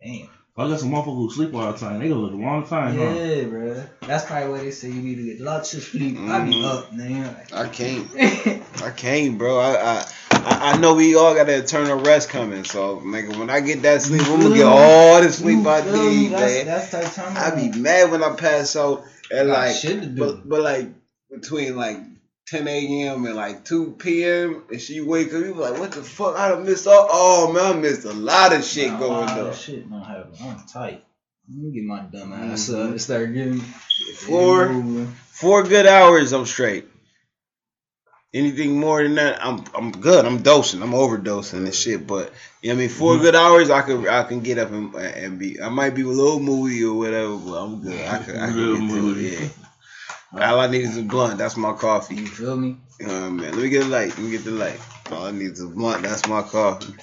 Damn. 0.02 0.28
I 0.54 0.68
got 0.68 0.80
some 0.80 0.90
motherfuckers 0.90 1.16
who 1.16 1.30
sleep 1.32 1.54
all 1.54 1.72
the 1.72 1.78
time. 1.78 1.98
They 1.98 2.08
gonna 2.10 2.20
live 2.20 2.34
a 2.34 2.36
long 2.36 2.66
time, 2.66 2.96
huh? 2.98 3.14
Yeah, 3.14 3.44
bro. 3.44 3.82
That's 4.02 4.26
probably 4.26 4.50
why 4.50 4.58
they 4.64 4.70
say 4.70 4.88
you 4.88 5.00
need 5.00 5.14
to 5.16 5.24
get 5.24 5.40
lots 5.40 5.72
of 5.72 5.82
sleep. 5.82 6.18
I 6.18 6.44
be 6.44 6.52
Mhm. 6.52 6.64
up, 6.64 6.92
man. 6.92 7.36
I 7.54 7.68
can't. 7.68 8.06
I 8.82 8.90
can't, 8.90 9.38
bro. 9.38 9.58
I, 9.58 9.70
I 10.00 10.06
I 10.44 10.72
I 10.74 10.78
know 10.78 10.94
we 10.94 11.14
all 11.14 11.34
got 11.34 11.48
an 11.48 11.62
eternal 11.62 12.00
rest 12.00 12.28
coming. 12.30 12.64
So, 12.64 12.98
nigga, 13.00 13.36
when 13.36 13.50
I 13.50 13.60
get 13.60 13.82
that 13.82 14.02
sleep, 14.02 14.22
I'm 14.26 14.42
gonna 14.42 14.54
get 14.54 14.66
all 14.66 15.20
the 15.22 15.32
sleep 15.32 15.66
I 15.66 15.78
You 15.78 15.84
feel 15.84 16.10
need, 16.10 16.30
man. 16.32 16.66
That's. 16.66 17.14
I 17.16 17.50
be 17.54 17.78
mad 17.78 18.10
when 18.10 18.22
I 18.22 18.34
pass 18.34 18.76
out 18.76 19.04
at 19.32 19.46
Got 19.46 19.52
like, 19.52 19.76
shit 19.76 20.14
but 20.16 20.48
but 20.48 20.60
like 20.62 20.88
between 21.30 21.76
like 21.76 21.98
10 22.48 22.68
a.m. 22.68 23.24
and 23.24 23.34
like 23.36 23.64
2 23.64 23.92
p.m. 23.98 24.64
and 24.70 24.80
she 24.80 25.00
wake 25.00 25.28
up, 25.28 25.40
you 25.40 25.54
be 25.54 25.60
like, 25.60 25.78
what 25.78 25.92
the 25.92 26.02
fuck? 26.02 26.36
I 26.36 26.50
done 26.50 26.66
missed 26.66 26.86
all. 26.86 27.08
Oh 27.10 27.52
man, 27.52 27.76
I 27.76 27.80
missed 27.80 28.04
a 28.04 28.12
lot 28.12 28.52
of 28.54 28.64
shit 28.64 28.90
Nah, 28.90 28.98
going 28.98 29.28
of 29.28 29.46
on. 29.48 29.54
Shit 29.54 29.88
don't 29.88 30.02
happen. 30.02 30.32
I'm 30.42 30.66
tight. 30.66 31.04
Let 31.48 31.58
me 31.58 31.70
get 31.72 31.84
my 31.84 32.00
dumb 32.00 32.32
ass 32.32 32.68
Mhm. 32.68 32.84
up 32.84 32.90
and 32.90 33.00
start 33.00 33.32
getting 33.34 33.60
Four. 33.60 34.84
Four 35.30 35.62
good 35.64 35.86
hours, 35.86 36.32
I'm 36.32 36.46
straight. 36.46 36.86
Anything 38.34 38.78
more 38.80 39.02
than 39.02 39.16
that, 39.16 39.44
I'm 39.44 39.64
I'm 39.74 39.92
good. 39.92 40.24
I'm 40.24 40.42
dosing. 40.42 40.82
I'm 40.82 40.92
overdosing 40.92 41.64
and 41.64 41.74
shit. 41.74 42.06
But 42.06 42.32
you 42.62 42.70
know 42.70 42.76
what 42.76 42.84
I 42.84 42.86
mean, 42.86 42.88
4 42.90 43.16
Mhm. 43.16 43.20
good 43.22 43.34
hours, 43.36 43.70
I 43.70 43.82
can 43.82 44.08
I 44.08 44.22
can 44.24 44.40
get 44.40 44.58
up 44.58 44.70
and, 44.72 44.94
and 44.94 45.38
be. 45.38 45.60
I 45.60 45.68
might 45.68 45.94
be 45.94 46.02
a 46.02 46.06
little 46.06 46.40
moody 46.40 46.84
or 46.84 46.94
whatever, 46.96 47.36
but 47.36 47.52
I'm 47.62 47.80
good. 47.82 48.00
I 48.08 48.18
can 48.18 48.36
I 48.38 48.46
Real 48.48 48.76
can 48.78 48.86
get 48.88 48.94
to 48.94 49.10
it. 49.10 49.32
Yeah. 49.32 49.48
All 50.48 50.60
I 50.60 50.66
need 50.68 50.82
is 50.82 50.96
a 50.96 51.02
blunt. 51.02 51.38
That's 51.38 51.56
my 51.58 51.74
coffee. 51.74 52.16
You 52.16 52.26
feel 52.26 52.56
me? 52.56 52.78
You 53.00 53.06
know 53.08 53.14
what 53.14 53.22
I 53.26 53.28
mean? 53.30 53.40
Let 53.52 53.56
me 53.56 53.68
get 53.68 53.84
a 53.84 53.88
light. 53.88 54.08
Let 54.10 54.18
me 54.20 54.30
get 54.30 54.44
the 54.44 54.52
light. 54.52 54.80
All 55.10 55.26
I 55.26 55.30
need 55.32 55.52
is 55.52 55.60
a 55.60 55.66
blunt. 55.66 56.02
That's 56.02 56.26
my 56.26 56.42
coffee. 56.42 56.94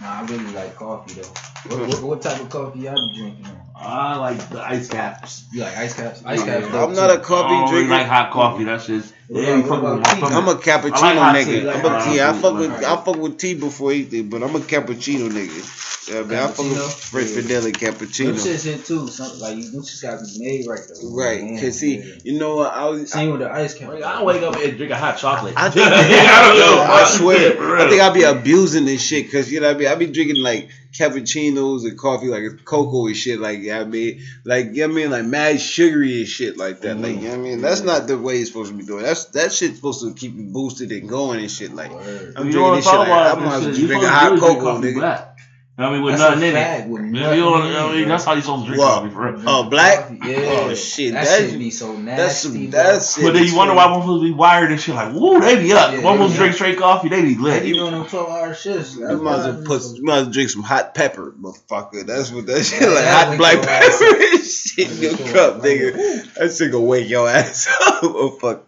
Nah, 0.00 0.20
I 0.20 0.22
really 0.22 0.52
like 0.52 0.76
coffee 0.76 1.20
though. 1.20 1.32
What, 1.76 1.88
what, 1.88 2.02
what 2.02 2.22
type 2.22 2.40
of 2.40 2.48
coffee 2.48 2.80
y'all 2.80 2.94
be 2.94 3.18
drinking? 3.20 3.46
On? 3.46 3.60
I 3.76 4.16
like 4.16 4.48
the 4.48 4.62
ice 4.62 4.88
caps. 4.88 5.44
You 5.52 5.62
like 5.62 5.76
ice 5.76 5.94
caps? 5.94 6.22
Ice 6.24 6.38
Yeah, 6.46 6.60
caps. 6.60 6.74
I'm 6.74 6.94
not 6.94 7.10
a 7.10 7.18
coffee 7.18 7.48
I 7.48 7.60
don't 7.60 7.72
really 7.72 7.86
drinker. 7.86 7.90
like 7.90 8.06
hot 8.06 8.30
coffee. 8.30 8.64
That's 8.64 8.86
just 8.86 9.12
What 9.12 9.19
yeah, 9.30 9.56
about- 9.58 9.68
fuck 9.68 9.82
what 9.82 9.92
with 9.94 10.00
about 10.00 10.20
my 10.20 10.28
tea? 10.28 10.34
I'm 10.34 10.48
a 10.48 10.54
cappuccino 10.54 11.02
like 11.02 11.18
hot 11.18 11.36
tea, 11.36 11.44
nigga. 11.44 11.64
like 11.64 11.76
I'm 11.76 11.84
a 11.86 12.00
hot 12.00 12.14
yeah, 12.14 12.30
I 12.30 12.32
fuck 12.34 12.54
with 12.58 12.70
hot 12.70 12.84
I 12.84 13.04
fuck 13.04 13.16
with 13.16 13.38
tea 13.38 13.54
before 13.54 13.92
anything, 13.92 14.28
but 14.28 14.42
I'm 14.42 14.54
a 14.56 14.60
cappuccino 14.60 15.28
nigga. 15.30 15.86
Yeah, 16.08 16.22
man, 16.22 16.42
I 16.42 16.46
fuck 16.48 16.58
with 16.66 16.78
Cappuccino? 16.78 17.10
French 17.10 17.30
Yeah. 17.30 17.36
Fidelli 17.42 17.78
Them 17.78 17.92
cappuccino. 17.94 18.42
shit's 18.42 18.64
hit 18.64 18.84
too. 18.84 19.06
Some, 19.08 19.38
like 19.38 19.56
you, 19.58 19.70
them 19.70 19.82
shit's 19.84 20.00
gotta 20.00 20.24
be 20.24 20.38
made 20.38 20.66
right 20.66 20.80
though. 20.88 21.14
Right, 21.14 21.42
Man, 21.44 21.60
cause 21.60 21.78
see, 21.78 21.98
yeah. 21.98 22.14
you 22.24 22.38
know 22.38 22.56
what? 22.56 22.72
I 22.72 22.86
was. 22.88 23.12
Same 23.12 23.30
with 23.30 23.40
the 23.40 23.50
ice 23.52 23.74
cap. 23.74 23.90
I 23.90 23.98
don't 23.98 24.24
wake 24.24 24.42
up 24.42 24.56
and 24.56 24.76
drink 24.76 24.90
a 24.92 24.96
hot 24.96 25.18
chocolate. 25.18 25.54
I 25.56 25.70
think 25.70 25.86
I 25.86 26.48
don't 26.48 26.58
know. 26.58 26.82
I 26.82 27.04
swear, 27.04 27.76
I 27.78 27.88
think 27.88 28.02
I 28.02 28.10
be 28.12 28.22
abusing 28.24 28.86
this 28.86 29.02
shit, 29.02 29.30
cause 29.30 29.50
you 29.52 29.60
know 29.60 29.68
what 29.68 29.76
I 29.76 29.78
mean. 29.78 29.88
I 29.88 29.94
be 29.94 30.06
drinking 30.06 30.42
like 30.42 30.70
cappuccinos 30.92 31.84
and 31.84 31.98
coffee, 31.98 32.28
like 32.28 32.42
it's 32.42 32.62
cocoa 32.62 33.06
and 33.06 33.16
shit, 33.16 33.40
like 33.40 33.60
you 33.60 33.70
know 33.70 33.80
I 33.80 33.84
mean, 33.84 34.22
like 34.44 34.66
you 34.66 34.86
know 34.86 34.88
what 34.88 34.92
I 34.92 34.94
mean, 34.94 35.10
like 35.10 35.24
mad 35.24 35.60
sugary 35.60 36.20
and 36.20 36.28
shit 36.28 36.56
like 36.56 36.80
that. 36.80 36.98
Like 36.98 37.16
you 37.16 37.22
know 37.22 37.30
what 37.30 37.34
I 37.34 37.42
mean, 37.42 37.60
that's 37.60 37.80
mm-hmm. 37.80 37.88
not 37.88 38.06
the 38.06 38.18
way 38.18 38.38
it's 38.38 38.50
supposed 38.50 38.72
to 38.72 38.76
be 38.76 38.84
doing. 38.84 39.04
That's 39.04 39.26
that 39.26 39.52
shit's 39.52 39.76
supposed 39.76 40.02
to 40.02 40.14
keep 40.14 40.34
you 40.34 40.44
boosted 40.44 40.90
and 40.92 41.08
going 41.08 41.40
and 41.40 41.50
shit. 41.50 41.74
Like 41.74 41.92
Word. 41.92 42.34
I'm 42.36 42.46
you 42.46 42.52
drinking 42.52 42.60
don't 42.60 42.76
this 42.76 42.84
shit. 42.84 42.92
talk 42.92 43.08
Like, 43.08 43.08
I 43.08 43.30
about 43.32 43.44
might 43.44 43.54
as 43.54 43.64
well 43.64 43.72
shit. 43.72 43.80
You 43.80 43.86
drink 43.86 44.02
a 44.02 44.06
supposed 44.06 44.42
to 44.42 44.46
hot 44.46 44.58
cocoa, 44.58 44.80
nigga. 44.80 44.94
black. 44.94 45.29
I 45.78 45.90
mean, 45.92 46.02
with 46.02 46.18
That's 46.18 46.32
a 46.32 46.34
nothing 46.36 46.48
in 46.50 46.56
it. 46.56 46.88
with 46.90 47.02
nothing 47.02 47.38
you 47.38 47.44
know, 47.44 47.54
in 47.64 47.74
I 47.74 47.92
mean, 47.94 48.08
that's 48.08 48.24
how 48.24 48.34
you 48.34 48.42
supposed 48.42 48.64
to 48.64 48.66
drink 48.68 48.82
coffee, 48.82 49.08
for 49.10 49.32
real. 49.32 49.42
Oh, 49.46 49.70
black? 49.70 50.08
Oh, 50.10 50.26
yeah. 50.26 50.36
Oh 50.68 50.74
shit, 50.74 51.14
That, 51.14 51.24
that, 51.24 51.48
shit 51.48 51.58
be 51.58 51.70
so 51.70 51.96
nasty. 51.96 52.22
that's 52.22 52.36
some 52.38 52.70
that's. 52.70 53.16
But 53.22 53.32
then 53.32 53.44
you 53.46 53.56
wonder 53.56 53.72
why 53.72 53.90
one 53.90 54.02
supposed 54.02 54.22
to 54.22 54.28
be 54.28 54.34
wired 54.34 54.72
and 54.72 54.78
shit. 54.80 54.94
Like, 54.94 55.14
woo, 55.14 55.40
they 55.40 55.56
be 55.62 55.72
up. 55.72 55.92
Yeah, 55.94 56.02
one 56.02 56.16
supposed 56.16 56.32
yeah. 56.32 56.36
to 56.36 56.36
drink 56.42 56.54
straight 56.56 56.78
coffee, 56.78 57.08
they 57.08 57.22
be 57.22 57.34
They 57.34 57.40
lit. 57.40 57.62
be 57.62 57.72
doing 57.72 57.92
them 57.92 58.06
twelve 58.06 58.28
hour 58.28 58.52
shifts. 58.54 58.94
You 58.96 59.22
might 59.22 59.38
as 59.38 59.54
well 59.56 59.64
put, 59.64 59.82
you 59.96 60.04
might 60.04 60.16
as 60.18 60.24
well 60.24 60.32
drink 60.32 60.50
some 60.50 60.62
hot 60.64 60.94
pepper, 60.94 61.32
motherfucker. 61.40 62.04
That's 62.04 62.30
what 62.30 62.44
that 62.46 62.62
shit 62.62 62.82
Yeah, 62.82 62.88
like 62.88 63.04
hot 63.06 63.36
black 63.38 63.62
pepper 63.62 64.22
and 64.34 64.44
shit 64.44 64.90
in 64.90 64.98
your 64.98 65.12
Wake 65.12 65.32
cup, 65.32 65.62
nigga. 65.62 66.34
That 66.34 66.52
shit 66.52 66.72
gonna 66.72 66.84
wake 66.84 67.08
your 67.08 67.26
ass 67.26 67.68
up. 67.86 68.00
oh 68.02 68.36
fuck, 68.38 68.64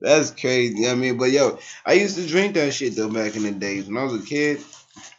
that's 0.00 0.30
crazy. 0.30 0.76
You 0.76 0.82
know 0.82 0.88
what 0.90 0.92
I 0.94 1.00
mean, 1.00 1.18
but 1.18 1.32
yo, 1.32 1.58
I 1.84 1.94
used 1.94 2.16
to 2.16 2.24
drink 2.28 2.54
that 2.54 2.72
shit 2.72 2.94
though 2.94 3.08
back 3.10 3.34
in 3.34 3.42
the 3.42 3.50
days 3.50 3.86
when 3.88 3.96
I 3.96 4.04
was 4.04 4.22
a 4.22 4.24
kid, 4.24 4.60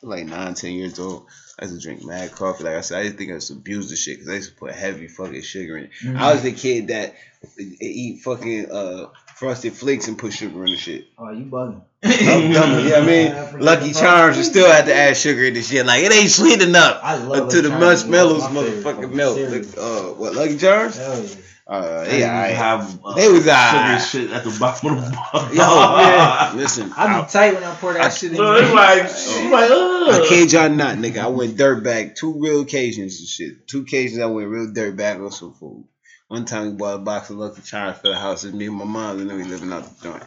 like 0.01 0.25
nine, 0.25 0.53
ten 0.53 0.73
years 0.73 0.99
old. 0.99 1.27
I 1.59 1.65
used 1.65 1.75
to 1.75 1.81
drink 1.81 2.03
mad 2.05 2.31
coffee. 2.33 2.63
Like 2.65 2.75
I 2.75 2.81
said, 2.81 2.99
I 3.05 3.09
to 3.09 3.17
think 3.17 3.31
I 3.31 3.35
used 3.35 3.47
to 3.47 3.53
abuse 3.53 3.89
the 3.89 3.95
shit 3.95 4.17
because 4.17 4.29
I 4.31 4.35
used 4.35 4.49
to 4.51 4.55
put 4.55 4.71
heavy 4.73 5.07
fucking 5.07 5.41
sugar 5.41 5.77
in 5.77 5.83
it. 5.85 5.91
Mhm. 6.03 6.17
I 6.17 6.33
was 6.33 6.43
the 6.43 6.51
kid 6.51 6.87
that 6.89 7.15
eat 7.59 8.21
fucking 8.21 8.71
uh 8.71 9.07
frosted 9.35 9.73
flakes 9.73 10.07
and 10.07 10.17
put 10.17 10.33
sugar 10.33 10.65
in 10.65 10.71
the 10.71 10.77
shit. 10.77 11.07
Oh, 11.17 11.29
you 11.31 11.45
bugging? 11.45 11.81
I'm 12.03 12.51
dumb. 12.51 12.87
Yeah, 12.87 12.97
I 12.97 13.05
mean, 13.05 13.59
Lucky 13.61 13.93
Charms, 13.93 14.37
you 14.37 14.43
still 14.43 14.69
had 14.71 14.85
to 14.85 14.95
add 14.95 15.17
sugar 15.17 15.43
in 15.45 15.53
the 15.53 15.61
shit. 15.61 15.85
Like 15.85 16.03
it 16.03 16.13
ain't 16.13 16.29
sweet 16.29 16.61
enough 16.61 16.99
I 17.03 17.15
love 17.17 17.45
until 17.45 17.63
the 17.63 17.69
marshmallows 17.69 18.43
motherfucking 18.43 18.83
fucking 18.83 19.15
melt. 19.15 19.39
Like, 19.39 19.65
uh, 19.77 20.13
what 20.13 20.35
Lucky 20.35 20.57
Charms? 20.57 20.97
Hell 20.97 21.23
yeah. 21.23 21.35
Uh, 21.67 22.05
yeah, 22.11 22.39
I, 22.39 22.47
have 22.49 22.99
uh, 23.03 23.13
They 23.15 23.27
was 23.27 23.39
sugar 23.41 23.51
alright. 23.51 24.01
shit 24.01 24.31
at 24.31 24.43
the 24.43 24.55
bottom 24.59 24.97
of 24.99 25.05
the 25.05 25.11
bar. 25.11 25.53
yo, 25.53 25.97
man, 25.97 26.57
listen. 26.57 26.91
I 26.95 27.05
I, 27.07 27.21
be 27.21 27.27
tight 27.31 27.53
when 27.55 27.63
I 27.63 27.73
pour 27.75 27.93
that 27.93 28.01
I- 28.03 28.09
shit 28.09 28.31
in. 28.31 28.37
So 28.37 28.53
it's 28.53 28.71
like, 28.73 28.97
you 29.43 29.51
like, 29.51 29.71
I 29.71 30.19
ugh. 30.21 30.27
kid 30.27 30.51
y'all 30.53 30.69
not, 30.69 30.97
nigga. 30.97 31.17
I 31.17 31.27
went 31.27 31.57
dirtbag 31.57 32.15
two 32.15 32.39
real 32.39 32.61
occasions 32.61 33.19
and 33.19 33.27
shit. 33.27 33.67
Two 33.67 33.81
occasions 33.81 34.19
I 34.19 34.27
went 34.27 34.47
real 34.49 34.67
dirtbag 34.67 35.23
on 35.25 35.31
some 35.31 35.53
food. 35.55 35.85
One 36.27 36.45
time 36.45 36.71
we 36.71 36.77
bought 36.77 36.95
a 36.95 36.99
box 36.99 37.29
of 37.31 37.37
Lucky 37.37 37.61
Charms 37.63 37.97
for 37.99 38.09
the 38.09 38.15
house. 38.17 38.43
It's 38.43 38.53
me 38.53 38.67
and 38.67 38.75
my 38.75 38.85
mom, 38.85 39.19
and 39.21 39.29
then 39.29 39.37
we 39.37 39.43
living 39.43 39.71
out 39.73 39.85
the 39.99 40.03
joint. 40.09 40.23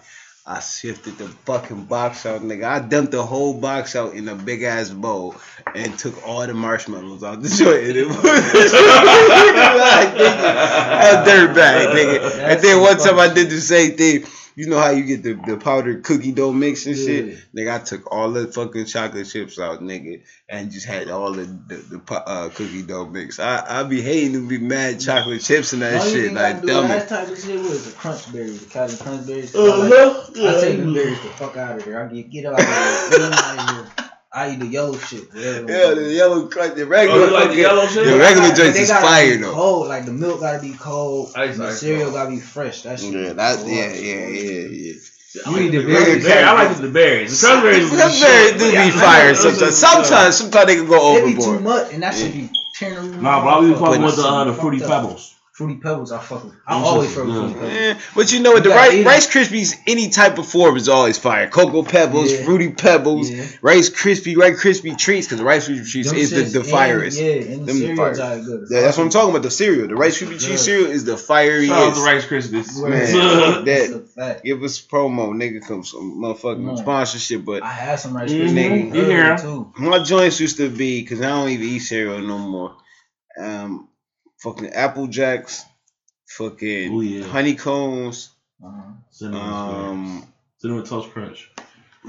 I 0.50 0.60
shifted 0.60 1.18
the 1.18 1.28
fucking 1.28 1.84
box 1.84 2.24
out, 2.24 2.40
nigga. 2.40 2.64
I 2.64 2.80
dumped 2.80 3.12
the 3.12 3.22
whole 3.22 3.52
box 3.52 3.94
out 3.94 4.14
in 4.14 4.26
a 4.28 4.34
big 4.34 4.62
ass 4.62 4.88
bowl 4.88 5.36
and 5.74 5.98
took 5.98 6.26
all 6.26 6.46
the 6.46 6.54
marshmallows 6.54 7.22
out 7.22 7.42
the 7.42 7.48
joint. 7.58 7.84
And 7.84 7.96
it 7.98 8.06
was 8.06 8.16
like, 8.24 8.32
nigga, 10.16 11.04
a 11.04 11.22
dirtbag, 11.28 11.92
nigga. 11.92 12.22
And 12.22 12.40
That's 12.40 12.62
then 12.62 12.80
one 12.80 12.96
time 12.96 13.18
I 13.18 13.28
did 13.34 13.50
the 13.50 13.60
same 13.60 13.94
thing. 13.98 14.24
You 14.58 14.68
know 14.68 14.78
how 14.80 14.90
you 14.90 15.04
get 15.04 15.22
the, 15.22 15.34
the 15.34 15.56
powdered 15.56 16.02
cookie 16.02 16.32
dough 16.32 16.52
mix 16.52 16.84
and 16.86 16.96
Yeah. 16.96 17.04
shit? 17.06 17.38
Nigga, 17.56 17.80
I 17.80 17.84
took 17.84 18.10
all 18.12 18.32
the 18.32 18.48
fucking 18.48 18.86
chocolate 18.86 19.28
chips 19.28 19.56
out, 19.60 19.80
nigga, 19.80 20.22
and 20.48 20.72
just 20.72 20.84
had 20.84 21.08
all 21.10 21.30
the 21.30 21.44
the, 21.44 21.76
the 21.76 22.12
uh, 22.12 22.48
cookie 22.48 22.82
dough 22.82 23.06
mix. 23.06 23.38
I 23.38 23.64
I 23.68 23.84
be 23.84 24.02
hating 24.02 24.32
to 24.32 24.48
be 24.48 24.58
mad 24.58 24.98
chocolate 24.98 25.42
chips 25.42 25.72
and 25.74 25.82
that 25.82 26.00
Only 26.00 26.12
shit, 26.12 26.24
thing 26.26 26.34
like 26.34 26.56
I 26.56 26.60
do 26.60 26.66
dumb. 26.66 26.88
that 26.88 27.08
type 27.08 27.28
of 27.28 27.38
shit 27.40 27.60
was 27.60 27.84
the 27.92 27.96
crunch 27.96 28.32
berries, 28.32 28.64
the 28.64 28.70
Cali 28.70 28.96
crunch 28.96 29.26
berries. 29.28 29.52
'cause 29.52 29.68
I, 29.70 29.76
like, 29.76 29.92
Uh-huh. 29.92 30.48
I 30.48 30.60
take 30.60 30.78
the 30.78 30.92
berries 30.92 31.22
the 31.22 31.28
fuck 31.28 31.56
out 31.56 31.78
of 31.78 31.84
there. 31.84 32.04
I 32.04 32.12
get 32.12 32.28
get 32.28 32.46
out 32.46 32.58
of 32.58 32.66
here. 32.66 33.10
Get 33.10 33.20
'em 33.20 33.32
out 33.32 33.58
of 33.58 33.70
here. 33.98 34.07
I 34.32 34.50
eat 34.52 34.60
the 34.60 34.66
yellow 34.66 34.96
shit. 34.96 35.32
whatever. 35.32 35.72
Yeah, 35.72 35.94
the 35.94 36.12
yellow 36.12 36.46
crunch, 36.48 36.74
the 36.74 36.82
Oh, 36.82 36.86
regular, 36.86 37.26
you 37.26 37.32
like 37.32 37.48
the 37.50 37.56
yellow 37.56 37.86
shit? 37.86 38.04
the 38.06 38.18
regular 38.18 38.48
gotta- 38.48 38.62
joints 38.62 38.78
is 38.78 38.90
fire 38.90 39.36
though. 39.38 39.52
Cold, 39.52 39.88
like 39.88 40.04
the 40.04 40.12
milk 40.12 40.40
gotta 40.40 40.58
be 40.60 40.72
cold. 40.74 41.32
Ice, 41.34 41.56
the 41.56 41.66
ice, 41.68 41.80
cereal 41.80 42.02
cold. 42.10 42.14
gotta 42.14 42.30
be 42.30 42.40
fresh. 42.40 42.82
That 42.82 43.00
shit. 43.00 43.12
Yeah, 43.14 43.28
be 43.28 43.32
that, 43.34 43.66
yeah, 43.66 43.92
yeah, 43.92 44.26
yeah, 44.26 44.68
yeah. 44.68 44.92
You 45.46 45.60
need 45.60 45.72
the 45.72 45.84
Berries. 45.86 46.24
berries. 46.24 46.46
I 46.48 46.52
like 46.52 46.76
the 46.76 46.88
berries. 46.88 47.40
The 47.40 47.46
cranberries. 47.46 47.90
The 47.90 47.96
berries 47.96 48.52
do 48.62 48.70
be 48.70 48.90
fire 48.90 49.34
sometimes. 49.34 49.76
Sometimes, 49.76 50.36
sometimes 50.36 50.66
they 50.66 50.76
can 50.76 50.86
go 50.88 51.16
It 51.16 51.24
be 51.26 51.34
too 51.42 51.60
much, 51.60 51.92
and 51.92 52.02
that 52.02 52.14
should 52.14 52.32
be 52.32 52.50
tearing 52.74 52.96
the 52.96 53.00
roof 53.02 53.22
Nah, 53.22 53.44
but 53.44 53.48
I 53.48 53.58
was 53.60 53.70
Fuck 53.78 53.80
fucking 53.88 54.02
with 54.02 54.16
the, 54.16 54.22
uh, 54.26 54.44
the 54.44 54.54
fruity 54.54 54.78
that. 54.78 54.88
pebbles. 54.88 55.34
Fruity 55.58 55.80
pebbles, 55.80 56.12
I 56.12 56.20
fuck 56.20 56.44
with. 56.44 56.54
I 56.68 56.74
Them 56.76 56.84
always 56.84 57.12
fuck 57.12 57.26
with 57.26 57.34
fruity 57.34 57.54
pebbles. 57.54 57.72
Yeah, 57.72 57.98
but 58.14 58.32
you 58.32 58.40
know 58.42 58.52
what? 58.52 58.62
The 58.62 58.68
You 58.68 58.74
gotta 58.76 58.96
Rice. 58.98 59.06
Rice 59.06 59.26
Krispies, 59.34 59.74
any 59.88 60.08
type 60.08 60.38
of 60.38 60.46
form 60.46 60.76
is 60.76 60.88
always 60.88 61.18
fire. 61.18 61.48
Cocoa 61.48 61.82
Pebbles, 61.82 62.30
Yeah. 62.32 62.44
Fruity 62.44 62.70
Pebbles, 62.70 63.28
Yeah. 63.28 63.44
Rice 63.60 63.90
Krispie, 63.90 64.36
Rice 64.36 64.62
Krispie 64.62 64.96
treats, 64.96 65.26
because 65.26 65.38
the 65.38 65.44
Rice 65.44 65.68
Krispie 65.68 65.90
treats 65.90 66.10
Them 66.10 66.16
is 66.18 66.30
the, 66.30 66.42
shits 66.42 66.52
the 66.52 66.60
and- 66.60 66.68
firest. 66.68 67.20
Yeah, 67.20 67.26
and 67.32 67.42
the 67.42 67.56
Them 67.56 67.66
the 67.66 67.72
cereals 67.72 67.98
fires. 67.98 68.20
are 68.20 68.44
good. 68.44 68.66
Yeah, 68.70 68.80
that's 68.82 68.96
what 68.98 69.02
I'm 69.04 69.10
talking 69.10 69.30
about. 69.30 69.42
The 69.42 69.50
cereal, 69.50 69.88
the 69.88 69.96
Rice 69.96 70.22
Krispie 70.22 70.40
Yeah. 70.40 70.46
treat 70.46 70.58
cereal 70.60 70.90
is 70.92 71.04
the 71.04 71.16
fiery. 71.16 71.66
Shout 71.66 71.88
out 71.88 71.94
to. 71.96 72.00
Rice 72.04 72.24
Krispies. 72.26 72.80
Word. 72.80 72.90
Man, 72.90 73.64
That's 73.64 74.14
that 74.14 74.44
give 74.44 74.62
us 74.62 74.80
promo, 74.80 75.30
nigga, 75.34 75.60
come 75.66 75.82
some 75.82 76.20
motherfucking 76.22 76.54
Come 76.54 76.68
on. 76.70 76.76
sponsorship. 76.76 77.44
But 77.44 77.64
I 77.64 77.72
had 77.72 77.98
some 77.98 78.16
rice 78.16 78.30
Mhm. 78.30 78.48
krispies 78.54 78.94
You 78.94 79.04
hear 79.06 79.24
'em. 79.32 79.38
too. 79.40 79.72
my 79.78 79.98
joints 80.04 80.38
used 80.38 80.58
to 80.58 80.68
be 80.70 81.00
because 81.00 81.20
I 81.20 81.30
don't 81.30 81.48
even 81.48 81.66
eat 81.66 81.80
cereal 81.80 82.20
no 82.20 82.38
more. 82.38 82.76
Um, 83.40 83.87
fucking 84.38 84.68
Apple 84.70 85.06
Jacks, 85.06 85.64
fucking 86.26 86.92
Oh, 86.94 87.00
yeah. 87.00 87.24
honeycombs, 87.26 88.30
Uh-huh. 88.62 88.92
Cinnamon, 89.10 89.40
um, 89.40 90.32
Cinnamon 90.58 90.84
Toast 90.84 91.10
Crunch. 91.12 91.50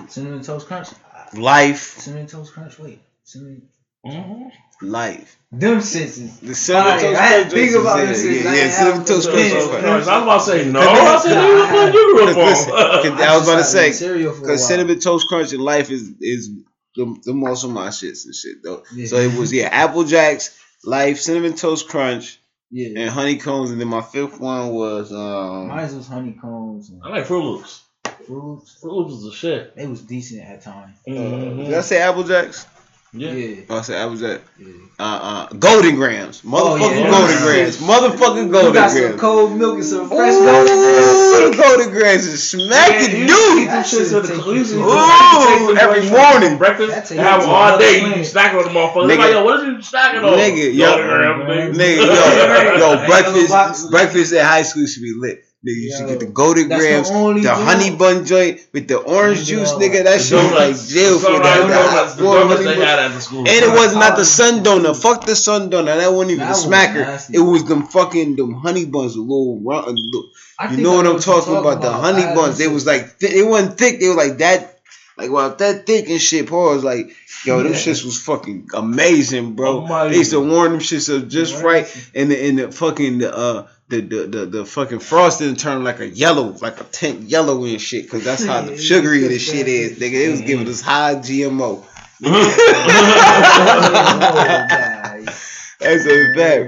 Cinnamon 0.08 0.42
toast 0.42 0.68
crunch. 0.68 0.88
life, 1.34 2.00
Cinnamon 2.00 2.28
toast 2.28 2.54
crunch. 2.54 2.80
Wait, 2.80 3.00
cinnamon. 3.24 3.68
Mm-hmm. 4.06 4.88
life. 4.88 5.36
Them 5.52 5.80
shits 5.80 6.18
is. 6.20 6.40
The 6.40 6.56
cinnamon 6.56 6.94
Alright, 6.94 7.02
toast 7.06 7.20
I 7.20 7.26
had 7.26 7.50
to 7.50 7.50
crunch 7.50 7.70
think 7.72 7.82
about 7.82 8.00
yeah, 8.00 8.06
this 8.06 8.24
shit. 8.24 8.44
Yeah, 8.46 8.50
I 8.52 8.56
yeah, 8.56 8.70
cinnamon 8.70 9.06
toast 9.06 9.30
crunch. 9.30 9.52
I 9.86 9.98
was 9.98 10.08
about 10.08 10.38
to 10.38 10.46
say 10.46 10.72
no. 10.72 10.80
I 10.80 11.20
said, 11.20 11.36
listen, 11.36 11.74
what 11.74 11.92
the 11.92 11.98
you 11.98 12.16
grew 12.16 12.26
listen, 12.26 12.74
I 12.74 13.38
was 13.38 13.48
about 13.48 13.58
to 13.58 13.64
say, 13.66 13.92
cereal 13.92 14.40
Because 14.40 14.66
cinnamon 14.68 15.00
toast 15.00 15.28
crunch 15.28 15.52
and 15.52 15.62
life 15.62 15.92
is 15.92 16.14
is 16.22 16.50
the 16.96 17.20
the 17.26 17.34
most 17.34 17.64
of 17.66 17.72
my 17.72 17.88
shits 17.90 18.26
and 18.26 18.34
shit 18.34 18.64
though. 18.64 18.84
Yeah. 18.96 19.08
So 19.08 19.18
it 19.18 19.38
was 19.38 19.52
yeah, 19.52 19.68
Apple 19.68 20.06
Jacks, 20.06 20.58
life, 20.84 21.20
cinnamon 21.20 21.56
toast 21.56 21.88
crunch, 21.88 22.40
Yeah. 22.72 23.00
and 23.00 23.10
honeycombs, 23.10 23.72
and 23.72 23.80
then 23.82 23.88
my 23.88 24.02
fifth 24.02 24.40
one 24.40 24.70
was 24.72 25.12
um. 25.12 25.68
Mine 25.68 25.96
was 25.96 26.08
honeycombs 26.08 26.90
and 26.90 27.02
I 27.04 27.10
like 27.10 27.26
Froot 27.28 27.44
Loops. 27.44 27.82
fruits. 28.26 28.80
Froot 28.82 28.92
Loops 28.94 29.14
is 29.14 29.24
the 29.24 29.32
shit. 29.32 29.76
They 29.76 29.88
was 29.88 30.02
decent 30.02 30.44
at 30.44 30.62
times. 30.62 30.96
Uh, 31.08 31.12
Mhm. 31.12 31.66
did 31.66 31.74
I 31.74 31.82
say 31.82 32.02
Apple 32.02 32.24
Jacks? 32.24 32.66
Yeah. 33.12 33.32
Yeah. 33.32 33.62
I 33.76 33.82
said 33.82 33.98
I 34.02 34.06
was 34.06 34.22
at 34.22 34.42
yeah. 34.60 34.68
uh 35.00 35.48
uh 35.50 35.54
Golden 35.58 35.96
Grahams, 35.96 36.44
motherfucking 36.44 36.80
Oh, 36.80 36.94
yeah. 36.94 37.10
Golden 37.10 37.38
Grahams, 37.42 37.78
motherfucking 37.78 38.52
Golden 38.52 38.52
Grahams. 38.52 38.52
You 38.52 38.52
Golden 38.52 38.74
got 38.74 38.92
some 38.92 39.02
Grams. 39.02 39.22
cold 39.22 39.58
milk 39.58 39.76
and 39.76 39.86
some 39.86 40.08
fresh 40.10 40.34
milk. 40.38 40.70
Ooh, 40.70 41.58
Golden 41.58 41.90
Grahams 41.90 42.26
is 42.28 42.50
smacking 42.52 43.22
Yeah, 43.22 43.28
dude. 43.28 43.68
That 43.68 43.88
shit 43.88 44.00
Shit, 44.00 44.08
so 44.10 44.20
the 44.22 44.34
conclusion 44.34 44.78
Ooh, 44.80 44.86
like, 44.94 45.60
you 45.60 45.68
take 45.68 45.68
them 45.68 45.78
every 45.90 46.10
morning. 46.12 46.58
breakfast, 46.60 46.90
That 46.94 47.10
and 47.12 47.20
have 47.20 47.42
you 47.42 47.48
them 47.48 47.56
all 47.56 47.78
day. 47.80 47.96
You 47.96 48.08
planet. 48.14 48.28
snacking 48.28 48.58
on 48.62 48.64
the 48.74 48.80
motherfuckers. 48.80 49.10
Nigga. 49.10 49.18
Like, 49.18 49.32
yo, 49.32 49.44
what 49.44 49.60
is 49.60 49.66
you 49.66 49.74
snacking 49.82 50.24
on? 50.24 50.38
Nigga, 50.38 50.74
yo, 50.76 50.86
Golden 50.86 51.08
Graham, 51.10 51.74
Nigga, 51.74 51.98
yo, 52.06 52.78
yo, 52.78 53.06
breakfast, 53.08 53.90
breakfast 53.90 54.34
at 54.34 54.46
high 54.46 54.62
school 54.62 54.86
should 54.86 55.02
be 55.02 55.14
lit. 55.18 55.46
Nigga, 55.62 55.76
you 55.76 55.94
should 55.98 56.08
get 56.08 56.20
the 56.22 56.26
Golden 56.28 56.70
that's 56.70 56.82
the 56.82 56.88
Grams, 56.88 57.44
the, 57.44 57.54
honey 57.54 57.94
bun 57.94 58.26
joint 58.26 58.62
with 58.72 58.88
the 58.88 58.96
orange 58.98 59.40
Yo. 59.40 59.60
juice, 59.60 59.74
nigga. 59.74 60.06
That 60.06 60.22
shit 60.22 60.38
was 60.42 60.52
like 60.54 60.88
jail 60.88 61.20
for 61.20 61.32
that. 61.44 61.44
sunrise 61.44 61.68
that 61.68 61.92
donuts, 61.92 62.16
the 62.16 62.24
donuts 62.24 62.64
they 62.64 62.76
had 62.86 63.00
at 63.00 63.12
the 63.12 63.20
school. 63.20 63.40
And 63.40 63.48
it 63.50 63.70
was 63.70 63.94
not 63.94 64.16
the 64.16 64.24
sun 64.24 64.64
donut. 64.64 64.96
Fuck 65.02 65.26
the 65.26 65.36
sun 65.36 65.70
donut. 65.70 65.98
That 65.98 66.14
wasn't 66.14 66.32
even 66.32 66.48
That 66.48 66.56
a 66.56 66.60
smacker. 66.68 67.02
nasty. 67.02 67.36
It 67.36 67.42
was 67.42 67.66
them 67.66 67.84
fucking 67.88 68.38
them 68.38 68.54
honey 68.54 68.86
buns, 68.86 69.18
a 69.18 69.20
little 69.20 69.60
round. 69.62 69.98
Little, 70.00 70.30
you 70.72 70.78
know 70.78 70.94
what 70.94 71.06
I'm 71.06 71.20
talking 71.20 71.58
about? 71.58 71.82
The 71.82 71.92
honey 71.92 72.24
I 72.24 72.36
buns. 72.36 72.62
It 72.62 72.72
was 72.72 72.86
like 72.86 73.20
th- 73.20 73.34
it 73.34 73.44
wasn't 73.46 73.78
thick. 73.78 74.00
They 74.00 74.08
were 74.08 74.16
like 74.16 74.38
that, 74.38 74.80
like 75.18 75.30
well 75.30 75.54
that 75.58 75.86
thick 75.86 76.10
and 76.10 76.22
shit. 76.22 76.48
Paul 76.48 76.74
was 76.76 76.86
like, 76.86 77.12
yo, 77.44 77.62
them 77.64 77.74
Yeah. 77.74 77.78
shits 77.78 78.06
was 78.06 78.18
fucking 78.22 78.70
amazing, 78.74 79.56
bro. 79.56 79.80
Amazing. 79.80 80.12
They 80.12 80.18
used 80.20 80.32
to 80.32 80.40
warm 80.40 80.72
them 80.72 80.80
shits 80.80 81.14
up 81.14 81.28
just 81.28 81.62
right, 81.62 81.86
and 82.16 82.32
the 82.32 82.48
and 82.48 82.60
the 82.60 82.72
fucking 82.72 83.26
uh. 83.26 83.68
The, 83.90 84.02
the, 84.02 84.28
the, 84.28 84.46
the 84.46 84.66
fucking 84.66 85.00
frosting 85.00 85.56
turned 85.56 85.84
like 85.84 86.00
a 86.00 86.08
yellow, 86.08 86.56
like 86.62 86.80
a 86.80 86.84
tint 86.84 87.22
yellow 87.22 87.64
and 87.66 87.82
shit, 87.82 88.08
cause 88.08 88.24
that's 88.24 88.46
how 88.46 88.62
the 88.62 88.78
sugary 88.82 89.22
this 89.22 89.42
shit 89.42 89.68
is, 89.68 89.98
nigga. 89.98 90.28
It 90.28 90.30
was 90.30 90.42
giving 90.42 90.68
us 90.68 90.80
high 90.80 91.16
GMO. 91.16 91.84
Oh, 95.82 95.86
that's 95.86 96.06
a 96.06 96.34
fact. 96.36 96.68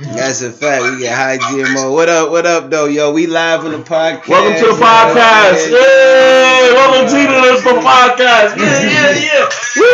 That's 0.00 0.40
a 0.42 0.50
fact. 0.50 0.82
We 0.82 0.98
get 1.00 1.14
high 1.14 1.36
GMO. 1.36 1.92
What 1.92 2.08
up? 2.08 2.30
What 2.30 2.46
up, 2.46 2.70
though, 2.70 2.86
yo? 2.86 3.12
We 3.12 3.26
live 3.26 3.66
on 3.66 3.72
the 3.72 3.78
podcast. 3.78 4.26
Welcome 4.28 4.58
to 4.60 4.66
the 4.74 4.80
podcast. 4.82 5.68
Hey, 5.68 6.70
welcome 6.72 7.06
to 7.06 7.14
the 7.14 7.60
for 7.62 7.74
podcast. 7.84 8.56
Yeah, 8.56 8.80
yeah, 8.80 9.12
yeah. 9.12 9.46
Woo. 9.76 9.84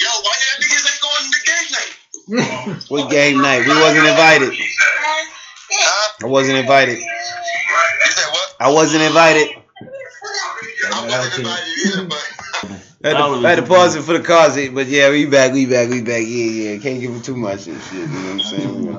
Yo, 0.00 0.08
why 0.22 0.34
y'all 0.40 0.58
niggas 0.62 0.86
ain't 0.88 1.00
going 1.02 1.20
to 1.20 1.30
the 1.30 1.40
game 1.44 1.68
night? 1.72 1.95
What 2.26 3.10
game 3.10 3.40
night? 3.40 3.66
We 3.66 3.74
wasn't 3.80 4.06
invited. 4.06 4.52
I 6.22 6.26
wasn't 6.26 6.58
invited. 6.58 6.98
You 6.98 7.04
said 8.10 8.30
what? 8.32 8.56
I 8.58 8.72
wasn't 8.72 9.02
invited. 9.04 9.48
I 10.86 11.06
wasn't 11.06 11.38
invited 11.38 11.68
either, 11.86 12.04
but 12.04 12.24
I 13.06 13.10
had, 13.10 13.40
to, 13.40 13.46
I 13.46 13.50
had 13.50 13.56
to 13.56 13.62
pause 13.66 13.94
it 13.94 14.02
for 14.02 14.12
the 14.14 14.20
cause, 14.24 14.56
but 14.70 14.86
yeah, 14.86 15.10
we 15.10 15.26
back, 15.26 15.52
we 15.52 15.66
back, 15.66 15.88
we 15.90 16.02
back. 16.02 16.22
Yeah, 16.26 16.72
yeah. 16.72 16.78
Can't 16.78 17.00
give 17.00 17.10
him 17.12 17.22
too 17.22 17.36
much 17.36 17.66
and 17.68 17.80
shit. 17.82 17.94
You 18.00 18.06
know 18.06 18.14
what 18.22 18.30
I'm 18.32 18.40
saying? 18.40 18.74
You 18.74 18.90
know 18.90 18.92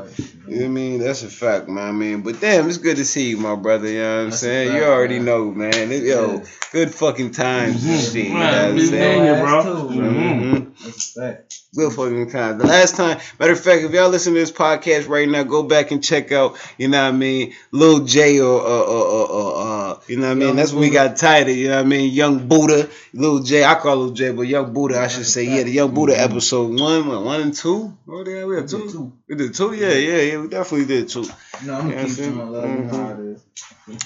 what 0.61 0.65
I 0.65 0.67
mean? 0.69 0.99
That's 0.99 1.23
a 1.23 1.29
fact, 1.29 1.67
man. 1.67 1.89
I 1.89 1.91
mean, 1.91 2.21
but 2.21 2.39
damn, 2.39 2.69
it's 2.69 2.77
good 2.77 2.95
to 2.97 3.05
see 3.05 3.29
you, 3.29 3.37
my 3.37 3.55
brother. 3.55 3.89
You 3.89 3.99
know 3.99 4.15
what 4.15 4.21
I'm 4.23 4.29
That's 4.29 4.39
saying? 4.41 4.69
fact, 4.69 4.79
you 4.81 4.87
already 4.89 5.15
man. 5.17 5.25
know, 5.25 5.51
man. 5.51 5.91
It- 5.91 6.03
yo, 6.03 6.41
good 6.71 6.93
fucking 6.93 7.31
times 7.31 7.83
and 7.85 7.99
shit. 7.99 8.27
You 8.27 8.33
know 8.33 8.39
what 8.39 8.53
I'm 8.53 8.79
saying? 8.79 9.23
man. 9.23 9.43
bro. 9.43 9.63
Mhm. 9.89 10.83
That's 10.85 11.17
a 11.17 11.21
fact. 11.21 11.61
Good 11.75 11.91
fucking 11.93 12.29
time. 12.31 12.57
The 12.59 12.65
last 12.65 12.95
time, 12.95 13.19
matter 13.39 13.51
of 13.51 13.59
fact, 13.59 13.83
if 13.83 13.91
y'all 13.91 14.09
listen 14.09 14.33
to 14.33 14.39
this 14.39 14.51
podcast 14.53 15.09
right 15.09 15.27
now, 15.27 15.43
go 15.43 15.63
back 15.63 15.91
and 15.91 16.01
check 16.03 16.31
out, 16.31 16.57
you 16.77 16.87
know 16.87 17.01
what 17.03 17.09
I 17.09 17.11
mean, 17.11 17.53
Lil 17.71 18.05
J 18.05 18.39
or, 18.39 18.61
uh, 18.61 18.65
uh, 18.65 18.85
uh, 18.87 19.25
uh, 19.25 19.51
uh, 19.91 19.99
you 20.07 20.15
know 20.17 20.27
what 20.27 20.31
I 20.31 20.35
mean? 20.35 20.47
Young 20.47 20.55
That's 20.55 20.71
when 20.71 20.81
we 20.81 20.89
got 20.89 21.17
titled, 21.17 21.55
you 21.57 21.67
know 21.67 21.75
what 21.75 21.85
I 21.85 21.87
mean? 21.87 22.11
Young 22.13 22.47
Buddha, 22.47 22.89
Lil 23.13 23.43
J, 23.43 23.63
I 23.65 23.75
call 23.75 23.96
Lil 23.97 24.11
J, 24.11 24.31
but 24.31 24.43
Young 24.43 24.73
Buddha, 24.73 24.99
I 24.99 25.07
should 25.07 25.25
say, 25.25 25.43
yeah, 25.43 25.63
the 25.63 25.71
Young 25.71 25.93
Buddha 25.93 26.13
mm-hmm. 26.13 26.31
episode 26.31 26.79
one, 26.79 27.07
what, 27.07 27.23
one 27.23 27.41
and 27.41 27.53
two? 27.53 27.97
Oh, 28.07 28.23
yeah, 28.25 28.45
we 28.45 28.55
had 28.55 28.67
two. 28.67 28.89
Two. 28.91 29.13
We 29.27 29.35
did 29.35 29.53
two? 29.53 29.73
Yeah, 29.73 29.93
yeah, 29.93 30.21
yeah, 30.21 30.41
we 30.41 30.47
definitely 30.47 30.85
did 30.87 31.09
two. 31.09 31.25
No, 31.65 31.75
I'm 31.75 31.89
Yeah, 31.89 31.95
gonna 31.95 32.07
keep 32.07 32.15
see? 32.15 32.23
some 32.23 32.51
love. 32.51 32.69
You 32.69 32.75
know 32.77 32.89
how 32.89 33.09
it 33.09 33.17
mm-hmm. 33.17 33.33
is. 33.33 33.45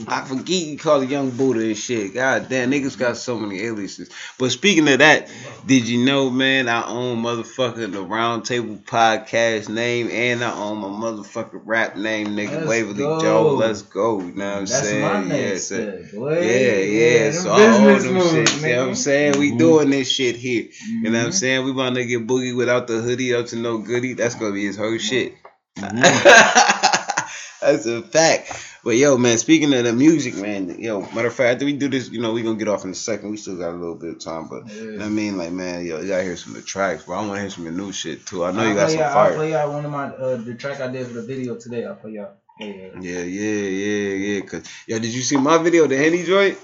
I 0.07 0.21
forget 0.25 0.61
you 0.61 0.77
call 0.77 1.01
it 1.01 1.09
Young 1.09 1.31
Buddha 1.31 1.61
and 1.61 1.75
shit. 1.75 2.13
God 2.13 2.47
damn, 2.49 2.69
niggas 2.69 2.99
got 2.99 3.17
so 3.17 3.35
many 3.39 3.61
aliases. 3.61 4.11
But 4.37 4.51
speaking 4.51 4.87
of 4.87 4.99
that, 4.99 5.27
did 5.65 5.87
you 5.87 6.05
know, 6.05 6.29
man, 6.29 6.69
I 6.69 6.85
own 6.87 7.23
motherfucking 7.23 7.91
the 7.91 8.05
Roundtable 8.05 8.83
Podcast 8.83 9.69
name 9.69 10.07
and 10.11 10.43
I 10.43 10.53
own 10.53 10.77
my 10.77 10.87
motherfucking 10.87 11.61
rap 11.65 11.97
name, 11.97 12.27
nigga. 12.27 12.51
Let's 12.57 12.67
Waverly 12.67 12.97
go. 12.99 13.19
Joe. 13.21 13.55
Let's 13.55 13.81
go. 13.81 14.19
You 14.21 14.33
know 14.33 14.45
what 14.51 14.57
I'm 14.59 14.65
That's 14.65 14.81
saying? 14.87 15.01
my 15.01 15.21
yeah, 15.35 15.41
next 15.49 15.63
so- 15.67 15.75
step, 15.81 16.11
boy. 16.13 16.41
yeah, 16.41 16.77
yeah. 16.77 17.29
them 17.31 17.41
So 17.41 17.51
I 17.51 17.63
own 17.65 17.99
them 18.03 18.13
moves, 18.13 18.31
shit. 18.51 18.61
You 18.61 18.61
know 18.75 18.79
what 18.81 18.87
I'm 18.89 18.95
saying? 18.95 19.39
We 19.39 19.51
Mhm. 19.51 19.57
doing 19.57 19.89
this 19.89 20.11
shit 20.11 20.35
here. 20.35 20.67
You 20.87 21.09
know 21.09 21.17
what 21.17 21.25
I'm 21.25 21.29
Mhm. 21.31 21.33
saying? 21.33 21.65
We 21.65 21.71
want 21.71 21.95
to 21.95 22.05
get 22.05 22.27
Boogie 22.27 22.55
without 22.55 22.85
the 22.85 23.01
hoodie 23.01 23.33
up 23.33 23.47
to 23.47 23.55
no 23.55 23.79
goodie. 23.79 24.13
That's 24.13 24.35
gonna 24.35 24.53
be 24.53 24.65
his 24.65 24.77
whole 24.77 24.99
shit. 24.99 25.33
That's 27.61 27.85
a 27.85 28.01
fact. 28.03 28.67
But 28.83 28.97
yo, 28.97 29.15
man, 29.17 29.37
speaking 29.37 29.71
of 29.75 29.83
the 29.83 29.93
music, 29.93 30.35
man, 30.35 30.79
yo, 30.79 31.01
matter 31.01 31.27
of 31.27 31.35
fact, 31.35 31.53
after 31.53 31.65
we 31.65 31.73
do 31.73 31.87
this, 31.87 32.09
you 32.09 32.19
know, 32.19 32.33
we 32.33 32.41
gonna 32.41 32.57
get 32.57 32.67
off 32.67 32.83
in 32.83 32.89
a 32.89 32.95
second. 32.95 33.29
We 33.29 33.37
still 33.37 33.55
got 33.57 33.69
a 33.69 33.77
little 33.77 33.93
bit 33.95 34.09
of 34.09 34.19
time, 34.19 34.47
but 34.49 34.73
you 34.73 34.93
what 34.97 35.05
I 35.05 35.09
mean, 35.09 35.37
like, 35.37 35.51
man, 35.51 35.85
yo, 35.85 35.99
you 36.01 36.07
gotta 36.07 36.23
hear 36.23 36.35
some 36.35 36.55
of 36.55 36.61
the 36.61 36.67
tracks, 36.67 37.03
bro. 37.03 37.17
I 37.19 37.27
wanna 37.27 37.41
hear 37.41 37.49
some 37.51 37.67
of 37.67 37.75
the 37.75 37.79
new 37.79 37.91
shit 37.91 38.25
too. 38.25 38.43
I 38.43 38.51
know 38.51 38.63
you 38.63 38.69
I'll 38.69 38.75
got 38.75 38.89
some 38.89 38.99
y'all- 38.99 39.17
I'll 39.17 39.33
play 39.35 39.51
y'all 39.51 39.71
one 39.71 39.85
of 39.85 39.91
my 39.91 40.05
uh, 40.07 40.37
the 40.37 40.55
track 40.55 40.81
I 40.81 40.87
did 40.87 41.05
for 41.05 41.13
the 41.13 41.21
video 41.21 41.55
today. 41.57 41.85
I'll 41.85 41.95
play 41.95 42.13
y'all. 42.13 42.31
Yeah, 42.59 42.67
yeah. 42.67 42.89
Yeah, 43.01 43.19
yeah, 43.21 43.69
yeah, 43.69 44.33
yeah. 44.33 44.41
Cause 44.41 44.63
yo, 44.87 44.97
did 44.97 45.13
you 45.13 45.21
see 45.21 45.37
my 45.37 45.59
video, 45.59 45.85
the 45.85 45.97
Henny 45.97 46.23
joint? 46.23 46.57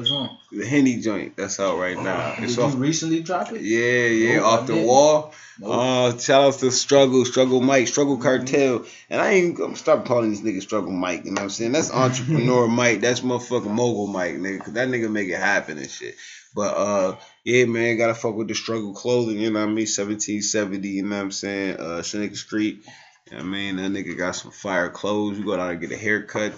What's 0.00 0.10
wrong? 0.10 0.38
The 0.50 0.66
Henny 0.66 1.00
joint, 1.00 1.36
that's 1.36 1.60
out 1.60 1.78
right 1.78 1.96
now. 1.96 2.34
Did 2.36 2.44
It's 2.44 2.56
you 2.56 2.62
off. 2.62 2.74
recently 2.76 3.20
drop 3.22 3.52
it? 3.52 3.60
Yeah, 3.60 4.06
yeah, 4.06 4.36
Nope, 4.36 4.44
off 4.46 4.60
I 4.62 4.66
the 4.66 4.72
didn't. 4.72 4.88
wall. 4.88 5.34
Nope. 5.60 5.70
Uh, 5.70 6.18
shout 6.18 6.42
out 6.54 6.54
to 6.60 6.70
Struggle, 6.70 7.24
Struggle 7.26 7.60
Mike, 7.60 7.86
Struggle 7.88 8.14
Mm-hmm. 8.14 8.22
Cartel. 8.22 8.84
And 9.10 9.20
I 9.20 9.32
ain't 9.32 9.56
gonna 9.56 9.76
stop 9.76 10.06
calling 10.06 10.30
this 10.30 10.40
nigga 10.40 10.62
Struggle 10.62 10.90
Mike, 10.92 11.24
you 11.26 11.32
know 11.32 11.40
what 11.40 11.42
I'm 11.42 11.50
saying? 11.50 11.72
That's 11.72 11.92
entrepreneur 11.92 12.66
Mike, 12.80 13.00
that's 13.02 13.20
motherfucking 13.20 13.70
mogul 13.70 14.06
Mike, 14.06 14.36
nigga, 14.36 14.60
cause 14.64 14.72
that 14.74 14.88
nigga 14.88 15.10
make 15.10 15.28
it 15.28 15.38
happen 15.38 15.76
and 15.78 15.90
shit. 15.90 16.14
But 16.54 16.74
uh 16.76 17.16
yeah, 17.44 17.66
man, 17.66 17.98
gotta 17.98 18.14
fuck 18.14 18.34
with 18.34 18.48
the 18.48 18.54
struggle 18.54 18.94
clothing, 18.94 19.38
you 19.38 19.50
know 19.50 19.60
what 19.60 19.66
I 19.66 19.72
mean? 19.72 19.86
1770, 19.86 20.88
you 20.88 21.02
know 21.02 21.16
what 21.16 21.22
I'm 21.22 21.30
saying? 21.30 21.76
Uh 21.78 22.02
Seneca 22.02 22.36
Street. 22.36 22.84
You 23.30 23.36
know 23.36 23.42
what 23.44 23.44
I 23.44 23.48
mean? 23.50 23.76
That 23.76 23.92
nigga 23.92 24.16
got 24.18 24.32
some 24.34 24.50
fire 24.50 24.88
clothes. 24.88 25.38
You 25.38 25.44
go 25.44 25.56
down 25.56 25.70
and 25.70 25.80
get 25.80 25.92
a 25.92 25.96
haircut, 25.96 26.52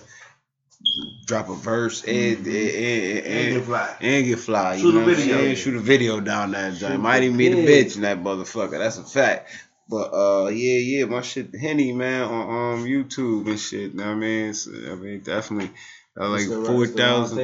drop 1.27 1.49
a 1.49 1.55
verse, 1.55 2.05
and, 2.05 2.39
and, 2.39 2.47
and, 2.47 2.47
and, 2.47 3.27
And 3.27 3.55
get 3.57 3.65
fly. 3.65 3.97
and 4.01 4.27
get 4.27 4.39
fly. 4.39 4.75
You 4.75 4.81
Shoot 4.81 4.89
a 4.91 4.93
know 4.93 5.01
I'm 5.03 5.15
video. 5.15 5.55
Shoot 5.55 5.77
a 5.77 5.81
video 5.81 6.21
down 6.21 6.51
that 6.53 6.75
joint. 6.75 7.01
Might 7.01 7.23
even 7.23 7.37
meet 7.37 7.53
a 7.53 7.57
bitch 7.57 7.97
in 7.97 8.03
that 8.03 8.23
motherfucker. 8.23 8.79
That's 8.79 8.99
a 8.99 9.05
fact. 9.05 9.51
But 9.89 10.13
uh, 10.15 10.49
yeah, 10.49 10.79
yeah, 10.79 11.05
my 11.07 11.23
shit, 11.23 11.55
Henny 11.55 11.93
man 11.93 12.23
on 12.23 12.79
um 12.81 12.85
YouTube 12.87 13.47
and 13.49 13.59
shit. 13.61 13.93
You 13.93 13.99
Know 13.99 14.05
what 14.07 14.13
I 14.13 14.15
mean, 14.15 14.55
So, 14.55 14.71
I 14.71 14.95
mean, 14.95 15.21
definitely 15.21 15.71
uh, 16.21 16.29
like 16.29 16.47
the- 16.47 16.63
four 16.65 16.85
it's 16.85 16.93
the 16.95 17.03
round 17.03 17.29
thousand. 17.31 17.39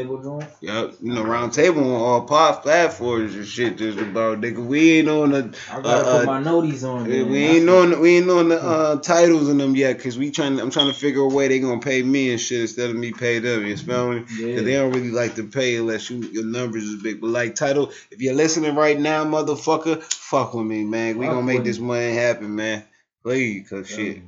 Yep, 0.61 0.95
you 1.01 1.13
know, 1.15 1.25
round 1.25 1.53
table 1.55 1.83
on 1.83 1.91
all 2.01 2.23
pop 2.23 2.63
platforms 2.63 3.35
and 3.35 3.47
shit. 3.47 3.79
Just 3.79 3.99
about 3.99 4.41
nigga, 4.43 4.65
we 4.65 4.99
ain't 4.99 5.09
on 5.09 5.31
the 5.31 5.57
I 5.71 5.81
gotta 5.81 6.07
Uh, 6.07 6.19
put 6.19 6.27
my 6.27 6.43
noties 6.43 6.85
on. 6.87 7.11
yeah, 7.11 7.23
man. 7.23 7.31
we 7.31 7.39
ain't 7.47 7.69
on 7.71 7.91
the, 7.91 7.99
we 7.99 8.17
ain't 8.19 8.29
on 8.31 8.49
the 8.51 8.63
uh, 8.63 8.97
Tidal's 8.97 9.49
in 9.49 9.57
them 9.59 9.75
yet, 9.75 9.99
cause 10.01 10.19
we 10.19 10.31
trying. 10.31 10.61
I'm 10.61 10.71
trying 10.71 10.93
to 10.93 10.99
figure 10.99 11.23
a 11.23 11.29
way 11.29 11.49
they 11.49 11.61
gonna 11.61 11.81
pay 11.81 12.03
me 12.03 12.31
and 12.31 12.41
shit 12.41 12.61
instead 12.61 12.91
of 12.91 12.97
me 12.97 13.13
pay 13.13 13.39
them. 13.39 13.65
You 13.65 13.77
smell 13.79 14.11
me? 14.11 14.25
Yeah. 14.39 14.57
Cause 14.57 14.65
they 14.65 14.75
don't 14.75 14.93
really 14.93 15.13
like 15.13 15.37
to 15.37 15.45
pay 15.45 15.77
unless 15.77 16.11
you 16.11 16.19
your 16.31 16.45
numbers 16.45 16.83
is 16.85 17.03
big. 17.03 17.21
But 17.23 17.31
like 17.31 17.55
Tidal, 17.55 17.91
if 18.11 18.21
you're 18.21 18.35
listening 18.35 18.75
right 18.75 18.99
now, 19.01 19.25
motherfucker, 19.25 20.03
fuck 20.03 20.53
with 20.53 20.67
me, 20.67 20.85
man. 20.85 21.17
We 21.17 21.25
Fuck 21.27 21.37
gonna 21.37 21.47
make 21.47 21.65
this 21.65 21.79
money 21.79 22.13
happen, 22.13 22.55
man. 22.55 22.85
Please, 23.23 23.69
cause 23.69 23.89
shit. 23.89 24.19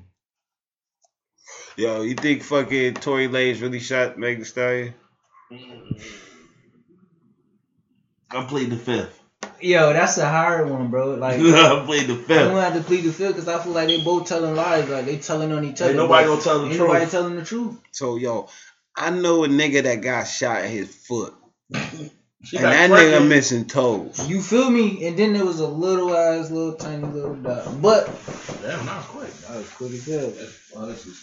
Yo, 1.81 2.03
you 2.03 2.15
think 2.15 2.43
fucking 2.43 2.93
Tory 2.93 3.27
Lanez 3.27 3.63
really 3.63 3.81
shot 3.81 4.19
Megan 4.19 4.41
Thee 4.41 4.45
Stallion? 4.45 4.95
Mm-hmm. 5.51 5.97
I 8.33 8.45
played 8.45 8.69
the 8.69 8.77
fifth. 8.77 9.19
Yo, 9.63 9.91
that's 9.95 10.19
a 10.19 10.29
hard 10.29 10.69
one, 10.69 10.91
bro. 10.91 11.15
Like. 11.15 11.41
I 11.41 11.83
played 11.87 12.07
the 12.07 12.17
fifth. 12.17 12.31
I 12.33 12.43
don't 12.45 12.53
fifth. 12.53 12.63
have 12.63 12.75
to 12.75 12.83
plead 12.83 13.05
the 13.05 13.13
fifth 13.13 13.29
because 13.29 13.49
I 13.49 13.63
feel 13.63 13.73
like 13.73 13.89
they 13.89 14.05
both 14.05 14.29
telling 14.29 14.55
lies. 14.55 14.91
Like 14.91 15.07
they 15.07 15.17
telling 15.17 15.53
on 15.53 15.65
each 15.65 15.81
other. 15.81 15.93
Ain't 15.93 15.97
nobody 15.97 16.27
but 16.27 16.33
gonna 16.33 16.43
tell 16.43 16.59
the 16.59 16.67
ain't 16.67 16.75
truth. 16.77 16.89
Nobody 16.89 17.11
telling 17.11 17.37
the 17.37 17.45
truth. 17.47 17.81
So 17.93 18.17
yo, 18.17 18.51
I 18.95 19.09
know 19.09 19.45
a 19.45 19.49
nigga 19.49 19.83
that 19.85 20.03
got 20.03 20.25
shot 20.25 20.63
in 20.67 20.71
his 20.71 20.95
foot, 20.95 21.33
She 22.43 22.57
and 22.57 22.65
that 22.65 22.91
pregnant. 22.91 23.25
nigga 23.25 23.29
missing 23.29 23.67
toes. 23.67 24.29
You 24.29 24.41
feel 24.41 24.71
me? 24.71 25.07
And 25.07 25.19
then 25.19 25.35
there 25.35 25.45
was 25.45 25.61
a 25.61 25.69
little 25.69 26.17
ass, 26.17 26.51
little 26.51 26.75
tiny 26.75 27.05
little 27.05 27.35
dot. 27.35 27.81
But 27.83 28.07
Damn, 28.63 28.87
that 28.87 28.97
was 28.97 29.07
quick. 29.07 29.33
that 29.47 29.57
was 29.57 29.69
quick 29.71 29.93
as 29.93 30.07
hell. 30.07 30.33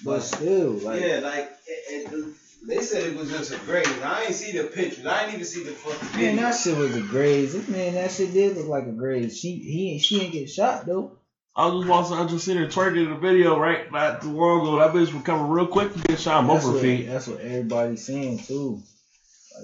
But 0.04 0.20
still, 0.22 0.72
like 0.74 1.02
Yeah, 1.02 1.20
like 1.24 1.52
it, 1.66 2.14
it, 2.14 2.36
they 2.68 2.82
said 2.82 3.04
it 3.04 3.18
was 3.18 3.32
just 3.32 3.52
a 3.52 3.58
graze. 3.58 3.88
I 4.04 4.26
ain't 4.26 4.36
see 4.36 4.58
the 4.58 4.66
pictures. 4.66 5.06
I 5.06 5.24
ain't 5.24 5.34
even 5.34 5.46
see 5.46 5.64
the 5.64 5.72
fucking 5.72 6.20
man, 6.20 6.36
video. 6.36 6.42
that 6.44 6.56
shit 6.56 6.78
was 6.78 6.96
a 6.96 7.02
graze. 7.02 7.54
This 7.54 7.68
man, 7.68 7.96
that 7.96 8.12
shit 8.12 8.34
did 8.34 8.58
look 8.58 8.68
like 8.68 8.86
a 8.86 8.92
graze. 8.92 9.40
She 9.40 9.56
he 9.56 9.94
ain't 9.94 10.02
she 10.02 10.22
ain't 10.22 10.34
get 10.34 10.50
shot 10.50 10.86
though. 10.86 11.18
I 11.56 11.66
was 11.66 11.86
just 11.86 11.90
watching, 11.90 12.18
I 12.18 12.30
just 12.30 12.46
seen 12.46 12.58
her 12.58 12.68
twerking 12.68 13.06
in 13.06 13.10
the 13.10 13.18
video 13.18 13.58
right 13.58 13.92
not 13.92 14.22
too 14.22 14.32
long 14.32 14.62
ago. 14.62 14.78
That 14.78 14.94
bitch 14.94 15.12
was 15.12 15.24
coming 15.24 15.50
real 15.50 15.66
quick 15.66 15.92
to 15.92 16.00
get 16.00 16.20
shot 16.20 16.38
on 16.38 16.48
both 16.48 16.64
her 16.64 16.80
feet. 16.80 17.08
that's 17.08 17.28
what 17.28 17.40
everybody's 17.40 18.06
saying 18.06 18.40
too. 18.40 18.84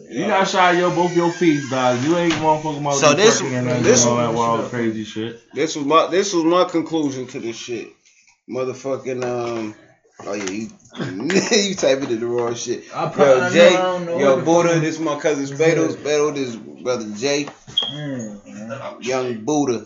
You 0.09 0.27
gotta 0.27 0.45
shine 0.45 0.77
your 0.77 0.91
both 0.91 1.15
your 1.15 1.31
feet, 1.31 1.63
dog. 1.69 2.01
You 2.03 2.17
ain't 2.17 2.33
motherfucking 2.33 2.81
about 2.81 2.93
So 2.95 3.09
to 3.11 3.15
this- 3.15 3.41
twerking 3.41 3.53
and 3.57 3.67
nothing, 3.67 3.83
this- 3.83 4.05
all 4.05 4.17
that 4.17 4.33
wild 4.33 4.69
crazy 4.69 5.03
shit. 5.03 5.39
This 5.53 5.75
was 5.75 5.85
my 5.85 6.07
this 6.07 6.33
was 6.33 6.43
my 6.43 6.63
conclusion 6.65 7.27
to 7.27 7.39
this 7.39 7.55
shit. 7.55 7.89
Motherfucking 8.49 9.23
um. 9.23 9.75
Oh 10.25 10.33
yeah, 10.33 10.43
you 10.49 10.69
you 10.99 11.75
typing 11.75 12.09
in 12.11 12.19
the 12.19 12.27
wrong 12.27 12.55
shit. 12.55 12.83
I 12.93 13.05
Yo, 13.17 13.49
Jay, 13.51 13.75
I 13.75 13.81
don't 13.81 14.05
know 14.05 14.19
yo, 14.19 14.41
Buddha, 14.41 14.69
fuck- 14.73 14.81
this 14.81 14.99
my 14.99 15.19
cousin 15.19 15.45
Spado. 15.57 15.89
Spado, 15.91 16.35
this 16.35 16.55
brother 16.55 17.05
Jay, 17.15 17.47
Mm, 17.91 19.03
young 19.05 19.43
Buddha. 19.43 19.85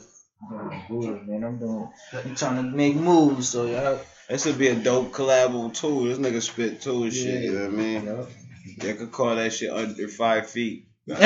I'm 0.50 1.28
man. 1.28 1.44
I'm 1.44 1.58
doing. 1.58 1.90
I'm 2.14 2.36
trying 2.36 2.56
to 2.58 2.64
make 2.64 2.96
moves, 2.96 3.50
so 3.50 3.66
y'all. 3.66 4.00
This 4.30 4.46
would 4.46 4.58
be 4.58 4.68
a 4.68 4.76
dope 4.76 5.12
collabo 5.14 5.74
too. 5.74 6.10
This 6.10 6.18
nigga 6.20 6.42
spit 6.42 6.82
too 6.82 7.04
and 7.04 7.14
shit. 7.14 7.44
You 7.44 7.54
know 7.54 7.62
what 7.62 7.74
I 7.74 7.76
mean? 7.76 8.04
Yup. 8.06 8.30
They 8.76 8.94
could 8.94 9.12
call 9.12 9.36
that 9.36 9.54
shit 9.54 9.70
under 9.72 10.08
five 10.08 10.50
feet. 10.50 10.88
Shots. 11.08 11.22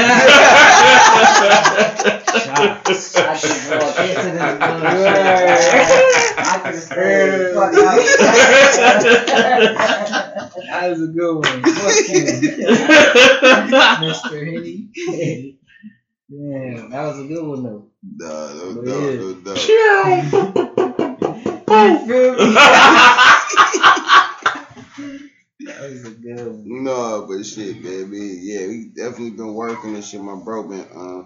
I 3.18 3.34
just 3.34 3.72
walked 3.72 4.00
into 4.00 4.30
this 4.32 4.42
I 6.38 6.72
just 6.72 6.90
heard 6.94 7.40
the 7.40 7.54
fuck 7.56 7.74
out. 7.74 7.98
That 10.70 10.90
was 10.90 11.02
a 11.02 11.08
good 11.08 11.36
one. 11.36 11.62
Fuck 11.64 11.98
you, 12.10 12.22
Mr. 14.06 14.38
Henny. 14.46 15.58
Damn, 16.30 16.90
that 16.92 17.04
was 17.08 17.20
a 17.20 17.28
good 17.28 17.46
one 17.46 17.64
though. 17.64 17.84
Nah, 18.04 18.54
no, 18.54 18.74
But 18.76 18.84
no, 18.86 18.92
yeah. 19.10 19.16
no, 19.20 19.28
no. 19.46 19.54
You 21.72 21.98
feel 22.06 22.32
me? 22.36 22.56
That 25.66 25.82
was 25.90 26.06
a 26.06 26.12
good 26.12 26.48
one. 26.48 26.84
No, 26.84 27.26
but 27.30 27.44
shit, 27.46 27.82
baby. 27.84 28.40
Yeah, 28.42 28.68
we 28.68 28.92
definitely 28.96 29.32
been 29.32 29.54
working 29.54 29.96
and 29.96 30.04
shit. 30.04 30.22
My 30.22 30.36
bro 30.36 30.64
been 30.68 30.80
uh 30.96 31.24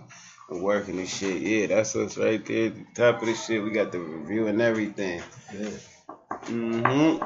been 0.49 0.61
working 0.63 0.97
and 0.99 1.07
shit. 1.07 1.41
Yeah, 1.41 1.67
that's 1.67 1.95
us 1.95 2.17
right 2.17 2.43
there. 2.45 2.69
The 2.69 2.85
top 2.95 3.21
of 3.21 3.27
the 3.27 3.35
shit. 3.35 3.63
We 3.63 3.71
got 3.71 3.91
the 3.91 3.99
review 3.99 4.47
and 4.47 4.61
everything. 4.61 5.21
Good. 5.51 5.79
Mm-hmm. 6.45 7.23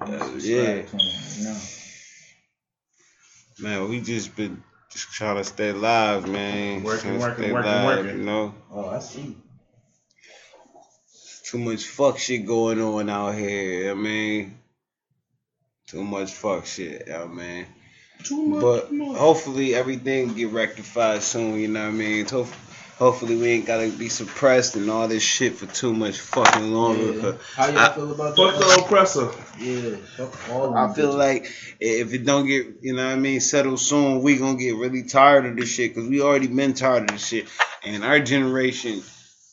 Uh, 0.00 0.30
yeah. 0.38 0.82
No. 1.42 1.56
Man, 3.58 3.88
we 3.90 4.00
just 4.00 4.34
been 4.36 4.62
just 4.90 5.10
trying 5.12 5.36
to 5.36 5.44
stay 5.44 5.72
live, 5.72 6.26
man. 6.28 6.82
Working, 6.82 7.18
working, 7.18 7.52
working, 7.52 7.70
live, 7.70 7.98
working. 7.98 8.18
You 8.20 8.24
know, 8.24 8.54
Oh, 8.72 8.88
I 8.88 8.98
see. 9.00 9.36
too 11.44 11.58
much 11.58 11.84
fuck 11.84 12.18
shit 12.18 12.46
going 12.46 12.80
on 12.80 13.08
out 13.10 13.34
here. 13.34 13.90
I 13.90 13.94
mean, 13.94 14.58
too 15.90 16.02
much 16.04 16.32
fuck 16.32 16.66
shit. 16.66 17.08
I 17.10 17.26
mean, 17.26 17.66
Too 18.24 18.42
much. 18.42 18.60
but 18.62 18.88
too 18.90 18.96
much. 18.96 19.16
hopefully 19.18 19.74
everything 19.74 20.34
get 20.34 20.50
rectified 20.50 21.22
soon. 21.22 21.58
You 21.58 21.68
know 21.68 21.82
what 21.82 21.88
I 21.88 21.92
mean? 21.92 22.26
Ho- 22.28 22.46
Hopefully 22.98 23.34
we 23.34 23.46
ain't 23.48 23.64
gotta 23.64 23.88
be 23.88 24.10
suppressed 24.10 24.76
and 24.76 24.90
all 24.90 25.08
this 25.08 25.22
shit 25.22 25.54
for 25.54 25.64
too 25.64 25.94
much 25.94 26.18
fucking 26.20 26.70
longer. 26.70 27.14
Yeah. 27.14 27.20
'cause 27.22 27.34
How 27.56 27.66
y'all 27.68 27.78
I- 27.78 27.94
feel 27.94 28.12
about 28.12 28.36
Fuck 28.36 28.58
that? 28.58 28.76
the 28.76 28.82
oppressor. 28.84 29.30
Yeah, 29.58 29.96
fuck 30.18 30.50
all 30.50 30.64
of 30.66 30.74
I 30.76 30.92
feel 30.94 31.14
bitches. 31.14 31.16
like 31.16 31.50
if 31.80 32.12
it 32.12 32.26
don't 32.26 32.46
get, 32.46 32.66
you 32.82 32.92
know 32.94 33.06
what 33.06 33.12
I 33.12 33.16
mean, 33.16 33.40
settled 33.40 33.80
soon, 33.80 34.20
we 34.20 34.36
gonna 34.36 34.58
get 34.58 34.76
really 34.76 35.04
tired 35.04 35.46
of 35.46 35.56
this 35.56 35.70
shit 35.70 35.94
because 35.94 36.10
we 36.10 36.20
already 36.20 36.48
been 36.48 36.74
tired 36.74 37.04
of 37.04 37.16
this 37.16 37.26
shit. 37.26 37.46
And 37.82 38.04
our 38.04 38.20
generation 38.20 39.02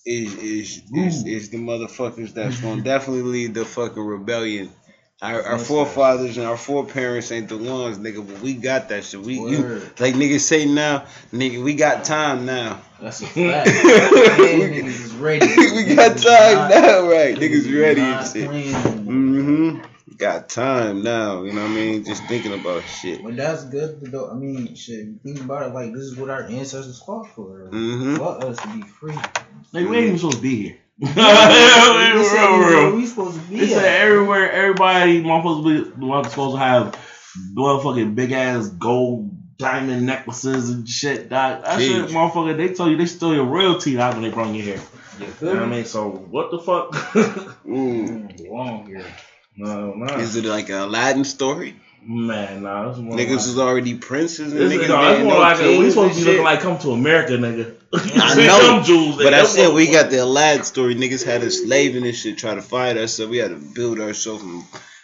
is 0.05 0.33
is 0.35 0.81
is, 0.93 1.25
is 1.25 1.49
the 1.49 1.57
motherfuckers 1.57 2.33
that's 2.33 2.59
gonna 2.59 2.81
definitely 2.81 3.21
lead 3.23 3.53
the 3.53 3.63
fucking 3.63 4.03
rebellion. 4.03 4.69
Our, 5.20 5.41
our 5.41 5.57
Yes, 5.57 5.68
forefathers 5.68 6.38
and 6.38 6.45
our 6.45 6.57
foreparents 6.57 7.32
ain't 7.32 7.49
the 7.49 7.57
ones, 7.57 7.97
nigga, 7.97 8.26
but 8.28 8.39
we 8.39 8.53
got 8.53 8.89
that 8.89 9.03
shit. 9.03 9.20
We 9.22 9.34
you, 9.39 9.82
like 9.97 10.13
niggas 10.13 10.41
say 10.41 10.68
now, 10.68 11.05
nigga, 11.34 11.63
we 11.63 11.74
got 11.74 12.05
time 12.05 12.45
now. 12.45 12.82
That's 13.01 13.22
a 13.22 13.26
fact. 13.26 13.36
Man, 13.68 14.72
niggas 14.72 14.86
is 14.86 15.13
ready. 15.13 15.47
we 15.57 15.95
got 15.95 16.18
time 16.18 16.55
not- 16.55 16.70
now, 16.70 17.09
right? 17.09 17.36
Niggas 17.36 17.63
niggas 17.63 17.82
ready 17.82 18.01
and 18.01 18.28
shit. 18.28 18.49
Mm-hmm. 18.49 20.15
Got 20.18 20.49
time 20.49 21.01
now, 21.01 21.41
you 21.41 21.51
know 21.51 21.63
what 21.63 21.72
I 21.72 21.74
mean? 21.74 22.03
Just 22.05 22.24
thinking 22.26 22.53
about 22.53 22.84
shit. 22.84 23.24
But 23.24 23.38
that's 23.38 23.65
good 23.65 23.99
though. 24.11 24.30
I 24.30 24.36
mean, 24.36 24.76
shit. 24.76 25.07
Think 25.24 25.41
about 25.41 25.63
it. 25.63 25.74
Like 25.74 25.93
this 25.93 26.03
is 26.03 26.15
what 26.15 26.30
our 26.30 26.43
ancestors 26.43 27.01
fought 27.01 27.28
for. 27.30 27.70
Mm-hmm. 27.72 28.18
For 28.18 28.45
us 28.45 28.57
to 28.57 28.68
be 28.68 28.84
free. 28.84 29.15
Like 29.74 29.89
we 29.89 29.97
ain't 29.97 30.05
even 30.07 30.18
supposed 30.20 30.38
to 30.38 30.43
be 30.43 30.61
here. 30.61 30.78
We 30.99 31.07
real, 31.07 32.23
said 32.23 32.59
we- 32.59 32.65
real. 32.65 32.95
We 32.95 33.05
supposed 33.05 33.39
to 33.39 33.45
be. 33.47 33.59
They 33.59 33.67
said 33.67 33.85
everywhere, 34.01 34.51
everybody, 34.51 35.21
motherfuckers, 35.23 35.63
be, 36.23 36.29
supposed 36.29 36.55
to 36.55 36.59
have 36.59 36.99
motherfucking 37.55 38.15
big 38.15 38.31
ass 38.31 38.67
gold 38.67 39.31
diamond 39.57 40.05
necklaces 40.05 40.69
and 40.69 40.87
shit. 40.89 41.29
That, 41.29 41.63
that 41.63 41.79
shit, 41.79 42.09
motherfucker, 42.09 42.57
they 42.57 42.73
tell 42.73 42.89
you 42.89 42.97
they 42.97 43.05
steal 43.05 43.33
your 43.35 43.45
royalty 43.45 43.99
out 43.99 44.13
when 44.13 44.23
they 44.23 44.29
bring 44.29 44.55
you 44.55 44.63
here. 44.63 44.81
You 45.19 45.25
You 45.41 45.47
know 45.47 45.53
what 45.55 45.63
I 45.63 45.65
mean? 45.67 45.85
So 45.85 46.09
what 46.09 46.51
the 46.51 46.59
fuck? 46.59 46.91
Mm. 47.67 48.31
Mm, 48.39 48.49
Wrong 48.49 48.85
here. 48.87 49.05
no, 49.57 49.93
no, 49.93 50.05
Is 50.15 50.35
it 50.37 50.45
like 50.45 50.69
a 50.69 50.85
Aladdin 50.85 51.25
story? 51.25 51.75
Man, 52.08 52.64
nah. 52.64 52.89
This 52.89 52.97
is 52.97 53.03
Niggas 53.03 53.18
like, 53.18 53.30
was 53.30 53.60
already 53.60 53.95
princes 53.95 54.53
and 54.53 54.62
this, 54.62 54.74
niggas 54.74 54.88
no, 54.88 55.01
that's 55.01 55.24
more 55.24 55.34
know 55.34 55.39
like 55.39 55.60
a, 55.60 55.80
we 55.80 55.89
supposed 55.89 56.14
to 56.14 56.20
be 56.20 56.24
shit. 56.24 56.28
looking 56.28 56.43
like 56.43 56.60
come 56.62 56.78
to 56.80 56.91
America, 56.91 57.34
nigga. 57.34 57.76
I 57.93 58.36
know, 58.78 58.84
Jews, 58.84 59.16
But 59.18 59.34
I 59.34 59.43
said 59.45 59.74
we 59.74 59.91
got 59.91 60.10
the 60.10 60.24
Aladdin 60.24 60.64
story. 60.64 60.95
Niggas 60.95 61.26
had 61.26 61.43
us 61.43 61.60
slaving 61.64 62.05
and 62.05 62.16
shit, 62.16 62.38
try 62.38 62.55
to 62.55 62.62
fight 62.62 62.97
us, 62.97 63.14
so 63.14 63.28
we 63.28 63.38
had 63.38 63.49
to 63.51 63.55
build 63.76 63.99
ourselves 63.99 64.43
and, 64.43 64.64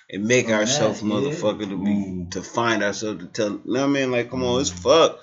and 0.09 0.25
make 0.25 0.47
On 0.47 0.53
ourselves 0.53 1.01
motherfucker 1.01 1.69
to 1.69 1.77
be 1.83 1.91
Mm. 1.91 2.31
to 2.31 2.41
find 2.41 2.83
ourselves 2.83 3.19
to 3.23 3.27
tell. 3.27 3.49
You 3.51 3.61
know 3.65 3.81
what 3.81 3.89
I 3.89 3.91
mean? 3.91 4.11
Like, 4.11 4.29
come 4.29 4.43
on, 4.43 4.61
it's 4.61 4.69
fuck. 4.69 5.19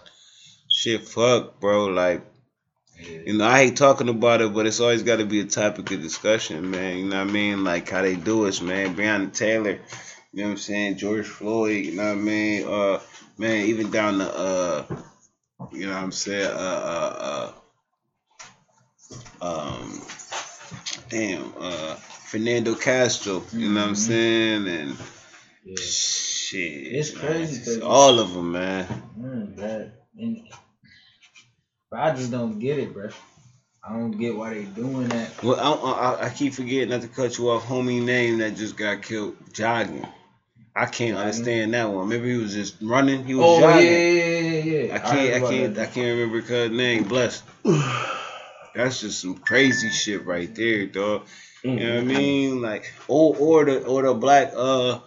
Shit, 0.71 1.03
fuck, 1.07 1.61
bro. 1.61 1.87
Like, 1.87 2.23
you 3.09 3.35
know, 3.39 3.47
I 3.47 3.65
hate 3.65 3.77
talking 3.77 4.09
about 4.09 4.41
it, 4.43 4.53
but 4.55 4.67
it's 4.67 4.81
always 4.81 5.03
got 5.03 5.17
to 5.17 5.25
be 5.25 5.41
a 5.41 5.45
topic 5.47 5.91
of 5.91 6.01
discussion, 6.03 6.71
man. 6.71 6.99
You 6.99 7.05
know 7.07 7.19
what 7.21 7.29
I 7.29 7.33
mean? 7.33 7.65
Like 7.65 7.89
how 7.89 8.03
they 8.03 8.15
do 8.17 8.47
us, 8.47 8.61
man. 8.61 8.95
Breonna 8.95 9.33
Taylor, 9.33 9.79
you 10.33 10.43
know 10.43 10.49
what 10.49 10.53
I'm 10.53 10.59
saying? 10.59 10.97
George 10.97 11.27
Floyd, 11.27 11.85
you 11.87 11.93
know 11.97 12.05
what 12.05 12.13
I 12.13 12.15
mean? 12.15 12.67
Uh, 12.67 13.01
man, 13.39 13.67
even 13.67 13.91
down 13.91 14.19
to 14.19 14.25
uh, 14.37 14.85
you 15.73 15.87
know 15.87 15.93
what 15.95 16.03
I'm 16.03 16.13
saying? 16.13 16.47
Uh, 16.51 17.53
uh, 17.53 17.53
uh, 19.43 19.47
um, 19.81 20.03
damn, 21.09 21.53
uh, 21.59 21.95
Fernando 21.95 22.75
Castro, 22.75 23.43
you 23.53 23.69
know 23.69 23.81
what 23.81 23.89
I'm 23.89 23.93
Mhm. 23.95 23.97
saying? 23.97 24.69
And 24.69 24.97
Yeah. 25.65 25.77
shit, 25.81 26.87
It's 26.95 27.13
man, 27.15 27.21
crazy 27.27 27.65
'cause- 27.65 27.81
all 27.81 28.19
of 28.19 28.33
them, 28.33 28.53
man. 28.53 28.87
Mm, 29.19 29.57
that. 29.57 29.93
And, 30.19 30.43
but 31.91 32.01
I 32.01 32.15
just 32.15 32.31
don't 32.31 32.59
get 32.59 32.79
it, 32.79 32.93
bro. 32.93 33.09
I 33.83 33.95
don't 33.95 34.13
get 34.13 34.37
why 34.37 34.55
they 34.55 34.65
doing 34.65 35.09
that. 35.09 35.43
Well, 35.43 35.59
I, 35.59 35.91
I, 35.91 36.27
I 36.27 36.31
keep 36.31 36.53
forgetting 36.55 36.91
not 36.91 37.01
to 37.03 37.09
cut 37.09 37.39
you 37.39 37.51
off. 37.51 37.65
Homie 37.65 38.03
name 38.03 38.39
that 38.39 38.55
just 38.57 38.77
got 38.77 39.03
killed 39.03 39.37
jogging. 39.53 40.07
I 40.75 40.87
can't 40.87 41.11
Jogging? 41.17 41.17
understand 41.19 41.75
that 41.75 41.91
one. 41.91 42.09
Maybe 42.09 42.33
he 42.33 42.37
was 42.39 42.55
just 42.55 42.77
running. 42.81 43.25
He 43.25 43.35
was 43.35 43.45
Oh 43.45 43.59
yeah, 43.59 43.75
jogging. 43.75 43.91
yeah, 43.91 44.39
yeah, 44.39 44.87
yeah. 44.87 44.95
I 44.95 44.99
can't. 44.99 45.35
I 45.35 45.37
about 45.39 45.51
can't. 45.51 45.75
that. 45.75 45.83
I 45.83 45.93
can't 45.93 46.19
remember 46.19 46.43
cuz 46.43 46.71
name. 46.71 47.05
Bless. 47.05 47.43
That's 48.75 49.01
just 49.01 49.21
some 49.21 49.37
crazy 49.37 49.91
shit 49.91 50.25
right 50.25 50.55
there, 50.55 50.87
dog. 50.87 51.23
You 51.65 51.75
know 51.75 51.95
what 51.97 52.01
I 52.01 52.03
mean? 52.03 52.63
Like, 52.63 52.93
or 53.09 53.37
or 53.37 53.65
the 53.65 53.85
or 53.85 54.03
the 54.03 54.15
black 54.15 54.53
uh 54.57 55.01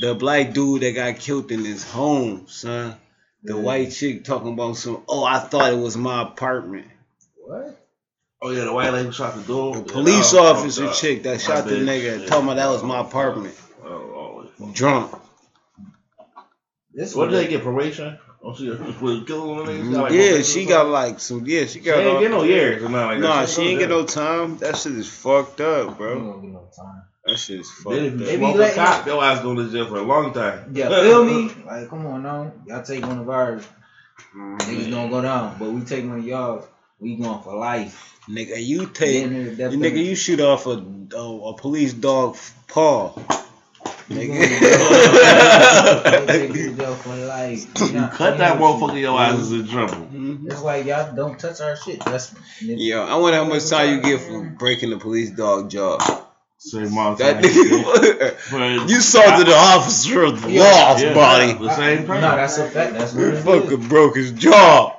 the 0.00 0.14
black 0.14 0.52
dude 0.52 0.82
that 0.82 0.92
got 0.94 1.18
killed 1.18 1.50
in 1.52 1.64
his 1.64 1.84
home, 1.84 2.46
son. 2.48 2.96
The 3.44 3.54
Yeah. 3.54 3.60
white 3.60 3.92
chick 3.92 4.24
talking 4.24 4.52
about 4.54 4.76
some. 4.76 5.02
Oh, 5.08 5.22
I 5.22 5.38
thought 5.38 5.72
it 5.72 5.78
was 5.78 5.96
my 5.96 6.22
apartment. 6.22 6.86
What? 7.36 7.80
Oh 8.42 8.50
yeah, 8.50 8.64
the 8.64 8.72
white 8.72 8.92
lady 8.92 9.12
shot 9.12 9.36
the 9.36 9.42
door. 9.42 9.76
The 9.76 9.82
police 9.82 10.34
officer 10.34 10.92
chick 10.92 11.22
that 11.22 11.40
shot 11.40 11.64
the 11.66 11.76
nigga 11.76 12.20
yeah. 12.20 12.26
talking 12.26 12.44
about 12.44 12.56
that 12.56 12.68
was 12.68 12.82
my 12.82 13.00
apartment. 13.00 13.54
Always 14.60 14.76
fucked 14.76 14.76
Drunk. 14.76 15.12
This 16.92 17.14
What 17.14 17.30
did 17.30 17.44
they 17.44 17.48
get 17.48 17.62
probation? 17.62 18.18
Oh, 18.42 18.54
she 18.54 18.68
was 18.68 19.24
killing 19.26 19.66
them. 19.66 19.92
Got, 19.92 20.02
like, 20.02 20.12
yeah, 20.12 20.42
she 20.42 20.66
got 20.66 20.86
like 20.88 21.18
some. 21.18 21.44
Yeah, 21.46 21.62
she 21.62 21.66
She 21.66 21.80
got. 21.80 21.98
ain't 21.98 22.08
all- 22.08 22.20
get 22.20 22.30
no 22.30 22.42
years 22.42 22.82
or 22.82 22.88
like. 22.88 23.18
Nah, 23.18 23.46
She 23.46 23.54
she 23.62 23.68
ain't 23.70 23.80
get 23.80 23.88
no 23.88 24.04
time. 24.04 24.58
That 24.58 24.76
shit 24.76 24.92
is 24.92 25.08
fucked 25.08 25.60
up, 25.62 25.88
You 25.88 25.94
bro. 25.94 26.14
don't 26.14 26.42
get 26.42 26.50
no 26.52 26.68
time. 26.76 27.02
That 27.24 27.38
shit 27.38 27.60
is 27.60 27.70
jail. 27.82 27.94
Then 27.94 28.04
if 28.04 28.12
fucked 28.12 28.20
you 28.20 28.24
up. 28.26 28.28
They 28.28 28.36
be 28.36 28.44
a 28.44 28.48
letting- 28.54 28.76
cop, 28.76 29.06
your 29.06 29.24
ass 29.24 29.40
going 29.42 29.56
to 29.56 29.70
jail 29.72 29.86
for 29.86 29.96
a 29.96 30.02
long 30.02 30.32
time. 30.34 30.70
Yeah, 30.74 30.88
feel 31.02 31.24
me? 31.24 31.50
Like, 31.66 31.88
come 31.88 32.06
on 32.06 32.22
now. 32.22 32.52
Y'all 32.66 32.82
take 32.82 33.04
one 33.06 33.18
of 33.18 33.30
ours. 33.30 33.66
Mhm. 34.36 34.58
Niggas 34.60 34.90
don't 34.90 35.10
go 35.10 35.22
down. 35.22 35.56
But 35.58 35.70
we 35.70 35.80
take 35.80 36.04
one 36.06 36.18
of 36.18 36.24
y'all. 36.26 36.66
We 37.00 37.16
going 37.16 37.42
for 37.42 37.56
life. 37.56 38.20
Nigga, 38.28 38.62
you 38.64 38.86
take. 38.86 39.24
Then 39.24 39.32
there's 39.32 39.50
You 39.50 39.56
death 39.56 39.72
nigga, 39.72 40.04
you 40.04 40.14
shoot 40.14 40.40
off 40.40 40.66
a 40.66 40.84
a, 41.16 41.48
a 41.48 41.56
police 41.56 41.92
dog 41.94 42.36
paw. 42.68 43.18
You 44.08 44.16
Nigga. 44.16 44.26
going 44.28 44.48
to 44.48 44.58
jail. 44.60 46.26
They 46.26 46.26
take 46.48 46.56
you 46.56 46.70
to 46.70 46.76
jail 46.76 46.94
for 46.94 47.16
life. 47.16 47.66
You 47.92 48.06
cut 48.08 48.38
that 48.38 48.58
motherfucker, 48.58 49.00
your 49.00 49.18
ass 49.18 49.38
is 49.38 49.52
in 49.52 49.66
trouble. 49.68 49.94
Mm-hmm. 49.94 50.46
It's 50.50 50.62
like 50.62 50.84
y'all 50.86 51.14
don't 51.14 51.38
touch 51.38 51.60
our 51.60 51.76
shit. 51.76 52.04
That's 52.04 52.34
Yo, 52.60 53.02
I 53.02 53.16
wonder 53.16 53.38
how 53.38 53.44
much 53.44 53.68
time 53.68 53.88
you 53.94 54.00
get 54.02 54.20
for 54.20 54.40
breaking 54.42 54.90
the 54.90 54.98
police 54.98 55.30
dog 55.30 55.70
jaw. 55.70 55.98
Same 56.58 56.84
amount 56.86 57.12
of 57.12 57.18
That 57.18 57.42
time. 57.42 57.50
nigga, 57.50 58.50
But- 58.50 58.88
you 58.90 58.98
assaulted 58.98 59.46
the 59.46 59.54
officer 59.54 60.22
of 60.22 60.40
the 60.42 60.50
Yeah. 60.50 60.60
law, 60.62 60.96
Yeah, 60.98 61.14
buddy. 61.14 61.52
The 61.54 61.74
same 61.76 62.00
No, 62.02 62.06
person. 62.06 62.20
that's 62.22 62.58
a 62.58 62.68
fact. 62.70 62.92
That's 62.94 63.12
what 63.12 63.20
You 63.20 63.28
it 63.28 63.34
is. 63.34 63.44
fucking 63.44 63.88
broke 63.88 64.16
his 64.16 64.32
jaw. 64.32 64.93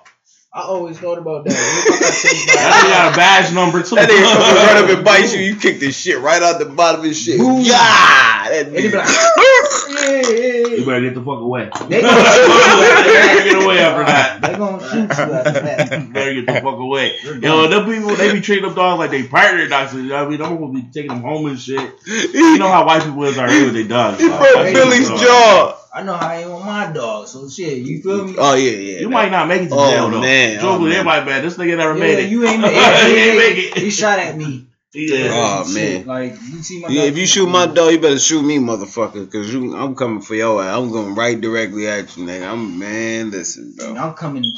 I 0.56 0.62
always 0.62 0.98
thought 0.98 1.18
about 1.18 1.44
that. 1.44 1.52
What 1.52 1.88
if 1.88 1.96
I 1.96 2.00
got 2.00 2.14
chased 2.14 2.50
a 2.50 2.56
That 2.56 2.72
nigga 2.86 2.90
got 2.96 3.14
a 3.14 3.18
badge 3.18 3.54
number 3.54 3.84
too. 3.84 3.96
That 3.96 4.08
nigga 4.08 4.24
fucking 4.24 4.56
run 4.56 4.84
up 4.86 4.90
and 4.98 5.04
bite 5.10 5.34
you. 5.34 5.40
You 5.42 5.56
kick 5.58 5.82
this 5.82 5.98
shit 6.00 6.18
right 6.22 6.42
out 6.42 6.60
the 6.60 6.66
bottom 6.66 7.02
of 7.02 7.06
his 7.08 7.20
shit. 7.22 7.38
Boom. 7.40 7.60
Yeah, 7.60 7.74
that 7.76 8.68
And 8.68 8.74
they 8.74 8.84
be 8.84 8.88
nigga. 8.88 9.04
like, 9.04 9.10
yeah, 10.00 10.32
yeah, 10.32 10.78
You 10.80 10.86
better 10.86 11.02
get 11.02 11.14
the 11.14 11.20
fuck 11.22 11.40
away. 11.42 11.70
They 11.90 12.02
gonna 12.08 12.24
shoot 12.24 12.48
you 12.48 12.56
after 12.88 13.10
You 13.10 13.20
that. 13.20 13.42
get 13.52 13.64
away 13.66 13.80
after 13.80 14.04
that. 14.06 14.42
They 14.42 14.58
gonna 14.58 14.80
shoot 14.80 14.96
you 14.96 15.34
after 15.36 15.60
that. 15.60 16.14
Better 16.14 16.34
get 16.36 16.46
the 16.46 16.54
fuck 16.54 16.80
away. 16.80 17.16
You're 17.24 17.36
Yo, 17.36 17.68
done. 17.68 17.72
them 17.72 17.86
people, 17.94 18.16
they 18.16 18.32
be 18.32 18.40
treating 18.40 18.64
them 18.64 18.76
dogs 18.76 19.00
like 19.00 19.12
they 19.12 19.24
partner 19.28 19.68
dogs. 19.68 19.94
You 19.94 20.04
know 20.04 20.16
what 20.16 20.26
I 20.26 20.30
mean? 20.30 20.40
Them 20.40 20.52
people 20.52 20.68
be 20.70 20.82
taking 20.84 21.10
them 21.10 21.22
home 21.22 21.48
and 21.48 21.60
shit. 21.60 21.84
You 22.08 22.58
know 22.60 22.70
how 22.70 22.86
white 22.88 23.04
people 23.04 23.26
is 23.26 23.38
already 23.38 23.66
with 23.66 23.74
their 23.74 23.84
dogs. 23.84 24.22
He 24.22 24.30
dog. 24.30 24.40
broke 24.40 24.54
That's 24.56 24.72
Billy's 24.74 25.10
just- 25.10 25.22
jaw. 25.24 25.82
I 25.96 26.04
know 26.04 26.14
how 26.18 26.28
I 26.28 26.36
ain't 26.42 26.50
with 26.52 26.66
my 26.66 26.92
dog, 26.92 27.28
so 27.30 27.48
shit, 27.48 27.78
you 27.78 28.02
feel 28.02 28.26
me? 28.26 28.36
Oh 28.38 28.54
yeah, 28.56 28.72
yeah. 28.72 29.00
You 29.00 29.08
that- 29.08 29.10
might 29.10 29.32
not 29.32 29.48
make 29.48 29.62
it 29.62 29.70
to 29.70 29.76
Oh, 29.76 29.90
jail 29.92 30.10
though. 30.10 30.20
man. 30.22 30.60
Joe, 30.60 30.70
Oh, 30.72 30.80
man. 30.80 30.92
everybody 30.92 31.26
man, 31.26 31.42
this 31.44 31.58
nigga 31.58 31.78
never 31.78 31.94
yeah, 31.94 32.00
made 32.00 32.20
it. 32.20 32.30
you 32.30 32.46
ain't, 32.46 32.64
he 32.66 32.72
yeah, 32.76 33.08
he, 33.08 33.16
ain't 33.30 33.38
make 33.38 33.58
it. 33.58 33.78
he 33.82 33.90
shot 33.90 34.20
at 34.20 34.38
me. 34.38 34.68
Yeah. 34.98 35.30
Oh, 35.34 35.66
Shit, 35.68 36.06
man. 36.06 36.08
Like 36.08 36.32
you 36.50 36.64
see 36.64 36.80
my 36.82 36.88
Yeah, 36.88 37.02
dog- 37.02 37.10
if 37.10 37.18
you 37.18 37.26
shoot 37.26 37.48
my 37.48 37.66
dog, 37.66 37.92
you 37.92 38.00
better 38.00 38.18
shoot 38.18 38.42
me, 38.44 38.60
motherfucker, 38.60 39.30
cause 39.30 39.54
you, 39.54 39.76
I'm 39.76 39.94
coming 39.94 40.22
for 40.22 40.36
your 40.36 40.64
ass. 40.64 40.78
I'm 40.78 40.90
going 40.90 41.16
right 41.16 41.40
directly 41.40 41.86
at 41.90 42.16
you, 42.16 42.24
nigga. 42.24 42.50
I'm 42.50 42.80
man, 42.80 43.30
listen, 43.30 43.76
And 43.78 43.96
bro. 43.96 44.04
I'm 44.06 44.14
coming 44.14 44.54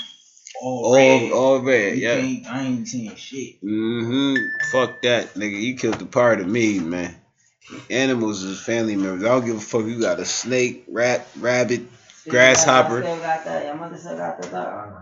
all 0.61 0.93
red. 0.95 1.31
All, 1.31 1.39
all 1.39 1.59
red, 1.61 1.97
You 1.97 2.01
yeah. 2.07 2.21
can't- 2.21 2.45
I 2.51 2.61
ain't 2.65 2.88
saying 2.88 3.15
shit. 3.15 3.63
Mm-hmm. 3.63 4.35
Fuck 4.71 5.01
that, 5.01 5.33
nigga. 5.33 5.59
You 5.59 5.75
killed 5.75 5.97
the 5.97 6.05
part 6.05 6.39
of 6.39 6.47
me, 6.47 6.79
man. 6.81 7.15
Animals 7.89 8.43
is 8.43 8.61
family 8.61 8.95
members. 8.95 9.24
I 9.24 9.28
don't 9.28 9.45
give 9.45 9.57
a 9.57 9.59
fuck. 9.61 9.86
You 9.86 9.99
got 9.99 10.20
a 10.20 10.26
snake, 10.26 10.86
rat, 10.88 11.28
rabbit, 11.38 11.82
grasshopper. 12.28 13.01
Still 13.01 13.18
got 13.20 13.43
that. 13.45 13.65
Your 13.65 13.76
mother 13.76 13.97
still 13.97 14.18
got 14.18 14.41
the 14.41 14.47
dog. 14.49 14.93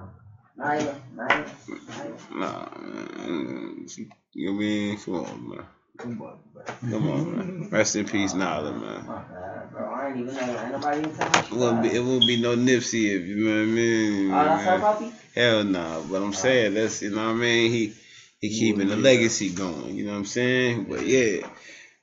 Not 0.58 0.82
even. 0.82 0.96
Not 1.16 1.32
even. 1.32 1.52
Not 1.88 2.06
even. 2.06 2.40
Nah. 2.40 3.88
She- 3.88 4.10
You 4.34 4.48
know 4.48 4.54
what 4.54 4.58
I 4.58 4.66
mean? 4.66 4.98
Come 4.98 5.16
on, 5.16 5.50
man. 5.50 5.66
Come 5.98 6.22
on, 6.22 6.40
bro. 6.54 6.64
Come 6.90 7.10
on, 7.10 7.38
man. 7.38 7.70
Rest 7.70 7.96
in 7.96 8.06
peace, 8.06 8.34
Nala, 8.34 8.72
man. 8.74 9.06
Bad, 9.06 9.72
bro. 9.72 9.94
I 9.94 10.08
ain't 10.10 10.18
even 10.18 10.34
know. 10.36 10.42
Ain't 10.42 10.72
nobody 10.72 11.00
even 11.00 11.12
It 11.12 11.52
won't 11.52 11.84
be, 11.84 11.96
it 11.96 12.00
won't 12.00 12.28
be 12.28 12.42
no 12.42 12.56
Nipsey 12.56 13.16
if 13.16 13.26
you 13.26 13.36
know 13.38 13.56
what 13.56 13.62
I 13.62 13.66
mean. 13.66 14.32
Oh, 14.32 14.44
that's 14.44 14.64
her 14.64 14.72
man. 14.72 14.82
puppy? 14.82 15.14
Hell 15.36 15.64
no. 15.64 16.06
But 16.10 16.22
I'm 16.22 16.34
saying 16.34 16.74
that's 16.74 17.02
you 17.02 17.12
know 17.12 17.24
what 17.28 17.32
I 17.32 17.34
mean. 17.34 17.72
He 17.72 17.94
he 18.42 18.50
keeping 18.50 18.90
the 18.90 18.98
legacy 18.98 19.50
going. 19.50 19.96
You 19.96 20.06
know 20.06 20.12
what 20.12 20.18
I'm 20.20 20.26
saying? 20.26 20.86
But 20.90 21.06
yeah, 21.06 21.48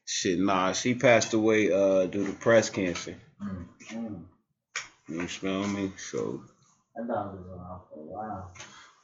shit. 0.07 0.39
Nah, 0.39 0.73
she 0.73 0.95
passed 0.95 1.33
away 1.35 1.71
uh 1.73 2.07
due 2.07 2.27
to 2.27 2.33
breast 2.33 2.73
cancer. 2.73 3.17
Mm. 3.93 4.23
You 5.09 5.29
smell 5.29 5.67
me? 5.67 5.93
So 5.97 6.43
That 6.97 7.07
dog 7.09 7.35
was 7.35 7.59
off 7.61 7.83
for 7.93 8.01
a 8.01 8.03
while. 8.03 8.53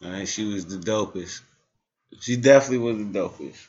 uh, 0.04 0.24
she 0.24 0.44
was 0.44 0.66
the 0.66 0.76
dopest. 0.78 1.40
She 2.20 2.36
definitely 2.36 2.78
was 2.78 2.96
the 2.98 3.18
dopest. 3.18 3.66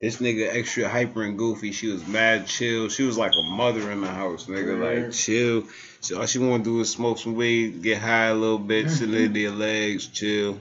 This 0.00 0.18
nigga 0.18 0.54
extra 0.54 0.88
hyper 0.88 1.24
and 1.24 1.36
goofy. 1.36 1.72
She 1.72 1.88
was 1.88 2.06
mad 2.06 2.46
chill. 2.46 2.88
She 2.88 3.02
was 3.02 3.18
like 3.18 3.32
a 3.32 3.42
mother 3.42 3.90
in 3.90 4.00
the 4.00 4.06
house, 4.06 4.46
nigga. 4.46 4.78
Like 5.04 5.12
chill. 5.12 5.64
So 6.00 6.20
all 6.20 6.26
she 6.26 6.38
want 6.38 6.62
to 6.64 6.70
do 6.70 6.80
is 6.80 6.90
smoke 6.90 7.18
some 7.18 7.34
weed, 7.34 7.82
get 7.82 7.98
high 7.98 8.26
a 8.26 8.34
little 8.34 8.60
bit, 8.60 8.88
sit 8.90 9.12
in 9.12 9.32
their 9.32 9.50
legs, 9.66 10.06
chill. 10.06 10.60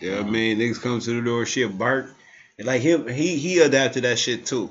You 0.00 0.10
know 0.12 0.20
I 0.20 0.22
mean? 0.22 0.58
Niggas 0.58 0.80
come 0.80 1.00
to 1.00 1.20
the 1.20 1.24
door, 1.24 1.44
she'll 1.46 1.68
bark. 1.68 2.14
And 2.58 2.66
like 2.66 2.82
him, 2.82 3.08
he 3.08 3.36
he 3.36 3.60
adapted 3.60 4.04
that 4.04 4.18
shit 4.18 4.46
too. 4.46 4.70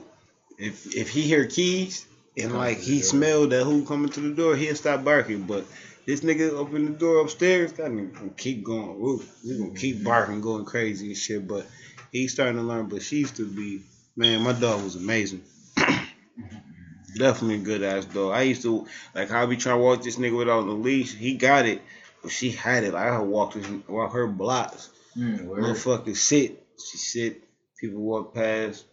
If 0.58 0.96
if 0.96 1.10
he 1.10 1.22
hear 1.22 1.46
keys 1.46 2.06
and 2.38 2.54
like 2.54 2.78
he 2.78 3.02
smelled 3.02 3.52
that 3.52 3.64
who 3.64 3.86
coming 3.86 4.12
to 4.12 4.20
the 4.20 4.36
door, 4.36 4.56
he'll 4.56 4.76
stop 4.76 5.04
barking. 5.04 5.44
But 5.44 5.66
this 6.06 6.22
nigga 6.22 6.52
open 6.52 6.86
the 6.86 6.92
door 6.92 7.22
upstairs, 7.22 7.74
that 7.74 7.92
nigga 7.92 8.14
gonna 8.14 8.30
keep 8.32 8.64
going. 8.64 8.90
Ooh, 8.90 9.24
he 9.44 9.58
gonna 9.58 9.74
keep 9.74 10.04
barking, 10.04 10.42
going 10.42 10.66
crazy 10.66 11.08
and 11.08 11.18
shit. 11.18 11.48
But 11.48 11.66
he's 12.12 12.34
starting 12.34 12.58
to 12.58 12.64
learn. 12.64 12.88
But 12.88 13.02
she 13.02 13.18
used 13.18 13.36
to 13.38 13.48
be, 13.48 13.82
man, 14.16 14.42
my 14.42 14.54
dog 14.54 14.84
was 14.84 14.96
amazing. 14.96 15.44
Definitely 17.18 17.56
a 17.56 17.60
good 17.60 17.84
ass 17.84 18.06
dog. 18.06 18.34
I 18.34 18.44
used 18.44 18.62
to 18.62 18.88
like 19.16 19.30
how 19.30 19.44
I 19.44 19.46
be 19.48 19.58
trying 19.58 19.78
to 19.78 19.84
walk 19.84 20.04
this 20.04 20.18
nigga 20.18 20.38
without 20.38 20.66
the 20.66 20.72
leash. 20.72 21.14
He 21.14 21.36
got 21.36 21.66
it, 21.66 21.82
but 22.22 22.32
she 22.32 22.52
had 22.52 22.84
it. 22.84 22.94
Like 22.94 23.08
I 23.08 23.20
walked 23.20 23.58
walk 23.90 24.14
her 24.14 24.28
blocks. 24.28 24.90
Mm. 25.18 25.48
Motherfucker 25.48 26.16
sit. 26.16 26.64
She 26.78 26.98
sit. 26.98 27.44
People 27.82 28.02
walk 28.02 28.36
past. 28.36 28.86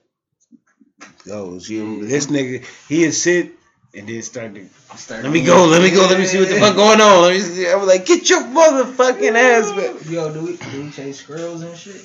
Goes. 1.27 1.69
You 1.69 1.85
know, 1.85 2.05
this 2.07 2.27
nigga, 2.29 2.65
he'd 2.89 3.13
sit 3.13 3.53
and 3.95 4.09
then 4.09 4.23
start 4.23 4.55
to 4.55 4.67
Start 4.97 5.25
let 5.25 5.33
me 5.33 5.45
go, 5.45 5.67
let 5.67 5.83
me 5.83 5.91
go, 5.91 6.07
let 6.09 6.19
me 6.19 6.25
see 6.25 6.39
what 6.39 6.49
the 6.49 6.59
fuck 6.59 6.75
going 6.75 7.01
on. 7.01 7.23
Let 7.23 7.35
me 7.35 7.41
see. 7.41 7.69
I 7.69 7.75
was 7.75 7.87
like, 7.87 8.07
get 8.07 8.31
your 8.31 8.41
motherfucking 8.41 9.35
ass 9.35 9.73
back. 9.73 10.11
Yo, 10.11 10.33
do 10.33 10.43
we 10.43 10.57
do 10.57 10.85
we 10.85 10.91
chase 10.91 11.21
squirrels 11.21 11.61
and 11.61 11.77
shit? 11.77 12.01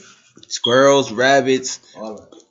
Squirrels, 0.50 1.14
rabbits, 1.14 1.80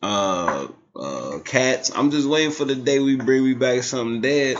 uh, 0.02 0.68
uh, 0.96 1.38
cats. 1.44 1.92
I'm 1.94 2.10
just 2.10 2.26
waiting 2.26 2.52
for 2.52 2.64
the 2.64 2.74
day 2.74 3.00
we 3.00 3.16
bring 3.16 3.44
me 3.44 3.52
back 3.52 3.82
something 3.82 4.22
dead. 4.22 4.56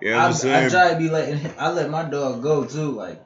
You 0.00 0.10
know 0.10 0.16
what 0.16 0.22
I, 0.22 0.26
I'm 0.26 0.32
I 0.32 0.34
saying? 0.34 0.70
try 0.70 0.92
to 0.92 0.98
be 0.98 1.08
letting 1.08 1.52
I 1.56 1.70
let 1.70 1.88
my 1.88 2.02
dog 2.02 2.42
go 2.42 2.64
too. 2.64 2.90
Like 2.90 3.22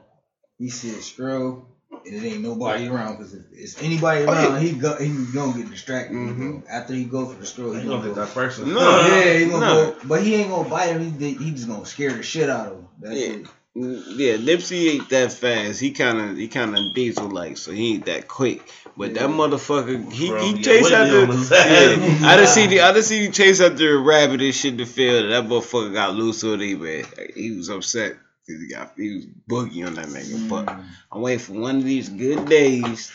he 0.59 0.69
see 0.69 0.91
a 0.91 1.01
squirrel 1.01 1.67
and 2.07 2.23
it 2.23 2.27
ain't 2.27 2.41
nobody 2.41 2.87
around 2.87 3.17
because 3.17 3.33
if 3.33 3.41
it's 3.51 3.81
anybody 3.81 4.23
Oh, 4.25 4.31
around, 4.31 4.53
yeah. 4.53 4.59
he 4.59 4.71
go 4.73 4.95
he 4.97 5.09
gonna 5.33 5.57
get 5.57 5.69
distracted. 5.69 6.15
Mhm. 6.15 6.63
After 6.69 6.93
he 6.93 7.03
go 7.05 7.25
for 7.25 7.39
the 7.39 7.45
squirrel, 7.45 7.73
he 7.73 7.81
You 7.81 7.89
gonna 7.89 8.01
gonna 8.01 8.09
go. 8.13 8.15
get 8.21 8.25
that 8.27 8.33
person. 8.33 8.73
No. 8.73 9.07
Yeah, 9.07 9.33
he 9.37 9.45
gonna 9.45 9.65
No. 9.65 9.85
go, 9.91 9.95
but 10.05 10.23
he 10.23 10.35
ain't 10.35 10.49
gonna 10.49 10.69
bite 10.69 10.89
him. 10.95 11.19
He, 11.19 11.33
he 11.33 11.51
just 11.51 11.67
gonna 11.67 11.85
scare 11.85 12.13
the 12.13 12.23
shit 12.23 12.49
out 12.49 12.67
of 12.67 12.73
him. 12.73 12.87
That's 13.01 13.15
Yeah. 13.15 13.27
it. 13.27 13.45
Yeah, 13.79 14.37
Nipsey 14.37 14.89
ain't 14.95 15.09
that 15.11 15.31
fast. 15.31 15.79
He 15.79 15.91
kind 15.91 16.19
of 16.19 16.35
he 16.37 16.47
kind 16.47 16.75
of 16.75 16.95
diesel 16.95 17.29
like, 17.29 17.57
so 17.57 17.71
he 17.71 17.93
ain't 17.93 18.05
that 18.07 18.27
quick. 18.27 18.67
But 18.97 19.13
that 19.13 19.29
motherfucker, 19.29 20.11
he 20.11 20.29
Bro, 20.29 20.41
he 20.55 20.61
chased 20.63 20.83
Whitney 20.89 20.95
after. 20.95 21.21
on 21.21 21.37
his 21.37 21.51
ass. 21.51 21.97
Yeah, 22.21 22.27
I 22.27 22.37
done 22.37 22.47
see 22.47 22.65
the 22.65 22.81
I 22.81 22.91
done 22.93 23.03
see 23.03 23.25
him 23.27 23.31
chase 23.31 23.61
after 23.61 23.95
a 23.95 24.01
rabbit 24.01 24.41
and 24.41 24.55
shit 24.55 24.71
in 24.71 24.77
the 24.77 24.85
field. 24.87 25.25
And 25.25 25.33
that 25.33 25.43
motherfucker 25.43 25.93
got 25.93 26.15
loose 26.15 26.43
on 26.43 26.59
him, 26.59 26.81
man. 26.81 27.03
He 27.35 27.51
was 27.51 27.69
upset 27.69 28.15
because 28.47 28.61
he 28.61 28.67
got 28.69 28.93
he 28.95 29.13
was 29.15 29.25
boogie 29.49 29.85
on 29.85 29.95
that 29.95 30.05
nigga. 30.07 30.47
But 30.49 30.69
I'm 31.11 31.21
waiting 31.21 31.39
for 31.39 31.53
one 31.53 31.77
of 31.77 31.83
these 31.83 32.07
good 32.09 32.47
days 32.47 33.11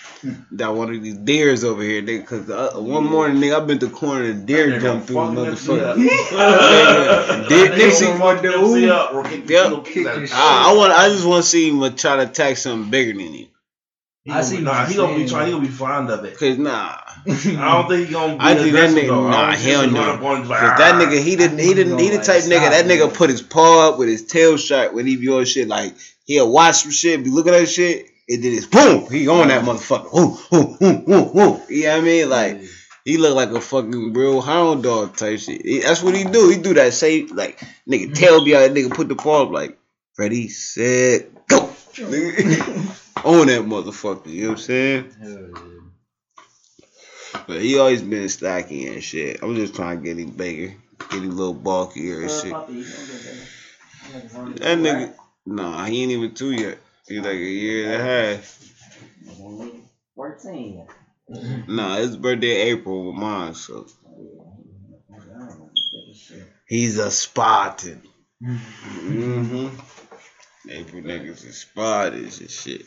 that 0.52 0.68
one 0.74 0.94
of 0.94 1.02
these 1.02 1.16
deers 1.16 1.64
over 1.64 1.82
here, 1.82 2.02
nigga. 2.02 2.26
Cause 2.26 2.50
uh, 2.50 2.72
one 2.78 3.04
morning, 3.04 3.38
nigga, 3.42 3.60
I've 3.60 3.66
been 3.66 3.78
to 3.78 3.86
the 3.86 3.92
corner, 3.94 4.26
the 4.32 4.34
deer 4.34 4.78
jumped 4.78 5.06
through 5.06 5.16
the 5.34 5.40
motherfucker. 5.52 5.94
motherfucker. 5.96 7.48
Did 7.48 7.72
Nipsey- 7.72 8.18
Yep. 9.48 9.70
Ah, 10.32 10.70
I 10.70 10.76
want. 10.76 10.92
I 10.92 11.08
just 11.08 11.26
want 11.26 11.44
to 11.44 11.48
see 11.48 11.70
him 11.70 11.96
try 11.96 12.16
to 12.16 12.22
attack 12.30 12.56
something 12.58 12.90
bigger 12.90 13.12
than 13.18 13.32
him. 13.32 13.48
He 14.24 14.30
I 14.30 14.40
see 14.42 14.60
Nah, 14.60 14.86
he 14.86 14.94
gonna 14.94 15.16
be 15.16 15.28
trying. 15.28 15.46
He 15.46 15.52
gonna 15.52 15.64
be 15.64 15.70
fond 15.72 16.08
of 16.08 16.24
it. 16.24 16.38
Cause 16.38 16.56
nah, 16.56 16.96
I 16.96 17.24
don't 17.26 17.88
think 17.88 18.06
he 18.06 18.12
gonna. 18.12 18.34
Be 18.34 18.38
I 18.40 18.54
think 18.54 18.72
that 18.74 18.90
nigga- 18.90 19.06
though. 19.08 19.28
Nah, 19.28 19.50
hell 19.52 19.86
no. 19.90 19.92
gonna 19.94 20.20
go 20.20 20.34
and 20.36 20.48
like, 20.48 20.60
Cause 20.60 20.78
that 20.78 20.94
"Ah." 20.94 21.00
nigga, 21.00 21.20
he 21.24 21.34
didn't, 21.34 21.58
he 21.58 21.66
He 21.66 21.74
didn't, 21.74 21.98
he 21.98 22.06
the 22.10 22.16
gonna, 22.16 22.24
type 22.24 22.42
like, 22.44 22.52
nigga. 22.52 22.70
That 22.70 22.84
nigga 22.84 23.12
put 23.12 23.30
his 23.30 23.42
paw 23.42 23.88
up 23.88 23.98
with 23.98 24.08
his 24.08 24.24
tail 24.24 24.56
shot 24.56 24.94
when 24.94 25.06
he 25.08 25.16
be 25.16 25.28
on 25.28 25.44
shit. 25.44 25.66
Like 25.66 25.94
he'll 26.24 26.52
watch 26.52 26.76
some 26.82 26.92
shit, 26.92 27.24
be 27.24 27.30
looking 27.30 27.52
at 27.52 27.68
shit, 27.68 28.06
and 28.28 28.44
then 28.44 28.52
it's 28.52 28.66
boom, 28.66 29.10
he 29.10 29.26
on 29.26 29.48
that 29.48 29.64
motherfucker. 29.64 30.14
Ooh, 30.16 30.38
ooh, 30.56 30.76
ooh, 30.80 31.12
ooh, 31.12 31.40
ooh. 31.40 31.60
You 31.68 31.82
know 31.84 31.90
what 31.94 31.98
I 31.98 32.00
mean? 32.02 32.30
Like 32.30 32.60
he 33.04 33.16
look 33.18 33.34
like 33.34 33.50
a 33.50 33.60
fucking 33.60 34.12
real 34.12 34.40
hound 34.40 34.84
dog 34.84 35.16
type 35.16 35.40
shit. 35.40 35.62
He- 35.66 35.80
that's 35.80 36.00
what 36.00 36.14
he 36.14 36.22
do. 36.22 36.48
He 36.48 36.58
do 36.58 36.74
that 36.74 36.94
same 36.94 37.26
like 37.34 37.58
nigga 37.90 38.14
tail 38.14 38.44
be 38.44 38.54
out. 38.54 38.60
That 38.60 38.72
nigga 38.72 38.94
put 38.94 39.08
the 39.08 39.16
paw 39.16 39.42
up 39.42 39.50
like 39.50 39.76
ready, 40.16 40.46
set, 40.46 41.48
go. 41.48 41.68
On 43.24 43.46
that 43.46 43.62
motherfucker. 43.62 44.26
You 44.26 44.42
know 44.42 44.48
what 44.50 44.58
I'm 44.58 44.64
saying? 44.64 45.14
But 47.46 47.60
he 47.62 47.78
always 47.78 48.02
been 48.02 48.28
stocky 48.28 48.86
and 48.88 49.02
shit. 49.02 49.42
I'm 49.42 49.54
just 49.56 49.74
trying 49.74 49.98
to 49.98 50.04
get 50.04 50.18
him 50.18 50.30
bigger, 50.30 50.74
get 51.10 51.22
him 51.22 51.30
a 51.30 51.34
little 51.34 51.54
bulkier 51.54 52.22
and 52.22 52.30
shit. 52.30 52.52
puppy, 52.52 52.72
you 52.74 52.84
gonna 52.84 53.06
get 53.06 53.22
that. 53.22 53.48
Nigga's 54.12 54.34
only 54.34 54.52
That 54.54 54.74
two, 54.76 54.82
nigga, 54.82 55.06
right? 55.06 55.16
nah, 55.46 55.84
he 55.84 56.02
ain't 56.02 56.12
even 56.12 56.34
two 56.34 56.52
yet. 56.52 56.78
He 57.08 57.18
like 57.20 57.32
a 57.32 57.36
year 57.36 57.92
and 57.92 58.02
a 58.02 58.04
half. 58.04 58.58
Fourteen. 60.14 60.86
Nah, 61.68 61.96
his 61.96 62.16
birthday 62.16 62.70
April 62.72 63.06
with 63.06 63.16
mine, 63.16 63.54
so 63.54 63.86
I 65.10 65.14
don't 65.14 65.38
know, 65.38 65.70
big 65.92 66.10
as 66.10 66.16
shit. 66.16 66.52
he's 66.66 66.98
a 66.98 67.10
Spartan. 67.10 68.02
Mm-hmm. 68.42 69.68
April 70.68 71.02
niggas 71.02 71.44
is 71.44 71.58
Spartans 71.58 72.40
and 72.40 72.50
shit. 72.50 72.82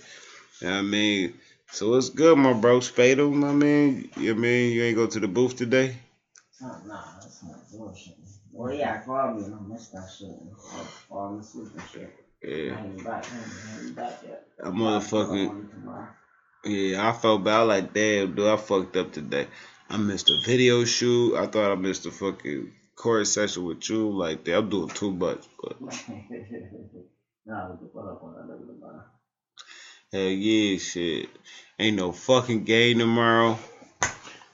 You 0.61 0.67
know 0.67 0.73
what 0.73 0.79
I 0.79 0.81
mean? 0.83 1.33
So 1.71 1.95
it's 1.95 2.09
good, 2.09 2.37
my 2.37 2.53
bro. 2.53 2.79
Spade 2.79 3.19
him, 3.19 3.39
my 3.39 3.51
man. 3.51 4.09
You 4.15 4.33
know 4.33 4.39
I 4.39 4.41
mean? 4.41 4.71
You 4.71 4.83
ain't 4.83 4.95
go 4.95 5.07
to 5.07 5.19
the 5.19 5.27
booth 5.27 5.57
today? 5.57 5.95
Oh, 6.63 6.81
nah, 6.85 7.03
that's 7.19 7.43
not 7.43 7.69
bullshit. 7.71 8.15
Well, 8.53 8.73
yeah, 8.73 8.93
I 8.93 9.05
called 9.05 9.37
me 9.37 9.45
and 9.45 9.55
I 9.55 9.59
missed 9.59 9.91
that 9.91 10.09
shit. 10.17 10.29
Falling 11.09 11.41
asleep 11.41 11.67
and 11.73 11.83
shit. 11.91 12.15
I 12.43 12.47
Yeah. 12.47 12.83
ain't 12.83 13.03
back. 13.03 13.25
I 13.25 13.81
ain't 13.81 13.95
back 13.95 14.21
yet. 14.23 14.47
That 14.57 14.71
motherfucking 14.71 16.07
Yeah, 16.63 17.09
I 17.09 17.11
felt 17.11 17.43
bad. 17.43 17.53
I 17.53 17.63
like, 17.63 17.93
damn, 17.93 18.33
dude, 18.35 18.47
I 18.47 18.55
fucked 18.55 18.95
up 18.95 19.11
today. 19.11 19.47
I 19.89 19.97
missed 19.97 20.29
a 20.29 20.37
video 20.45 20.85
shoot. 20.85 21.35
I 21.35 21.47
thought 21.47 21.71
I 21.71 21.75
missed 21.75 22.05
a 22.05 22.11
fucking 22.11 22.71
chorus 22.95 23.33
session 23.33 23.65
with 23.65 23.89
you. 23.89 24.09
Like, 24.09 24.45
damn, 24.45 24.63
I'm 24.63 24.69
doing 24.69 24.87
too 24.89 25.11
much. 25.11 25.45
But 25.61 25.77
nah, 27.45 27.71
we 27.71 27.77
can 27.77 28.09
up 28.09 28.23
on 28.23 28.33
that 28.33 28.49
level, 28.49 28.75
man. 28.81 29.01
hell 30.11 30.21
yeah, 30.21 30.77
shit. 30.77 31.29
Ain't 31.77 31.97
no 31.97 32.11
fucking 32.11 32.63
game 32.63 32.99
tomorrow. 32.99 33.57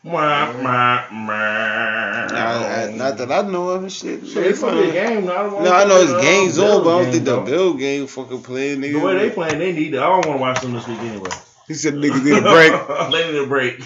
Mwah, 0.04 0.54
mwah, 0.56 1.08
mwah. 1.10 2.32
I, 2.32 2.88
I, 2.88 2.96
not 2.96 3.18
that 3.18 3.32
I 3.32 3.48
know 3.48 3.70
of 3.70 3.84
and 3.84 3.92
shit. 3.92 4.26
Shit, 4.26 4.48
it's 4.48 4.62
gonna 4.62 4.82
be 4.82 4.90
a 4.90 4.94
game. 4.94 5.26
No, 5.26 5.32
I, 5.32 5.44
don't 5.44 5.64
No, 5.64 5.72
I 5.72 5.86
know 5.86 6.02
it's 6.02 6.26
games 6.26 6.58
uh, 6.58 6.78
on, 6.78 6.84
but 6.84 6.90
I 6.98 7.04
don't 7.04 7.12
think 7.12 7.26
the 7.26 7.32
though. 7.32 7.46
Bill 7.46 7.74
game 7.76 8.08
fucking 8.08 8.42
playing, 8.42 8.80
nigga. 8.80 8.94
The 8.94 9.06
way 9.06 9.18
they 9.20 9.30
playing, 9.30 9.60
they 9.60 9.74
need 9.74 9.94
it. 9.94 10.00
I 10.00 10.08
don't 10.08 10.26
want 10.26 10.38
to 10.38 10.42
watch 10.42 10.62
them 10.62 10.74
this 10.74 10.88
week 10.88 10.98
anyway. 11.00 11.30
He 11.68 11.76
said 11.76 11.94
niggas 11.94 12.24
need 12.24 12.38
a 12.38 12.42
break. 12.42 13.12
they 13.12 13.32
need 13.32 13.44
a 13.44 13.48
break. 13.48 13.80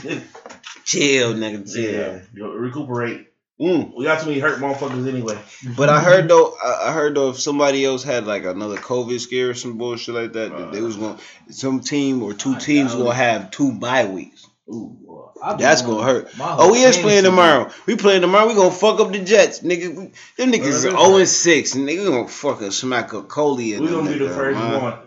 chill, 0.86 1.34
nigga, 1.34 1.72
chill. 1.72 2.22
yeah, 2.34 2.48
recuperate. 2.48 3.28
Mm. 3.60 3.94
We 3.96 4.04
got 4.04 4.20
too 4.22 4.28
many 4.28 4.40
hurt 4.42 4.60
motherfuckers 4.60 5.08
anyway. 5.08 5.40
But 5.78 5.88
I 5.88 6.02
heard 6.02 6.28
though, 6.28 6.54
I 6.62 6.90
I 6.90 6.92
heard 6.92 7.16
though, 7.16 7.30
if 7.30 7.40
somebody 7.40 7.86
else 7.86 8.04
had 8.04 8.26
like 8.26 8.44
another 8.44 8.76
COVID 8.76 9.18
scare 9.20 9.52
or 9.52 9.54
some 9.54 9.78
bullshit 9.78 10.14
like 10.14 10.34
that, 10.34 10.58
that 10.58 10.72
they 10.74 10.82
was 10.82 10.98
going, 10.98 11.18
some 11.52 11.80
team 11.80 12.22
or 12.22 12.34
two 12.34 12.58
teams 12.58 12.92
doubt 12.92 12.98
gonna 13.04 13.14
have 13.16 13.52
two 13.52 13.72
bye 13.72 14.06
weeks. 14.06 14.46
Ooh, 14.68 14.98
boy. 15.06 15.22
That's 15.58 15.84
going- 15.84 16.00
gonna 16.00 16.12
hurt. 16.12 16.30
Oh, 16.40 16.72
we 16.72 16.80
is 16.84 16.98
playing 16.98 17.24
tomorrow. 17.24 17.70
We 17.86 17.96
playing 17.96 18.22
tomorrow. 18.22 18.48
We 18.50 18.56
gonna 18.56 18.72
fuck 18.72 19.00
up 19.00 19.12
the 19.14 19.20
Jets, 19.20 19.60
nigga. 19.62 19.96
We, 19.96 20.12
them 20.38 20.52
niggas 20.52 20.60
Well, 20.62 20.70
is 20.70 20.82
zero 20.82 21.16
and 21.18 21.28
six, 21.30 21.76
and 21.76 21.88
nigga 21.88 22.08
gonna 22.08 22.28
fucking 22.28 22.72
smack 22.72 23.14
up 23.14 23.30
Coley 23.30 23.74
and 23.76 23.86
we 23.86 23.92
gonna 23.92 24.12
be 24.12 24.18
the 24.18 24.26
nigga, 24.26 24.36
first 24.36 24.60
man. 24.60 24.82
one. 24.82 25.00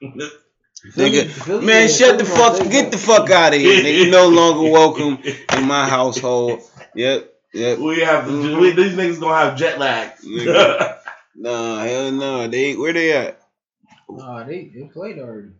Nigga, 0.96 1.62
man, 1.64 1.88
shut 1.88 2.18
the 2.18 2.24
fuck, 2.24 2.56
get 2.70 2.92
the 2.92 2.98
fuck 2.98 3.28
out 3.30 3.52
of 3.52 3.60
here, 3.60 3.82
nigga. 3.82 4.04
You 4.04 4.10
no 4.12 4.28
longer 4.28 4.70
welcome 4.70 5.18
in 5.56 5.64
my 5.66 5.88
household. 5.88 6.60
Yep, 6.94 7.32
yep. 7.52 7.78
We 7.78 8.00
have 8.00 8.24
Mhm. 8.24 8.60
we, 8.60 8.70
these 8.72 8.94
niggas 8.94 9.20
gonna 9.20 9.36
have 9.36 9.56
jet 9.58 9.78
lag. 9.78 10.12
Nigga. 10.24 10.98
Nah, 11.40 11.78
hell 11.84 12.10
no. 12.10 12.48
They 12.48 12.74
where 12.74 12.92
they 12.92 13.12
at? 13.12 13.40
Nah, 14.10 14.42
they 14.42 14.72
they 14.74 14.90
played 14.92 15.20
already. 15.20 15.50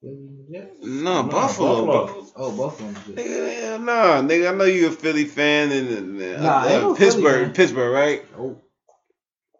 Philly 0.00 0.14
and 0.14 0.48
the 0.48 0.52
Jets? 0.52 0.76
No, 0.82 1.22
No, 1.22 1.28
Buffalo. 1.28 1.86
Buffalo. 1.86 2.26
Oh, 2.36 2.50
Buffalo. 2.56 2.88
and 2.88 2.96
the 2.96 3.12
Jets. 3.14 3.28
Nigga, 3.28 3.60
hell 3.62 3.78
nah, 3.80 4.22
nigga. 4.22 4.50
I 4.52 4.56
know 4.56 4.64
you 4.64 4.88
a 4.88 4.90
Philly 4.92 5.26
fan 5.26 5.70
and, 5.72 5.88
and, 5.88 6.20
and 6.22 6.42
Nah, 6.42 6.48
uh, 6.48 6.60
I 6.60 6.72
ain't 6.72 6.82
no 6.82 6.94
Pittsburgh, 6.94 7.42
Philly. 7.42 7.54
Pittsburgh, 7.54 7.92
right? 7.92 8.24
Oh. 8.38 8.56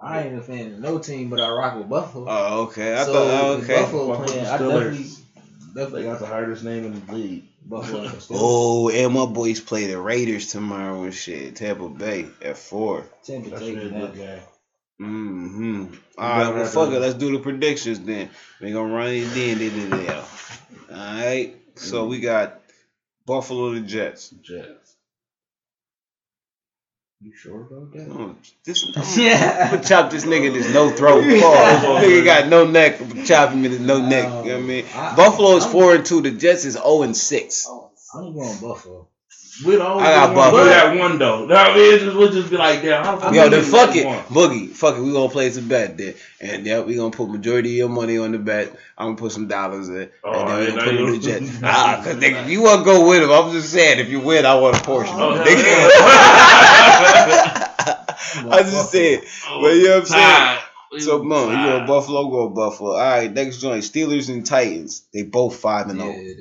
I 0.01 0.23
ain't 0.23 0.39
a 0.39 0.41
fan 0.43 0.73
of 0.73 0.79
no 0.81 0.99
team, 0.99 1.29
but 1.29 1.39
I 1.39 1.51
rock 1.51 1.77
with 1.77 1.89
Buffalo. 1.91 2.25
Oh, 2.29 2.63
okay. 2.65 2.95
I 2.95 3.05
so 3.05 3.13
thought, 3.13 3.29
oh, 3.29 3.53
okay. 3.63 3.83
Buffalo 3.83 4.07
Buffalo 4.09 4.27
playing, 4.27 4.47
I 4.47 4.59
Steelers. 4.59 4.59
definitely, 4.59 5.07
definitely 5.75 6.03
got 6.05 6.19
the 6.21 6.27
hardest 6.27 6.65
name 6.65 6.85
in 6.87 7.07
the 7.07 7.13
league. 7.13 7.45
Buffalo. 7.65 8.03
and 8.03 8.13
the 8.13 8.17
Steelers. 8.17 8.39
Oh, 8.39 8.89
and 8.91 9.15
my 9.15 9.27
boys 9.27 9.61
play 9.61 9.87
the 9.87 10.01
Raiders 10.01 10.49
tomorrow 10.49 11.03
and 11.05 11.15
shit. 11.15 11.57
Tampa 11.57 11.89
Bay 11.89 12.27
at 12.43 12.59
four. 12.59 13.07
Tampa 13.25 13.51
Bay. 13.51 13.59
should 13.59 13.81
be 13.81 13.87
a 13.87 13.89
good 13.89 14.13
that. 14.13 14.15
game. 14.15 14.41
Mm-hmm. 15.01 15.95
All 16.19 16.29
right, 16.29 16.55
well, 16.55 16.67
fuck 16.67 16.93
it. 16.93 17.01
Let's 17.01 17.15
do 17.15 17.33
the 17.33 17.39
predictions 17.39 18.01
then. 18.01 18.31
We 18.61 18.73
gonna 18.73 18.93
run 18.95 19.09
it 19.09 19.25
then. 19.35 19.59
They 19.59 19.71
did 19.71 19.93
it. 19.93 20.11
All 20.11 20.25
right. 20.91 21.57
So 21.75 22.07
we 22.07 22.21
got 22.21 22.61
Buffalo 23.27 23.73
the 23.73 23.81
Jets. 23.81 24.31
Jets. 24.31 24.82
You 27.25 27.33
sure 27.37 27.61
about 27.63 27.93
that? 27.93 28.09
Oh, 28.11 28.35
this, 28.65 29.17
Yeah. 29.17 29.67
I'm 29.67 29.71
gonna 29.77 29.85
chop 29.89 30.11
this 30.11 30.25
nigga 30.25 30.53
this 30.53 30.73
no 30.75 30.91
throat. 30.91 31.23
Yeah. 31.27 31.41
Pause. 31.41 32.05
Nigga 32.05 32.25
got 32.25 32.49
no 32.49 32.67
neck. 32.67 33.01
I'm 33.01 33.09
gonna 33.11 33.25
chop 33.25 33.51
him 33.51 33.65
in 33.65 33.71
his 33.71 33.81
no 33.81 34.01
neck. 34.05 34.25
You 34.25 34.31
know 34.31 34.41
what 34.43 34.51
I 34.51 34.61
mean? 34.61 34.85
I- 34.95 35.15
Buffalo 35.15 35.57
is 35.57 35.63
I'm- 35.65 35.73
four 35.73 35.95
and 35.95 36.05
two. 36.05 36.21
The 36.21 36.33
Jets 36.33 36.65
is 36.65 36.75
zero 36.75 37.03
and 37.03 37.17
six. 37.17 37.69
I'm 38.15 38.35
going 38.35 38.59
Buffalo. 38.61 39.09
We 39.67 39.77
don't 39.77 40.01
I 40.03 40.05
got 40.15 40.31
we 40.31 40.35
Buffalo. 40.37 40.65
got 40.65 40.97
one 40.99 41.19
though. 41.19 41.45
No, 41.47 41.55
I 41.55 41.75
mean, 41.77 42.17
we'll 42.17 42.33
just 42.33 42.51
be 42.51 42.57
like, 42.57 42.81
damn. 42.83 43.05
How 43.05 43.17
the 43.17 43.21
fuck 43.23 43.35
Yo, 43.35 43.49
then 43.51 43.63
fuck 43.63 43.95
it, 43.95 44.07
one? 44.07 44.19
Boogie. 44.25 44.71
Fuck 44.71 44.97
it. 44.97 45.03
We 45.03 45.13
gonna 45.13 45.29
play 45.29 45.51
some 45.51 45.69
bet 45.69 45.99
then, 45.99 46.15
and 46.41 46.67
yeah, 46.67 46.81
we 46.81 46.95
gonna 46.97 47.11
put 47.11 47.29
majority 47.29 47.69
of 47.73 47.77
your 47.77 47.89
money 47.91 48.17
on 48.17 48.33
the 48.33 48.39
bet. 48.39 48.73
I'm 48.97 49.09
gonna 49.09 49.17
put 49.19 49.33
some 49.33 49.49
dollars 49.49 49.91
in, 49.91 50.09
Oh, 50.25 50.33
and 50.33 50.49
then 50.49 50.59
we 50.59 50.67
gonna 50.67 50.83
put 50.85 50.95
it 50.95 50.99
you- 51.01 51.07
on 51.07 51.13
the 51.13 51.19
Jets. 51.19 51.59
Ah, 51.63 52.01
cause 52.03 52.17
nigga, 52.17 52.45
if 52.45 52.51
you 52.51 52.63
wanna 52.63 52.83
go 52.83 53.07
with 53.07 53.23
him, 53.23 53.31
I'm 53.31 53.53
just 53.53 53.71
saying, 53.71 53.99
if 54.01 54.09
you 54.09 54.21
win, 54.21 54.47
I 54.47 54.55
want 54.55 54.79
a 54.79 54.83
portion. 54.83 55.15
Oh, 55.19 55.35
of 55.35 55.47
it, 55.47 55.59
nigga. 55.59 55.91
I 57.05 58.63
just 58.63 58.91
said, 58.91 59.23
Oh, 59.49 59.61
but 59.63 59.75
you 59.75 59.85
know 59.85 59.91
what 59.91 59.99
I'm 60.01 60.07
saying. 60.07 60.27
tied. 60.27 60.59
So, 60.99 61.23
no, 61.23 61.51
you 61.51 61.57
go 61.57 61.79
Tied. 61.79 61.87
Buffalo, 61.87 62.29
go 62.31 62.49
Buffalo. 62.51 62.93
All 62.93 62.99
right, 62.99 63.33
next 63.33 63.59
joint, 63.59 63.83
Steelers 63.83 64.29
and 64.29 64.45
Titans. 64.45 65.03
They 65.13 65.23
both 65.23 65.57
five 65.57 65.89
and 65.89 65.99
Yeah, 65.99 66.05
zero. 66.05 66.15
it 66.17 66.39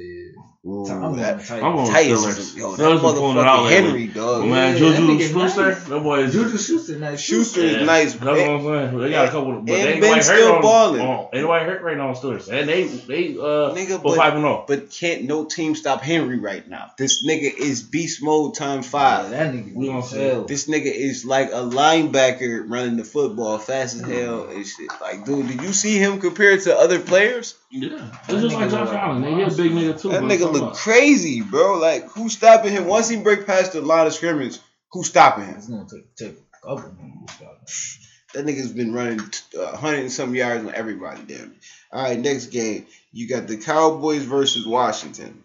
is. 0.63 0.69
Ooh, 0.69 0.85
I'm 0.93 1.01
going 1.01 1.15
that- 1.17 1.39
Titans. 1.39 1.49
I'm 1.63 1.75
going 1.75 1.91
Titans, 1.91 2.21
Steelers. 2.25 2.37
is- 2.37 2.55
yo, 2.55 2.75
that 2.75 2.83
Steelers 2.83 3.01
been 3.01 3.13
pulling 3.15 3.37
it 3.37 3.39
out 3.41 3.59
motherfucking 3.59 3.63
lately. 3.65 3.75
Henry, 3.89 4.07
dog. 4.07 4.41
Oh, 4.41 4.45
man, 4.45 4.73
Yeah, 4.73 4.79
Juju 4.79 4.91
that 4.91 5.01
nigga 5.01 5.33
Schuster, 5.33 5.61
nice. 5.69 5.83
that 5.85 5.99
boy 6.03 6.19
is 6.19 6.33
Juju 6.33 6.57
Schuster, 6.57 6.95
nice. 6.99 7.19
Schuster 7.19 7.61
is 7.61 7.85
nice. 7.87 8.13
That's 8.13 8.23
what 8.25 8.39
I'm 8.39 8.63
saying. 8.63 8.97
They 8.99 9.09
got 9.09 9.27
a 9.27 9.31
couple, 9.31 9.51
but 9.53 9.57
and 9.59 9.67
they 9.67 9.91
ain't 9.93 10.01
Ben 10.01 10.21
still 10.23 10.35
hurt 10.47 10.55
on, 10.57 10.61
balling. 10.61 11.01
on. 11.01 11.27
Ain't 11.33 11.43
nobody 11.43 11.65
hurt 11.65 11.81
right 11.81 11.97
now 11.97 12.09
on 12.09 12.15
Steelers, 12.15 12.47
and 12.49 12.69
they 12.69 12.83
they 12.83 13.29
uh 13.37 13.73
Nigga, 13.73 14.03
but- 14.03 14.15
five 14.15 14.35
and 14.35 14.45
oh. 14.45 14.49
zero. 14.49 14.65
But 14.67 14.91
can't 14.91 15.23
no 15.23 15.45
team 15.45 15.75
stop 15.75 16.01
Henry 16.01 16.37
right 16.37 16.67
now. 16.69 16.91
This 16.97 17.25
nigga 17.25 17.51
is 17.57 17.81
beast 17.81 18.21
mode 18.21 18.53
times 18.53 18.85
Yeah, 18.85 18.91
five. 18.91 19.29
that 19.31 19.53
nigga. 19.53 19.73
We 19.73 19.87
gonna 19.87 20.01
good 20.07 20.31
hell. 20.33 20.43
This 20.43 20.67
nigga 20.67 20.93
is 20.93 21.25
like 21.25 21.49
a 21.51 21.61
linebacker 21.61 22.63
running 22.67 22.97
the 22.97 23.03
football 23.03 23.57
fast 23.57 23.95
as 23.95 24.01
hell 24.01 24.47
and 24.49 24.65
shit. 24.65 24.89
Like, 25.01 25.25
dude, 25.25 25.47
did 25.47 25.61
you 25.63 25.73
see 25.73 25.97
him 25.97 26.19
compared 26.19 26.61
to 26.61 26.77
other 26.77 26.99
players? 26.99 27.55
Yeah, 27.71 28.11
it's 28.27 28.41
just 28.41 28.55
like 28.55 28.69
Josh 28.69 28.89
Allen. 28.89 29.21
They 29.21 29.35
get 29.35 29.53
a 29.53 29.55
big 29.55 29.71
nigga 29.71 29.99
too. 30.01 30.09
That 30.09 30.23
nigga 30.23 30.51
look 30.51 30.61
what? 30.61 30.73
crazy, 30.75 31.41
bro. 31.41 31.79
Like, 31.79 32.05
who's 32.09 32.33
stopping 32.33 32.71
him? 32.73 32.85
Once 32.85 33.07
he 33.07 33.15
break 33.17 33.45
past 33.45 33.71
the 33.73 33.81
line 33.81 34.07
of 34.07 34.13
scrimmage, 34.13 34.59
who's 34.91 35.07
stopping 35.07 35.45
him? 35.45 35.55
It's 35.55 35.67
gonna 35.67 35.87
take 35.89 36.15
take 36.15 36.37
a 36.63 36.67
couple 36.67 36.91
minutes. 36.93 38.07
That 38.33 38.45
nigga's 38.45 38.71
been 38.71 38.93
running 38.93 39.19
t- 39.19 39.57
uh, 39.57 39.71
100 39.71 39.99
and 39.99 40.11
some 40.11 40.35
yards 40.35 40.65
on 40.65 40.73
everybody, 40.73 41.21
damn. 41.23 41.55
All 41.91 42.03
right, 42.03 42.19
next 42.19 42.47
game. 42.47 42.87
You 43.11 43.27
got 43.27 43.47
the 43.47 43.57
Cowboys 43.57 44.23
versus 44.23 44.65
Washington. 44.65 45.43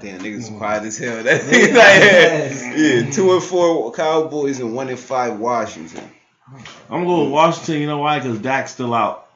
Damn, 0.00 0.20
niggas 0.20 0.56
quiet 0.56 0.84
as 0.84 0.98
hell. 0.98 1.22
That 1.22 1.42
nigga 1.42 1.74
like, 1.74 2.76
yeah, 3.06 3.10
two 3.10 3.32
and 3.34 3.42
four 3.42 3.92
Cowboys 3.92 4.60
and 4.60 4.74
one 4.74 4.88
and 4.88 4.98
five 4.98 5.38
Washington. 5.38 6.10
I'm 6.48 6.64
gonna 6.88 7.04
go 7.06 7.24
with 7.24 7.32
Washington. 7.32 7.80
You 7.80 7.86
know 7.86 7.98
why? 7.98 8.18
Because 8.20 8.38
Dak's 8.38 8.72
still 8.72 8.94
out. 8.94 9.28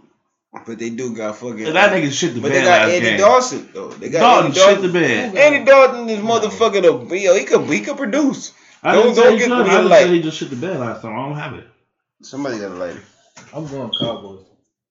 But 0.67 0.79
they 0.79 0.91
do 0.91 1.15
got 1.15 1.37
fucking. 1.37 1.65
And 1.67 1.77
that 1.77 1.93
nigga 1.93 2.11
shit 2.13 2.35
the 2.35 2.41
bed. 2.41 2.43
But 2.43 2.49
bed 2.53 2.61
they 2.61 2.65
got 2.65 2.81
last 2.83 2.91
Andy 2.93 3.09
game. 3.09 3.19
Dawson 3.19 3.69
though. 3.73 3.89
They 3.91 4.09
got 4.11 4.21
Dalton 4.21 4.47
Andy 4.47 4.59
shit 4.59 4.67
Dawson. 4.67 4.83
the 4.83 4.93
bed. 4.93 5.37
Andy 5.37 5.65
Dalton 5.65 6.09
is 6.09 6.19
motherfucking 6.21 7.13
a 7.13 7.19
yo. 7.19 7.35
He 7.37 7.45
could 7.45 7.71
he 7.71 7.81
could 7.81 7.97
produce. 7.97 8.53
I 8.83 8.95
Don't- 8.95 9.15
didn't 9.15 9.17
don't 9.17 9.39
get 9.39 9.49
could. 9.49 9.65
me 9.67 9.71
I 9.71 9.75
just 9.77 9.91
like- 9.91 10.01
said 10.03 10.11
he 10.11 10.23
just 10.23 10.37
shit 10.39 10.51
the 10.51 10.57
bed 10.57 10.81
last 10.81 11.03
time. 11.03 11.13
I 11.13 11.29
don't 11.29 11.37
have 11.37 11.55
it. 11.55 11.67
Somebody 12.23 12.59
got 12.59 12.73
a 12.73 12.75
lighter. 12.75 13.03
I'm 13.55 13.67
going 13.67 13.91
Cowboys. 14.01 14.45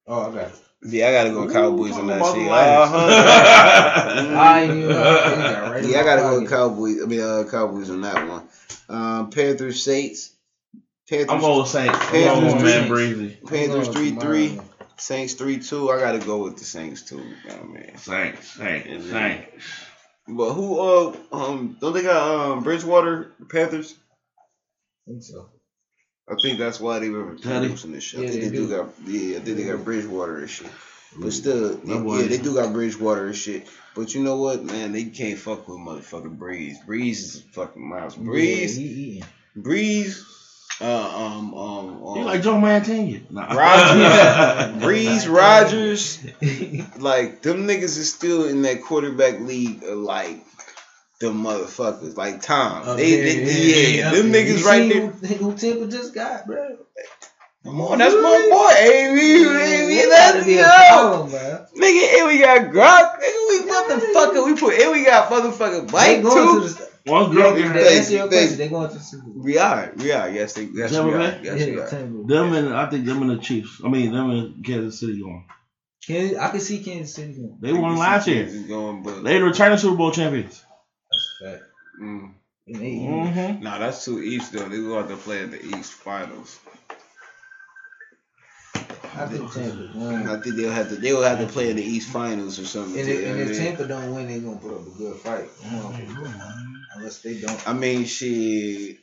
Oh, 0.08 0.22
I 0.32 0.34
got 0.34 0.48
it. 0.48 0.56
Yeah, 0.84 1.10
I 1.10 1.12
gotta 1.12 1.30
go 1.32 1.50
Cowboys 1.52 1.92
on 1.98 2.08
that 2.08 2.24
shit. 2.24 2.48
Uh-huh. 2.48 4.36
I 4.40 4.62
ain't 4.62 4.74
even. 4.76 4.92
I 4.96 5.72
right 5.72 5.84
Yeah, 5.84 6.00
I 6.00 6.04
gotta 6.04 6.22
go 6.22 6.48
Cowboys. 6.48 7.02
I 7.04 7.06
mean, 7.06 7.20
uh, 7.22 7.44
Cowboys 7.52 7.90
on 7.90 8.02
that 8.02 8.28
one. 8.28 8.48
Um, 8.88 9.30
Panthers 9.30 9.84
Saints. 9.84 10.32
Panthers. 11.10 11.30
I'm 11.30 11.42
going 11.42 11.60
with 11.60 11.68
Saints. 11.68 11.98
I'm 11.98 12.08
Panthers 12.12 12.40
going 12.40 12.46
with 12.46 12.62
three. 12.62 12.72
Man 12.72 12.88
Breezy. 12.88 13.38
Panthers 13.48 13.88
three 13.90 14.12
three. 14.12 14.50
tomorrow. 14.50 14.66
Saints 14.98 15.34
three 15.34 15.60
two. 15.60 15.90
I 15.92 16.00
gotta 16.00 16.20
go 16.20 16.44
with 16.44 16.58
the 16.58 16.66
Saints 16.66 17.02
too. 17.04 17.24
Oh, 17.50 17.66
man. 17.66 17.98
Saints, 17.98 18.48
Saints, 18.52 18.88
And 18.90 19.04
Saints. 19.04 19.66
But 20.28 20.54
who? 20.54 20.80
Uh, 20.80 21.16
um, 21.32 21.78
don't 21.82 21.94
they 21.94 22.04
got 22.04 22.52
um 22.52 22.64
Bridgewater 22.64 23.32
Panthers? 23.50 23.96
I 25.08 25.12
think 25.12 25.24
so. 25.24 25.50
I 26.30 26.36
think 26.40 26.60
that's 26.60 26.80
why 26.80 27.00
they 27.00 27.10
were 27.10 27.34
Teddy? 27.36 27.66
producing 27.68 27.92
this 27.94 28.04
shit. 28.04 28.20
I 28.20 28.24
Yeah, 28.24 28.30
think 28.30 28.42
they 28.44 28.50
they 28.50 28.56
do 28.56 28.68
do. 28.68 28.78
got 28.78 28.90
yeah, 29.08 29.38
I 29.38 29.40
think 29.40 29.58
they 29.58 29.64
got 29.64 29.84
Bridgewater 29.84 30.38
and 30.38 30.50
shit. 30.50 30.68
But 31.18 31.34
still, 31.34 31.70
That 31.70 32.06
yeah, 32.08 32.28
they 32.28 32.38
do 32.38 32.54
got 32.54 32.72
Bridgewater 32.72 33.26
and 33.26 33.36
shit. 33.36 33.68
But 33.96 34.14
you 34.14 34.22
know 34.22 34.38
what, 34.38 34.64
man? 34.64 34.92
They 34.92 35.06
can't 35.06 35.40
fuck 35.40 35.68
with 35.68 35.80
motherfucking 35.80 36.38
Brees. 36.38 36.76
Brees 36.86 37.12
is 37.12 37.44
fucking 37.54 37.82
Miles. 37.82 38.16
Brees, 38.16 38.76
Yeah, 38.76 38.84
he. 38.84 39.24
Brees, 39.58 40.22
uh, 40.82 40.86
um, 40.86 41.54
um, 41.54 42.04
um 42.04 42.18
You 42.18 42.24
like 42.24 42.42
Joe 42.42 42.58
Montana? 42.58 43.20
Nah. 43.30 43.54
Rodgers, 43.54 44.82
Brees, 44.84 45.34
Rodgers, 45.34 46.24
like 46.98 47.42
them 47.42 47.68
niggas 47.68 47.98
is 47.98 48.14
still 48.14 48.48
in 48.48 48.62
that 48.62 48.84
quarterback 48.84 49.40
league, 49.42 49.84
of, 49.84 49.98
like 49.98 50.44
them 51.20 51.44
motherfuckers, 51.44 52.16
like 52.16 52.42
Tom. 52.42 52.88
Up 52.88 52.98
they, 52.98 53.16
there, 53.16 53.46
they, 53.46 53.98
yeah, 53.98 54.12
them 54.12 54.28
up 54.28 54.36
niggas 54.36 54.60
You 54.60 54.66
right 54.66 54.90
there. 54.92 55.08
Who, 55.38 55.52
who 55.52 55.88
just 55.90 56.14
got, 56.14 56.48
bro? 56.48 56.78
Come 57.66 57.82
on, 57.82 57.98
that's 57.98 58.16
my 58.16 58.48
boy. 58.50 58.74
Hey, 58.74 59.12
we, 59.12 59.46
we, 59.46 59.86
we, 59.86 60.02
He 60.02 60.10
that's 60.10 60.34
gotta 60.34 60.46
be 60.46 60.58
a 60.58 60.62
yo. 60.62 61.28
Nigga, 61.76 62.20
and 62.20 62.28
we 62.28 62.40
got 62.40 62.72
Gronk. 62.72 63.20
Nigga, 63.20 63.50
we 63.50 63.70
motherfucker. 63.70 64.46
We 64.46 64.56
put 64.56 64.80
and 64.80 64.92
we 64.94 65.04
got 65.04 65.30
motherfucking 65.30 65.92
They 65.92 66.22
Mike 66.22 66.34
too. 66.34 66.70
to 66.70 66.90
the. 67.10 67.14
Once 67.14 67.36
Yeah, 67.36 67.42
girl 67.42 67.56
to 67.56 67.62
get 67.62 67.74
Thank 67.74 67.98
answer 67.98 68.14
your 68.14 68.28
question, 68.28 68.58
they 68.58 68.68
going 68.70 68.88
to 68.90 68.94
the 68.96 69.00
Super 69.04 69.24
Bowl. 69.24 69.44
We 69.44 69.58
are, 69.58 69.94
we 69.98 70.12
are. 70.12 70.30
Yes, 70.30 70.54
they, 70.54 70.64
yes, 70.64 70.92
Tampa 70.92 71.08
we 71.08 71.14
are. 71.14 71.18
Bay? 71.32 71.40
Yes, 71.44 71.66
we 71.66 71.80
are. 71.80 71.88
Tampa. 71.90 72.28
them 72.34 72.54
and 72.54 72.74
I 72.76 72.90
think 72.90 73.06
them 73.06 73.22
and 73.22 73.32
the 73.32 73.38
Chiefs. 73.38 73.82
I 73.84 73.90
mean 73.90 74.12
them 74.14 74.30
and 74.32 74.66
Kansas 74.66 75.00
City 75.00 75.20
going. 75.20 75.46
Kansas, 76.06 76.38
I 76.40 76.50
can 76.50 76.60
see 76.60 76.84
Kansas 76.84 77.16
City 77.16 77.34
going. 77.34 77.58
They 77.62 77.74
won 77.74 77.98
last 77.98 78.28
year. 78.28 78.46
Kansas 78.46 78.68
Going, 78.68 79.04
but 79.04 79.24
They 79.24 79.38
the 79.40 79.46
returning 79.46 79.78
Super 79.78 79.98
Bowl 79.98 80.12
champions. 80.12 80.64
That's 81.12 81.42
a 81.42 81.52
fact. 81.58 81.64
mm, 82.02 82.34
Mm-hmm. 82.70 83.64
nah, 83.64 83.80
that's 83.80 84.06
too 84.06 84.22
East 84.22 84.54
though. 84.54 84.70
They 84.70 84.78
go 84.78 85.00
out 85.00 85.10
to 85.10 85.18
play 85.18 85.42
in 85.42 85.50
the 85.50 85.60
East 85.78 85.92
Finals. 85.92 86.60
I 89.16 89.26
think 89.26 89.52
Tampa 89.54 89.90
won. 89.98 90.28
I 90.28 90.40
think 90.40 90.56
they'll 90.56 90.72
have 90.72 90.90
to. 90.90 90.96
They'll 90.96 91.22
have 91.24 91.40
to 91.40 91.48
play 91.48 91.70
in 91.70 91.76
the 91.78 91.84
East 91.84 92.10
Finals 92.10 92.60
or 92.60 92.66
something. 92.66 92.98
And 93.00 93.08
too, 93.08 93.14
if, 93.14 93.26
and 93.32 93.40
if 93.42 93.50
mean? 93.50 93.58
Tampa 93.58 93.88
don't 93.88 94.14
win, 94.16 94.28
they're 94.28 94.40
gonna 94.40 94.58
put 94.58 94.74
up 94.74 94.88
a 94.88 94.98
good 94.98 95.16
fight. 95.18 95.50
Unless 96.96 97.22
they 97.22 97.40
don't. 97.40 97.68
I 97.68 97.74
mean, 97.74 98.06
shit. 98.06 98.98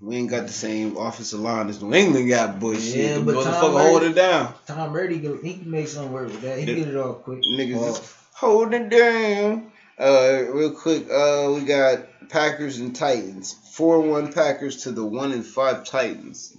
We 0.00 0.16
ain't 0.16 0.30
got 0.30 0.48
the 0.48 0.52
same 0.52 0.96
offensive 0.96 1.38
line 1.38 1.68
as 1.68 1.80
New 1.80 1.94
England 1.94 2.28
got, 2.28 2.58
but 2.58 2.74
shit, 2.80 2.96
Yeah, 2.96 3.18
the 3.18 3.20
but 3.22 3.44
Tom 3.44 3.54
motherfucker 3.54 3.72
Brady- 3.74 3.88
hold 3.90 4.02
it 4.02 4.14
down. 4.14 4.54
Tom 4.66 4.92
Brady, 4.92 5.18
go- 5.20 5.38
he 5.40 5.54
can 5.58 5.70
make 5.70 5.86
something 5.86 6.12
work 6.12 6.26
with 6.26 6.40
that. 6.42 6.58
He 6.58 6.64
Yeah. 6.66 6.74
get 6.74 6.88
it 6.88 6.96
all 6.96 7.14
quick. 7.14 7.40
Niggas 7.42 7.74
Ball. 7.76 7.86
just 7.94 8.02
hold 8.34 8.74
it 8.74 8.88
down. 8.88 9.70
Uh, 9.96 10.42
real 10.50 10.72
quick, 10.72 11.08
uh, 11.08 11.52
we 11.54 11.60
got 11.60 12.00
Packers 12.30 12.78
and 12.78 12.96
Titans. 12.96 13.54
Four 13.74 14.00
one 14.00 14.32
Packers 14.32 14.82
to 14.84 14.90
the 14.90 15.04
one 15.04 15.30
and 15.30 15.46
five 15.46 15.84
Titans. 15.84 16.56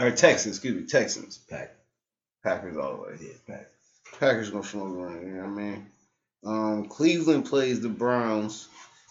Or 0.00 0.10
Texans, 0.10 0.56
excuse 0.56 0.74
me, 0.80 0.86
Texans. 0.86 1.38
Pack. 1.48 1.74
Packers 2.42 2.76
all 2.76 2.96
the 2.96 3.02
way. 3.02 3.16
Yeah, 3.20 3.32
pack. 3.46 3.66
Packers 4.18 4.50
gonna 4.50 4.64
smoke 4.64 4.96
around, 4.96 5.26
you 5.26 5.34
know 5.34 5.42
what 5.42 5.48
I 5.48 5.62
mean? 5.62 5.86
Um, 6.44 6.88
Cleveland 6.88 7.46
plays 7.46 7.80
the 7.80 7.88
Browns. 7.88 8.68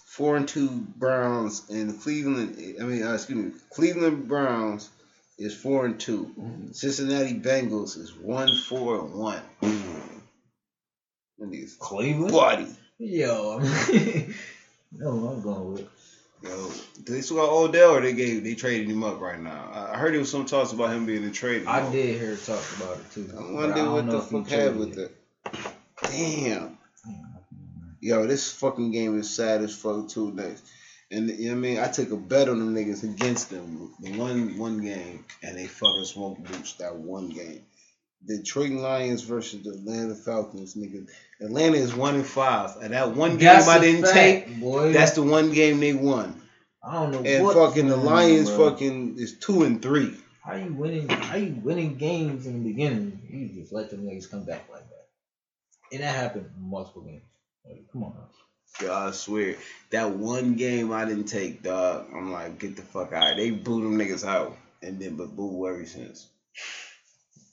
Four 0.07 0.35
and 0.35 0.47
two 0.47 0.69
Browns 0.69 1.69
and 1.69 2.01
Cleveland. 2.01 2.57
I 2.81 2.83
mean, 2.83 3.03
uh, 3.03 3.13
excuse 3.13 3.37
me, 3.37 3.51
Cleveland 3.69 4.27
Browns 4.27 4.89
is 5.37 5.55
four 5.55 5.85
and 5.85 5.97
2 5.99 6.71
Cincinnati 6.73 7.33
Bengals 7.35 7.97
is 7.97 8.13
one 8.13 8.53
four 8.67 8.99
and 8.99 9.13
one. 9.13 9.41
Niggas 11.39 11.77
Cleveland. 11.79 12.31
Body. 12.33 12.67
Yo, 12.97 13.59
no, 14.91 15.27
I'm 15.29 15.41
going 15.41 15.73
with. 15.73 15.99
Yo, 16.41 16.71
did 16.95 17.05
they 17.05 17.21
still 17.21 17.37
got 17.37 17.51
Odell 17.51 17.95
or 17.95 18.01
they 18.01 18.13
gave 18.13 18.43
they 18.43 18.55
traded 18.55 18.89
him 18.89 19.03
up 19.03 19.19
right 19.19 19.39
now. 19.39 19.69
I 19.73 19.97
heard 19.97 20.13
there 20.13 20.19
was 20.19 20.29
some 20.29 20.45
talks 20.45 20.71
about 20.71 20.91
him 20.91 21.05
being 21.05 21.23
in 21.23 21.31
trade. 21.31 21.65
I 21.65 21.89
did 21.91 22.17
hear 22.17 22.35
talk 22.37 22.63
about 22.77 22.97
it 22.97 23.11
too. 23.11 23.29
I 23.37 23.51
wonder 23.51 23.91
what 23.91 24.09
the 24.09 24.21
fuck 24.21 24.47
happened 24.47 24.79
with 24.79 24.97
it. 24.97 25.11
Damn. 26.03 26.77
Yo, 27.99 28.25
this 28.25 28.51
fucking 28.53 28.91
game 28.91 29.19
is 29.19 29.29
sad 29.29 29.61
as 29.61 29.75
fuck 29.75 30.07
too. 30.07 30.31
Next, 30.31 30.65
and 31.11 31.29
you 31.29 31.47
know 31.47 31.51
what 31.51 31.57
I 31.57 31.61
mean, 31.61 31.79
I 31.79 31.87
took 31.87 32.11
a 32.11 32.17
bet 32.17 32.47
on 32.47 32.59
them 32.59 32.73
niggas 32.73 33.03
against 33.03 33.49
them. 33.49 33.91
The 33.99 34.17
one 34.17 34.57
one 34.57 34.81
game, 34.81 35.25
and 35.43 35.57
they 35.57 35.65
fucking 35.65 36.05
smoked 36.05 36.43
boots 36.43 36.73
that 36.73 36.95
one 36.95 37.27
game. 37.29 37.65
Detroit 38.28 38.72
Lions 38.72 39.22
versus 39.22 39.63
the 39.63 39.72
Atlanta 39.72 40.15
Falcons, 40.15 40.76
nigga. 40.76 41.07
Atlanta 41.41 41.78
is 41.78 41.95
one 41.95 42.15
and 42.15 42.26
five, 42.26 42.76
and 42.82 42.93
that 42.93 43.15
one 43.15 43.32
game 43.32 43.39
That's 43.39 43.67
I 43.67 43.80
didn't 43.80 44.03
fact, 44.03 44.13
take. 44.13 44.59
boy. 44.59 44.91
That's 44.91 45.13
the 45.13 45.24
one 45.24 45.51
game 45.53 45.80
they 45.80 45.93
won. 45.93 46.41
I 46.84 46.93
don't 46.93 47.11
know 47.11 47.24
And 47.24 47.53
fucking 47.53 47.88
the 47.88 47.97
Lions 47.97 48.49
bro. 48.49 48.72
fucking 48.72 49.17
is 49.17 49.38
two 49.38 49.63
and 49.63 49.82
three. 49.82 50.15
How 50.43 50.55
you 50.55 50.74
winning? 50.74 51.07
How 51.09 51.38
you 51.38 51.53
winning 51.63 51.95
games 51.95 52.45
in 52.45 52.63
the 52.63 52.70
beginning? 52.70 53.22
You 53.30 53.61
just 53.61 53.72
let 53.74 53.89
them 53.89 54.05
niggas 54.05 54.30
come 54.30 54.45
back 54.45 54.67
like 54.72 54.84
that, 54.89 55.07
and 55.93 56.01
that 56.01 56.15
happened 56.15 56.49
multiple 56.57 57.03
games. 57.03 57.24
Like, 57.65 57.86
come 57.91 58.03
on. 58.03 58.13
Yo, 58.82 58.93
I 58.93 59.11
swear, 59.11 59.55
that 59.91 60.11
one 60.11 60.53
game 60.55 60.91
I 60.91 61.05
didn't 61.05 61.26
take, 61.26 61.63
dog. 61.63 62.07
I'm 62.15 62.32
like, 62.32 62.59
get 62.59 62.76
the 62.76 62.82
fuck 62.84 63.13
out. 63.13 63.36
They 63.36 63.51
booed 63.51 63.84
them 63.84 63.97
niggas 63.97 64.26
out, 64.26 64.57
and 64.82 64.99
then 64.99 65.15
but 65.15 65.36
boo 65.36 65.67
ever 65.67 65.86
since. 65.86 66.28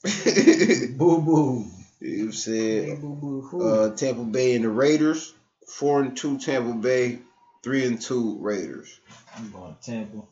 You 0.05 0.93
boo 0.97 1.21
boo. 1.21 1.65
Hey, 1.99 2.31
said 2.31 3.01
boo 3.01 3.15
boo. 3.15 3.41
Who? 3.41 3.67
uh, 3.67 3.95
Tampa 3.95 4.23
Bay 4.23 4.55
and 4.55 4.63
the 4.63 4.69
Raiders, 4.69 5.33
four 5.67 6.01
and 6.01 6.15
two 6.15 6.37
Tampa 6.37 6.73
Bay, 6.73 7.19
three 7.63 7.85
and 7.85 7.99
two 7.99 8.37
Raiders. 8.39 8.99
I'm 9.35 9.51
going 9.51 9.75
Tampa. 9.81 10.23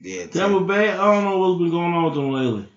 Yeah, 0.00 0.26
Tampa 0.26 0.60
Bay, 0.60 0.90
I 0.90 0.96
don't 0.96 1.24
know 1.24 1.38
what's 1.38 1.58
been 1.60 1.70
going 1.70 1.92
on 1.92 2.04
with 2.04 2.14
them 2.14 2.30
lately. 2.32 2.68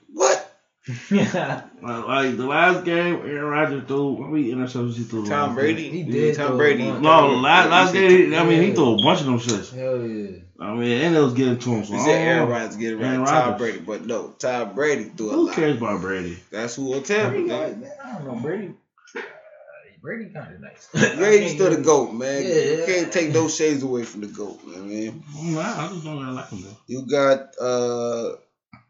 What? 0.88 0.98
yeah, 1.12 1.62
Like, 1.84 2.08
like 2.08 2.38
the 2.38 2.46
last 2.48 2.84
game, 2.86 3.16
Aaron 3.18 3.46
Rodgers 3.46 3.84
threw 3.88 4.16
how 4.24 4.30
many 4.30 4.52
interceptions 4.52 4.96
he 4.96 5.04
threw? 5.04 5.26
Tom 5.28 5.54
Brady. 5.56 5.90
He 5.90 6.04
did 6.04 6.36
Tom 6.36 6.58
Brady. 6.58 6.84
No, 6.84 7.36
last, 7.36 7.70
last 7.70 7.94
game, 7.94 8.34
I 8.34 8.44
mean, 8.46 8.64
he 8.64 8.74
threw 8.74 8.94
a 9.00 9.04
bunch 9.04 9.20
of 9.22 9.26
them 9.28 9.40
shits. 9.40 9.76
hell 9.76 10.02
yeah. 10.06 10.38
I 10.60 10.74
mean, 10.76 11.02
and 11.02 11.16
it 11.16 11.20
was 11.20 11.34
getting 11.34 11.58
to 11.60 11.70
him. 11.70 11.86
So 11.86 11.94
You 11.94 12.00
I 12.00 12.04
said 12.06 12.22
Aaron. 12.22 12.50
Rodgers 12.50 12.76
get 12.78 12.94
it 12.94 12.98
right. 12.98 13.06
Aaron 13.14 13.26
Tom 13.26 13.58
Brady, 13.58 13.80
but 13.80 14.06
no, 14.06 14.30
Tom 14.40 14.74
Brady 14.74 15.04
threw 15.06 15.30
a 15.30 15.34
Who 15.34 15.46
lot. 15.48 15.56
cares 15.56 15.78
about 15.78 16.02
Brady? 16.02 16.38
That's 16.52 16.76
who 16.76 16.86
will 16.86 17.02
tell 17.02 17.30
Brady, 17.30 17.44
me. 17.46 17.54
like, 17.54 17.78
man, 17.78 17.92
I 18.04 18.14
don't 18.14 18.26
know. 18.28 18.36
Brady, 18.42 18.74
Brady 20.02 20.30
kind 20.34 20.56
of 20.56 20.62
nice. 20.62 20.90
Brady's 21.18 21.54
still 21.54 21.70
the 21.76 21.82
goat, 21.82 22.12
man. 22.14 22.44
Yeah. 22.44 22.50
You 22.54 22.84
can't 22.86 23.12
take 23.14 23.32
those 23.32 23.56
shades 23.56 23.84
away 23.84 24.04
from 24.04 24.22
the 24.22 24.28
goat, 24.28 24.60
man. 24.66 24.90
man. 24.90 25.24
I 25.58 25.88
just 25.92 26.04
don't 26.04 26.20
really 26.20 26.32
like 26.34 26.50
him 26.50 26.62
though. 26.62 26.78
You 26.88 27.06
got 27.06 27.56
uh, 27.62 28.36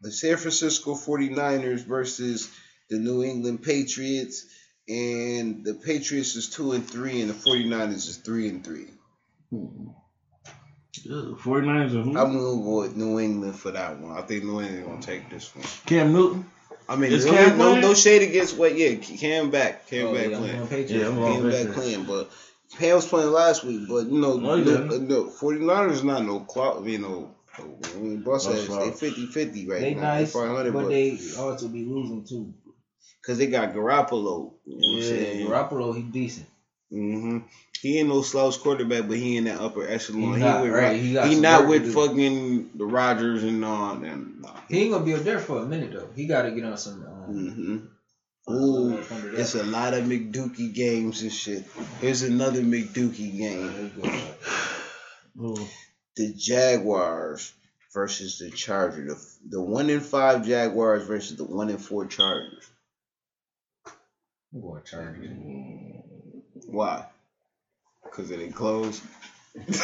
the 0.00 0.10
San 0.12 0.36
Francisco 0.36 0.94
49ers 0.94 1.84
versus 1.84 2.50
the 2.88 2.98
New 2.98 3.22
England 3.22 3.62
Patriots. 3.62 4.46
And 4.88 5.64
the 5.64 5.74
Patriots 5.74 6.34
is 6.34 6.48
2 6.50 6.72
and 6.72 6.88
3, 6.88 7.20
and 7.20 7.30
the 7.30 7.34
49ers 7.34 8.08
is 8.08 8.16
3 8.16 8.48
and 8.48 8.64
3. 8.64 8.86
Hmm. 9.50 9.66
Yeah, 11.04 11.12
49ers 11.36 11.92
and 11.92 12.04
who? 12.04 12.18
I'm 12.18 12.32
going 12.36 12.58
to 12.58 12.64
go 12.64 12.80
with 12.80 12.96
New 12.96 13.20
England 13.20 13.54
for 13.56 13.70
that 13.70 14.00
one. 14.00 14.16
I 14.16 14.22
think 14.22 14.42
New 14.44 14.60
England 14.60 14.84
going 14.86 15.00
to 15.00 15.06
take 15.06 15.30
this 15.30 15.54
one. 15.54 15.64
Cam 15.86 16.12
Newton. 16.12 16.44
I 16.88 16.96
mean, 16.96 17.12
Is 17.12 17.24
no, 17.24 17.32
Cam 17.32 17.58
no, 17.58 17.80
no 17.80 17.94
shade 17.94 18.22
against 18.28 18.56
what, 18.58 18.76
yeah, 18.76 18.96
Cam 18.96 19.50
back. 19.50 19.86
Cam 19.86 20.08
Oh, 20.08 20.14
back 20.14 20.28
yeah, 20.30 20.36
I'm 20.36 20.42
playing. 20.42 20.56
going 20.56 20.68
Patriots. 20.68 20.90
Yeah, 20.92 21.08
I'm 21.08 21.14
Cam 21.16 21.42
back 21.42 21.52
Patriots. 21.52 21.74
playing, 21.74 22.04
but 22.04 22.30
Cam 22.78 22.96
was 22.96 23.06
playing 23.06 23.30
last 23.30 23.64
week. 23.64 23.82
But, 23.88 24.06
you 24.06 24.20
know, 24.20 24.36
No, 24.38 24.56
he 24.56 24.64
no, 24.64 24.88
didn't. 24.88 25.08
no, 25.08 25.24
49ers 25.26 25.92
is 25.92 26.02
not 26.04 26.24
no 26.24 26.40
clout, 26.40 26.84
you 26.84 26.98
know. 26.98 27.30
I 27.62 27.98
mean, 27.98 28.22
Bus 28.22 28.46
No 28.46 28.54
they 28.54 28.64
slouch. 28.64 28.94
50 28.94 29.26
50 29.26 29.68
right 29.68 29.80
They 29.80 29.94
now. 29.94 30.00
nice, 30.02 30.32
They 30.32 30.40
500, 30.40 30.72
but 30.72 30.82
but 30.82 30.88
they 30.88 31.18
also 31.38 31.68
be 31.68 31.84
losing 31.84 32.24
too. 32.24 32.54
because 33.22 33.38
they 33.38 33.46
got 33.46 33.74
Garoppolo. 33.74 34.52
You 34.66 34.76
know 34.80 34.88
what 34.88 34.94
I'm 34.94 35.00
Yeah, 35.00 35.06
saying? 35.08 35.46
Garoppolo, 35.46 35.96
he 35.96 36.02
decent. 36.02 36.46
Mm-hmm. 36.92 37.38
He 37.82 37.98
ain't 37.98 38.08
no 38.08 38.22
slouch 38.22 38.58
quarterback, 38.60 39.06
but 39.08 39.16
he 39.16 39.36
in 39.36 39.44
that 39.44 39.60
upper 39.60 39.86
echelon. 39.86 40.20
He 40.34 40.38
He, 40.38 40.44
not, 40.44 40.62
with, 40.62 40.72
right, 40.72 40.96
he 41.00 41.16
he 41.28 41.40
not 41.40 41.68
with 41.68 41.94
fucking 41.94 42.70
the 42.74 42.84
Rodgers 42.84 43.42
and 43.44 43.64
all 43.64 43.94
them. 43.96 44.38
Nah. 44.40 44.60
He 44.68 44.82
ain't 44.82 44.92
gonna 44.92 45.04
be 45.04 45.14
up 45.14 45.22
there 45.22 45.38
for 45.38 45.58
a 45.58 45.66
minute 45.66 45.92
though. 45.92 46.08
He 46.14 46.26
got 46.26 46.42
to 46.42 46.50
get 46.50 46.64
on 46.64 46.76
some. 46.76 47.04
Um, 47.06 47.34
hmm 47.34 47.76
uh, 48.48 48.52
Ooh, 48.52 48.98
up 48.98 49.12
under 49.12 49.30
that. 49.30 49.40
it's 49.40 49.54
a 49.54 49.62
lot 49.62 49.94
of 49.94 50.04
McDookie 50.04 50.74
games 50.74 51.22
and 51.22 51.32
shit. 51.32 51.64
Here's 52.00 52.22
another 52.22 52.60
McDookie 52.62 53.38
game. 53.38 53.72
There 53.72 53.82
you 53.82 53.90
go. 54.02 54.24
Oh, 55.40 55.68
The 56.16 56.32
Jaguars 56.34 57.52
versus 57.92 58.38
the 58.38 58.50
Chargers. 58.50 59.38
The, 59.48 59.56
the 59.56 59.62
one 59.62 59.90
in 59.90 60.00
five 60.00 60.44
Jaguars 60.46 61.04
versus 61.04 61.36
the 61.36 61.44
one 61.44 61.70
in 61.70 61.78
four 61.78 62.06
Chargers. 62.06 62.68
I'm 64.52 64.82
Chargers. 64.84 65.30
Why? 66.66 67.06
Because 68.04 68.30
it 68.30 68.40
ain't 68.40 68.54
closed. 68.54 69.02
But 69.56 69.72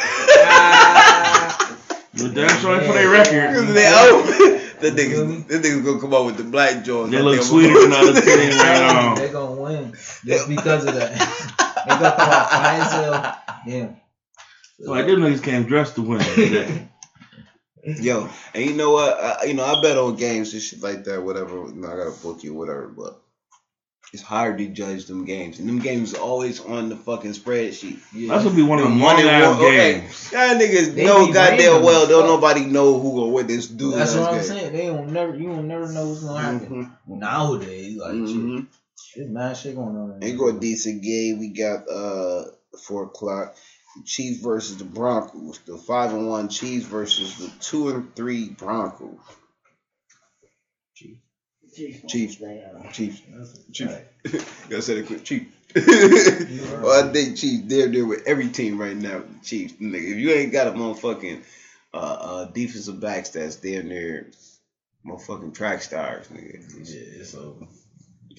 damn 2.33 2.49
sure 2.59 2.81
for 2.81 2.93
their 2.93 3.09
record. 3.09 3.47
Because 3.53 3.73
they 3.73 3.87
own. 3.87 4.57
The 4.79 4.91
niggas, 4.91 5.47
the 5.47 5.55
niggas 5.55 5.83
gonna 5.83 5.99
come 5.99 6.13
out 6.13 6.25
with 6.25 6.37
the 6.37 6.43
black 6.43 6.83
jaws. 6.85 7.09
They 7.09 7.17
out 7.17 7.23
look 7.23 7.35
there. 7.37 7.43
sweeter 7.43 7.81
than 7.81 7.93
other 7.93 8.21
team 8.21 8.37
right 8.37 8.79
now. 8.79 9.15
They're 9.15 9.33
gonna 9.33 9.59
win 9.59 9.93
just 10.23 10.47
because 10.47 10.85
of 10.85 10.93
that. 10.93 11.13
they 11.17 11.95
gonna 11.95 12.15
come 12.15 12.29
out 12.29 12.49
fine 12.51 12.81
as 12.81 12.91
hell. 12.91 13.99
Yeah. 14.79 14.89
Like 14.91 15.05
them 15.07 15.21
niggas 15.21 15.43
came 15.43 15.63
dressed 15.63 15.95
to 15.95 16.01
win 16.03 16.19
today. 16.19 16.87
Yo, 18.01 18.29
and 18.53 18.65
you 18.65 18.73
know 18.73 18.91
what? 18.91 19.17
I, 19.17 19.45
you 19.45 19.53
know, 19.53 19.63
I 19.63 19.81
bet 19.81 19.97
on 19.97 20.15
games 20.17 20.53
and 20.53 20.61
shit 20.61 20.81
like 20.83 21.05
that, 21.05 21.23
whatever. 21.23 21.55
You 21.55 21.73
know, 21.75 21.87
I 21.87 21.95
got 21.95 22.07
a 22.07 22.21
bookie 22.21 22.49
or 22.49 22.53
whatever, 22.53 22.87
but 22.87 23.21
it's 24.11 24.21
hard 24.21 24.57
to 24.57 24.67
judge 24.67 25.05
them 25.05 25.23
games. 25.23 25.59
And 25.59 25.69
them 25.69 25.79
games 25.79 26.13
are 26.13 26.19
always 26.21 26.59
on 26.59 26.89
the 26.89 26.97
fucking 26.97 27.31
spreadsheet. 27.31 27.99
That's 28.27 28.43
gonna 28.43 28.55
be 28.55 28.61
one 28.61 28.79
of 28.79 28.85
the 28.85 28.89
money 28.89 29.23
long 29.23 29.33
and 29.33 29.43
ass 29.43 29.55
one- 29.57 29.65
okay, 29.67 29.93
games. 30.01 30.31
Y'all 30.33 30.55
niggas 30.55 30.95
They 30.95 31.05
know 31.05 31.27
be 31.27 31.33
goddamn 31.33 31.81
well. 31.83 32.07
Don't 32.07 32.21
fuck. 32.23 32.27
nobody 32.41 32.65
know 32.65 32.99
who 32.99 33.15
gonna 33.19 33.31
win 33.31 33.47
this 33.47 33.67
dude. 33.67 33.93
That's 33.93 34.15
what 34.15 34.29
I'm 34.29 34.35
game. 34.35 34.43
saying. 34.43 34.73
They 34.73 34.85
don't 34.87 35.11
never. 35.13 35.35
You 35.37 35.47
don't 35.49 35.67
never 35.69 35.89
know 35.91 36.09
what's 36.09 36.23
gonna 36.23 36.41
happen 36.59 36.91
nowadays. 37.07 37.95
Like 37.97 38.11
Mhm. 38.15 38.67
shit, 39.01 39.15
there's 39.23 39.29
mad 39.29 39.55
shit 39.55 39.75
going 39.75 39.95
on. 39.95 40.19
Ain't 40.21 40.37
go 40.37 40.49
a 40.49 40.53
decent 40.59 41.01
game. 41.03 41.39
We 41.39 41.49
got 41.49 41.87
uh 41.89 42.45
four 42.85 43.03
o'clock. 43.05 43.55
The 43.97 44.03
Chiefs 44.03 44.41
versus 44.41 44.77
the 44.77 44.83
Broncos. 44.83 45.59
The 45.65 45.77
five 45.77 46.13
and 46.13 46.27
one 46.27 46.49
Chiefs 46.49 46.85
versus 46.85 47.37
the 47.37 47.51
two 47.59 47.89
and 47.89 48.15
three 48.15 48.49
Broncos. 48.49 49.17
Chiefs. 50.95 51.21
Chiefs. 51.75 52.35
Chiefs. 52.91 53.21
Chiefs. 53.71 53.91
Gotta 54.69 54.81
say 54.81 54.97
it 54.97 55.07
quick. 55.07 55.23
Chiefs. 55.23 55.53
well, 55.75 57.07
I 57.07 57.11
think 57.11 57.37
Chiefs. 57.37 57.63
They're 57.65 57.87
there 57.87 58.05
with 58.05 58.27
every 58.27 58.49
team 58.49 58.79
right 58.79 58.95
now. 58.95 59.23
Chiefs. 59.43 59.73
Nigga, 59.73 60.11
if 60.11 60.17
you 60.17 60.31
ain't 60.31 60.51
got 60.51 60.67
a 60.67 60.71
motherfucking 60.71 61.43
uh, 61.93 61.97
uh 61.97 62.45
defensive 62.45 62.99
backs 62.99 63.29
that's 63.29 63.55
damn 63.57 63.89
near 63.89 64.31
motherfucking 65.05 65.55
track 65.55 65.81
stars, 65.81 66.27
nigga. 66.27 66.53
Yeah, 66.77 67.21
it's 67.21 67.35
over. 67.35 67.65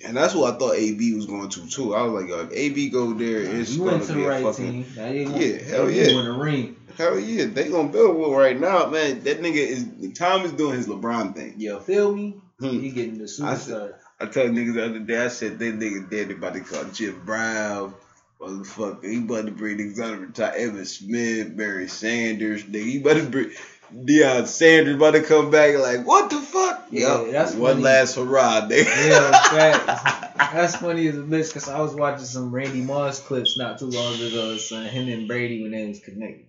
And 0.04 0.16
that's 0.16 0.34
what 0.34 0.54
I 0.54 0.58
thought 0.58 0.74
AB 0.74 1.14
was 1.14 1.26
going 1.26 1.48
to 1.48 1.68
too. 1.68 1.94
I 1.94 2.02
was 2.02 2.22
like, 2.22 2.30
yo, 2.30 2.40
if 2.40 2.52
AB 2.52 2.90
go 2.90 3.12
there, 3.12 3.40
it's 3.40 3.74
You 3.74 3.84
gonna 3.84 3.98
be 3.98 4.04
the 4.04 4.24
a 4.24 4.28
right 4.28 4.42
fucking 4.44 4.84
team. 4.84 4.94
Yeah, 4.96 5.62
hell 5.62 5.90
yeah. 5.90 6.14
win 6.14 6.24
the 6.24 6.32
ring. 6.32 6.76
hell 6.96 7.18
yeah. 7.18 7.46
They 7.46 7.68
gonna 7.68 7.88
build 7.88 8.16
one 8.16 8.30
right 8.30 8.58
now, 8.58 8.86
man. 8.86 9.22
That 9.24 9.40
nigga 9.40 9.56
is 9.56 9.86
Tom 10.14 10.42
is 10.42 10.52
doing 10.52 10.76
his 10.76 10.86
LeBron 10.86 11.34
thing. 11.34 11.54
Yo, 11.58 11.80
feel 11.80 12.14
me? 12.14 12.40
Hmm. 12.60 12.68
He 12.68 12.90
getting 12.90 13.18
the 13.18 13.24
I 13.24 13.54
superstar. 13.54 13.94
I 14.20 14.26
told 14.26 14.50
niggas 14.50 14.74
the 14.74 14.84
other 14.84 14.98
day, 14.98 15.24
I 15.24 15.28
said 15.28 15.58
that 15.58 15.78
nigga 15.78 16.10
dead 16.10 16.30
about 16.30 16.54
to 16.54 16.60
call 16.60 16.84
Jim 16.84 17.22
Brown. 17.24 17.94
Motherfucker, 18.40 19.04
he 19.04 19.18
about 19.18 19.46
to 19.46 19.52
bring 19.52 19.78
niggas 19.78 20.00
out 20.00 20.14
of 20.14 20.20
retire. 20.20 20.58
Emmitt 20.58 20.86
Smith, 20.86 21.56
Barry 21.56 21.88
Sanders, 21.88 22.64
nigga. 22.64 22.84
He 22.84 23.00
about 23.00 23.16
to 23.16 23.26
bring 23.28 23.50
Deion 23.94 24.46
Sanders 24.46 24.96
about 24.96 25.12
to 25.12 25.22
come 25.22 25.50
back. 25.50 25.76
Like, 25.76 26.06
what 26.06 26.30
the 26.30 26.40
fuck? 26.40 26.86
Yeah, 26.90 27.22
Yup. 27.22 27.30
that's 27.30 27.54
one 27.54 27.72
funny. 27.72 27.84
last 27.84 28.16
hurrah, 28.16 28.60
nigga. 28.68 28.84
Yeah, 28.84 29.30
facts. 29.30 30.52
That's 30.52 30.76
funny 30.76 31.08
as 31.08 31.16
a 31.16 31.22
bitch 31.22 31.48
because 31.48 31.68
I 31.68 31.80
was 31.80 31.94
watching 31.94 32.24
some 32.24 32.50
Randy 32.52 32.80
Moss 32.80 33.20
clips 33.20 33.56
not 33.56 33.78
too 33.78 33.86
long 33.86 34.14
ago. 34.14 34.56
Son, 34.58 34.84
him 34.86 35.08
and 35.08 35.26
Brady 35.26 35.62
when 35.62 35.70
they 35.72 35.86
was 35.88 36.00
connected. 36.00 36.46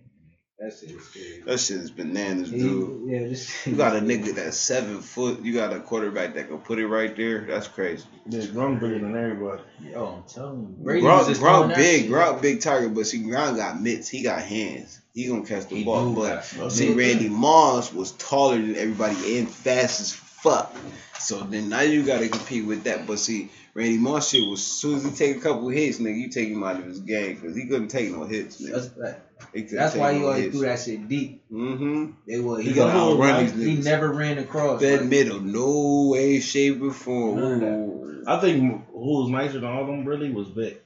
That 0.60 0.74
shit 0.78 0.90
is 0.90 1.08
crazy. 1.08 1.40
That 1.46 1.58
shit 1.58 1.76
is 1.78 1.90
bananas, 1.90 2.50
dude. 2.50 3.08
yeah, 3.08 3.20
this 3.20 3.66
You 3.66 3.76
got 3.76 3.96
a 3.96 4.00
nigga 4.00 4.34
that's 4.34 4.58
seven 4.58 5.00
foot. 5.00 5.40
You 5.40 5.54
got 5.54 5.72
a 5.72 5.80
quarterback 5.80 6.34
that 6.34 6.48
can 6.48 6.58
put 6.58 6.78
it 6.78 6.86
right 6.86 7.16
there. 7.16 7.46
That's 7.46 7.66
crazy. 7.66 8.04
Yeah, 8.28 8.42
Gronk 8.42 8.78
bigger 8.78 8.98
than 8.98 9.16
everybody. 9.16 9.62
Yo, 9.82 9.98
oh, 9.98 10.16
I'm 10.16 10.22
telling 10.24 10.60
you, 10.60 10.84
Brady 10.84 11.02
was 11.02 11.38
Gronk, 11.38 11.70
Gronk 11.70 11.76
big, 11.76 12.02
shit. 12.02 12.10
Gronk 12.10 12.42
big 12.42 12.60
target, 12.60 12.92
but 12.92 13.06
see, 13.06 13.22
Gronk 13.22 13.56
got 13.56 13.80
mitts. 13.80 14.06
He 14.08 14.22
got 14.22 14.42
hands. 14.42 15.00
He 15.14 15.28
gonna 15.28 15.46
catch 15.46 15.66
the 15.68 15.76
He 15.76 15.84
ball. 15.84 16.12
But 16.12 16.44
see. 16.44 16.92
Randy 16.92 17.30
Moss 17.30 17.94
was 17.94 18.12
taller 18.12 18.58
than 18.58 18.76
everybody 18.76 19.38
and 19.38 19.48
fast 19.48 20.02
as 20.02 20.12
fuck. 20.42 20.74
So 21.18 21.40
then 21.40 21.68
now 21.68 21.82
you 21.82 22.04
gotta 22.04 22.28
compete 22.28 22.66
with 22.66 22.84
that. 22.84 23.06
But 23.06 23.18
see, 23.18 23.50
Randy 23.74 23.98
Moss 23.98 24.30
shit 24.30 24.48
was 24.48 24.60
as 24.60 24.66
soon 24.66 24.96
as 24.96 25.04
he 25.04 25.10
take 25.10 25.36
a 25.36 25.40
couple 25.40 25.68
hits, 25.68 25.98
nigga, 25.98 26.18
you 26.18 26.28
take 26.28 26.48
him 26.48 26.62
out 26.64 26.76
of 26.76 26.84
his 26.84 27.00
game 27.00 27.34
because 27.34 27.54
he 27.54 27.66
couldn't 27.66 27.88
take 27.88 28.10
no 28.10 28.24
hits, 28.24 28.60
nigga. 28.60 28.72
That's, 28.72 28.88
that, 28.88 29.70
that's 29.70 29.94
why 29.94 30.14
he 30.14 30.20
no 30.20 30.26
always 30.28 30.44
hits. 30.44 30.56
threw 30.56 30.66
that 30.66 30.80
shit 30.80 31.08
deep. 31.08 31.44
Mm-hmm. 31.52 32.12
They 32.26 32.40
was 32.40 32.62
He 32.62 32.70
he, 32.70 32.74
gotta 32.74 32.92
got 32.92 33.12
outrun 33.12 33.58
these 33.58 33.66
He 33.66 33.82
never 33.82 34.12
ran 34.12 34.38
across. 34.38 34.80
That 34.80 35.02
like, 35.02 35.10
middle, 35.10 35.40
no 35.40 36.08
way, 36.10 36.40
shape, 36.40 36.82
or 36.82 36.92
form. 36.92 37.38
None 37.38 37.52
of 37.52 37.60
that. 37.60 38.24
I 38.26 38.40
think 38.40 38.86
who 38.92 39.22
was 39.22 39.30
nicer 39.30 39.60
than 39.60 39.64
all 39.64 39.86
them 39.86 40.04
really 40.04 40.30
was 40.30 40.48
Vic. 40.48 40.84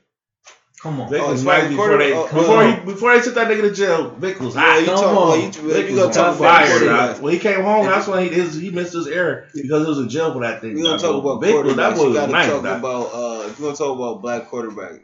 Come 0.84 1.00
on. 1.00 1.08
Vic 1.08 1.22
Oh, 1.22 1.30
was 1.30 1.40
as 1.40 1.46
nice 1.46 1.68
before 1.70 1.96
they 1.96 2.12
oh, 2.12 2.24
before 2.24 2.62
oh. 2.62 2.70
he 2.70 2.80
before 2.84 3.16
they 3.16 3.22
took 3.24 3.34
that 3.36 3.48
nigga 3.48 3.62
to 3.62 3.72
jail. 3.72 4.10
Vic 4.10 4.38
was 4.38 4.54
hot. 4.54 4.80
you 4.80 4.86
Come 4.86 5.16
on. 5.16 5.38
about 5.38 5.56
you, 5.56 5.62
Vic 5.72 5.88
you 5.88 5.94
was 5.94 6.02
gonna 6.02 6.12
talk 6.12 6.26
on 6.32 6.36
about 6.36 6.66
fire. 6.66 6.66
quarterback. 6.78 7.22
When 7.22 7.32
he 7.32 7.38
came 7.38 7.62
home, 7.62 7.86
that's 7.86 8.06
when 8.06 8.22
he 8.22 8.28
his, 8.28 8.54
he 8.54 8.68
missed 8.68 8.92
his 8.92 9.06
error 9.06 9.46
because 9.54 9.82
he 9.84 9.88
was 9.88 9.98
in 9.98 10.10
jail 10.10 10.34
for 10.34 10.40
that 10.42 10.60
thing. 10.60 10.74
We 10.74 10.82
gonna 10.82 10.98
talk 10.98 11.16
about 11.24 11.40
Vic 11.40 11.54
was 11.54 11.72
quarterbacks. 11.72 11.76
that 11.76 11.96
boy 11.96 12.06
You 12.08 12.12
gotta 12.14 12.32
nice. 12.32 12.50
talk 12.50 12.62
dog. 12.64 12.78
about 12.80 13.14
uh. 13.14 13.48
If 13.48 13.58
you 13.58 13.64
gonna 13.64 13.76
talk 13.78 13.96
about 13.96 14.20
black 14.20 14.46
quarterback, 14.48 15.00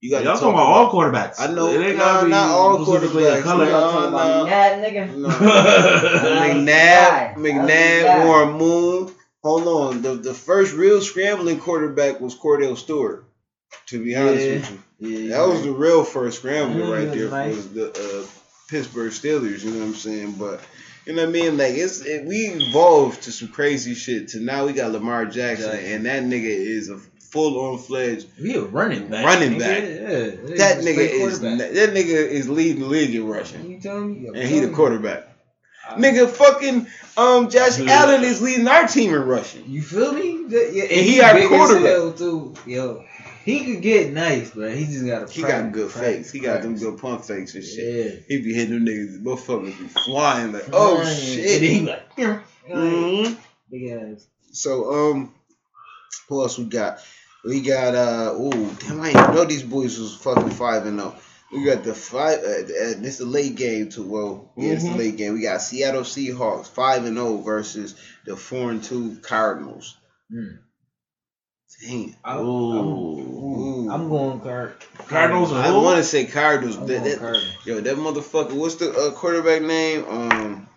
you 0.00 0.10
got 0.10 0.24
Y'all 0.24 0.34
talking 0.34 0.48
about 0.54 0.66
all 0.66 0.90
quarterbacks. 0.92 1.36
I 1.38 1.46
know- 1.54 1.68
It 1.68 1.80
ain't 1.86 1.96
nah, 1.98 2.04
gotta 2.04 2.24
be 2.26 2.30
not 2.32 2.50
all 2.50 2.84
specifically 2.84 3.24
a 3.24 3.36
quarterbacks. 3.36 3.42
color. 3.44 3.66
Nah. 3.66 3.80
Talking 3.92 4.10
nah. 4.12 4.44
that 4.46 4.92
nigga. 4.92 5.16
No. 5.16 5.28
McNabb. 6.42 7.34
McNabb, 7.36 7.66
That's. 7.68 8.26
Warren 8.26 8.52
Moon. 8.58 9.14
Hold 9.44 9.66
on, 9.68 10.02
the 10.02 10.14
the 10.14 10.34
first 10.34 10.74
real 10.74 11.00
scrambling 11.00 11.58
quarterback 11.60 12.20
was 12.20 12.36
Kordell 12.36 12.76
Stewart. 12.76 13.24
To 13.86 14.02
be 14.04 14.14
honest 14.16 14.44
Yeah. 14.46 14.52
with 14.54 14.70
you, 15.00 15.08
Yeah, 15.08 15.36
that 15.36 15.48
was 15.48 15.62
the 15.62 15.72
real 15.72 16.04
first 16.04 16.38
scrambler 16.38 16.86
Yeah, 16.86 17.06
right 17.06 17.12
there 17.12 17.28
for 17.52 17.68
the 17.74 18.22
uh, 18.22 18.26
Pittsburgh 18.68 19.12
Steelers. 19.12 19.64
You 19.64 19.70
know 19.72 19.80
what 19.80 19.86
I'm 19.86 19.94
saying? 19.94 20.32
But 20.32 20.60
you 21.06 21.14
know 21.14 21.22
what 21.22 21.28
I 21.28 21.32
mean? 21.32 21.56
Like 21.58 21.74
it's 21.74 22.00
it, 22.04 22.24
we 22.26 22.36
evolved 22.46 23.22
to 23.24 23.32
some 23.32 23.48
crazy 23.48 23.94
shit. 23.94 24.28
To 24.28 24.40
now 24.40 24.66
we 24.66 24.72
got 24.72 24.92
Lamar 24.92 25.24
Jackson, 25.26 25.70
Jackson. 25.72 25.92
and 25.92 26.06
that 26.06 26.22
nigga 26.22 26.44
is 26.46 26.88
a 26.88 26.98
full 27.30 27.58
on 27.60 27.78
fledged. 27.78 28.28
We 28.40 28.54
a 28.56 28.60
running 28.62 29.08
back. 29.08 29.24
Running 29.24 29.58
nigga. 29.58 29.58
back. 29.58 29.82
Yeah. 30.48 30.56
That 30.56 30.78
nigga 30.84 30.98
is 30.98 31.40
that 31.40 31.90
nigga 31.94 32.28
is 32.28 32.48
leading 32.48 32.82
the 32.82 32.88
league 32.88 33.14
in 33.14 33.26
rushing, 33.26 33.68
You 33.70 33.80
telling 33.80 34.22
me? 34.22 34.28
And 34.28 34.48
he 34.48 34.60
the 34.60 34.70
quarterback. 34.70 35.28
I- 35.88 35.98
Nigga, 35.98 36.30
fucking 36.30 36.86
um, 37.16 37.50
Josh 37.50 37.76
Dude. 37.76 37.88
Allen 37.88 38.22
is 38.22 38.40
leading 38.40 38.68
our 38.68 38.86
team 38.86 39.12
in 39.12 39.22
rushing. 39.22 39.64
You 39.68 39.82
feel 39.82 40.12
me? 40.12 40.44
Yeah, 40.48 40.84
And 40.84 40.90
he 41.04 41.20
our 41.20 41.36
quarterback. 41.48 42.16
too. 42.16 42.54
Yo, 42.66 43.04
he 43.44 43.64
could 43.64 43.82
get 43.82 44.12
nice, 44.12 44.50
but 44.50 44.72
he 44.74 44.84
just 44.86 45.06
got 45.06 45.26
to. 45.28 45.32
He 45.32 45.42
got 45.42 45.72
good 45.72 45.90
fakes. 45.90 46.30
He 46.30 46.40
got 46.40 46.62
them 46.62 46.76
good 46.76 46.98
pump 46.98 47.24
fakes 47.24 47.54
and 47.54 47.64
shit. 47.64 48.04
Yeah. 48.06 48.20
He 48.28 48.42
be 48.42 48.54
hitting 48.54 48.84
them 48.84 48.86
niggas, 48.86 49.22
motherfuckers 49.22 49.78
be 49.78 49.88
flying 49.88 50.52
like, 50.52 50.66
oh 50.72 50.98
And 50.98 51.06
then 51.06 51.16
shit. 51.16 51.62
he 51.62 51.80
like, 51.80 52.16
Mhm. 52.68 53.36
big 53.70 53.90
ass. 53.90 54.26
So 54.52 55.10
um, 55.10 55.34
who 56.28 56.42
else 56.42 56.58
we 56.58 56.64
got? 56.66 56.98
We 57.44 57.60
got 57.60 57.94
uh, 57.94 58.34
ooh, 58.38 58.70
damn, 58.80 59.00
I 59.00 59.12
didn't 59.12 59.34
know 59.34 59.44
these 59.44 59.62
boys 59.64 59.98
was 59.98 60.14
fucking 60.16 60.50
five 60.50 60.86
and 60.86 60.98
zero. 60.98 61.16
We 61.52 61.64
got 61.64 61.82
the 61.84 61.92
five. 61.94 62.38
Uh, 62.38 62.48
uh, 62.48 62.94
this 62.98 63.18
the 63.18 63.26
late 63.26 63.56
game 63.56 63.88
too. 63.90 64.04
Well, 64.04 64.52
yeah, 64.56 64.72
it's 64.74 64.84
the 64.84 64.90
Mhm. 64.90 64.98
late 64.98 65.16
game. 65.16 65.34
We 65.34 65.42
got 65.42 65.60
Seattle 65.60 66.02
Seahawks 66.02 66.68
five 66.68 67.04
and 67.04 67.16
zero 67.16 67.38
versus 67.38 67.94
the 68.24 68.36
four 68.36 68.70
and 68.70 68.82
two 68.82 69.16
Cardinals. 69.22 69.96
Mm. 70.32 70.58
Damn. 71.80 72.14
I'm, 72.24 72.38
Ooh. 72.38 73.18
Ooh. 73.18 73.90
I'm, 73.90 74.02
I'm 74.02 74.08
going 74.08 74.40
card. 74.40 74.74
Cardinals 75.08 75.52
I 75.52 75.66
and 75.66 75.74
who? 75.74 75.82
want 75.82 75.98
to 75.98 76.04
say 76.04 76.26
Cardinals. 76.26 76.76
I'm 76.76 76.86
That- 76.86 77.04
that- 77.04 77.18
Cardinals. 77.18 77.56
yo, 77.66 77.80
that 77.80 77.96
motherfucker. 77.96 78.52
What's 78.52 78.76
the 78.76 78.90
uh, 78.92 79.10
quarterback 79.12 79.62
name? 79.62 80.04
Um, 80.08 80.68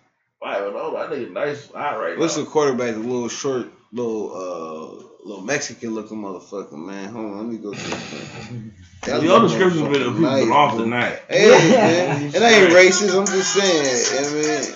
I 0.44 0.58
don't 0.58 0.74
know. 0.74 0.92
That 0.92 1.10
nigga 1.10 1.32
nice 1.32 1.70
hot 1.70 1.98
right 1.98 2.18
what's 2.18 2.36
now. 2.36 2.44
the 2.44 2.50
quarterback? 2.50 2.94
The 2.94 3.00
little 3.00 3.28
short, 3.28 3.66
little 3.92 4.32
uh, 4.32 5.26
little 5.28 5.44
Mexican 5.44 5.94
looking 5.94 6.18
motherfucker, 6.18 6.72
man. 6.74 7.08
Hold 7.12 7.24
on, 7.32 7.36
let 7.38 7.46
me 7.46 7.58
go 7.58 7.72
to. 7.72 7.78
That 9.02 9.22
Your 9.22 9.34
little 9.34 9.48
description 9.48 9.86
of 9.86 9.92
it 9.92 9.98
motherfucker 10.00 10.04
have 10.12 10.20
nice, 10.20 10.42
been 10.44 10.52
off 10.52 10.74
bro. 10.74 10.82
tonight. 10.84 11.22
Hey, 11.28 11.48
man, 11.48 12.22
and 12.34 12.42
I 12.44 12.50
ain't 12.50 12.72
racist. 12.72 13.16
I'm 13.16 13.26
just 13.26 13.54
saying. 13.54 14.18
I 14.18 14.32
mean, 14.34 14.74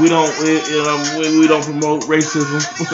We 0.00 0.08
don't, 0.08 0.38
we, 0.40 0.60
you 0.70 0.82
know, 0.82 1.18
we, 1.18 1.38
we 1.40 1.46
don't 1.48 1.62
promote 1.64 2.02
racism 2.04 2.60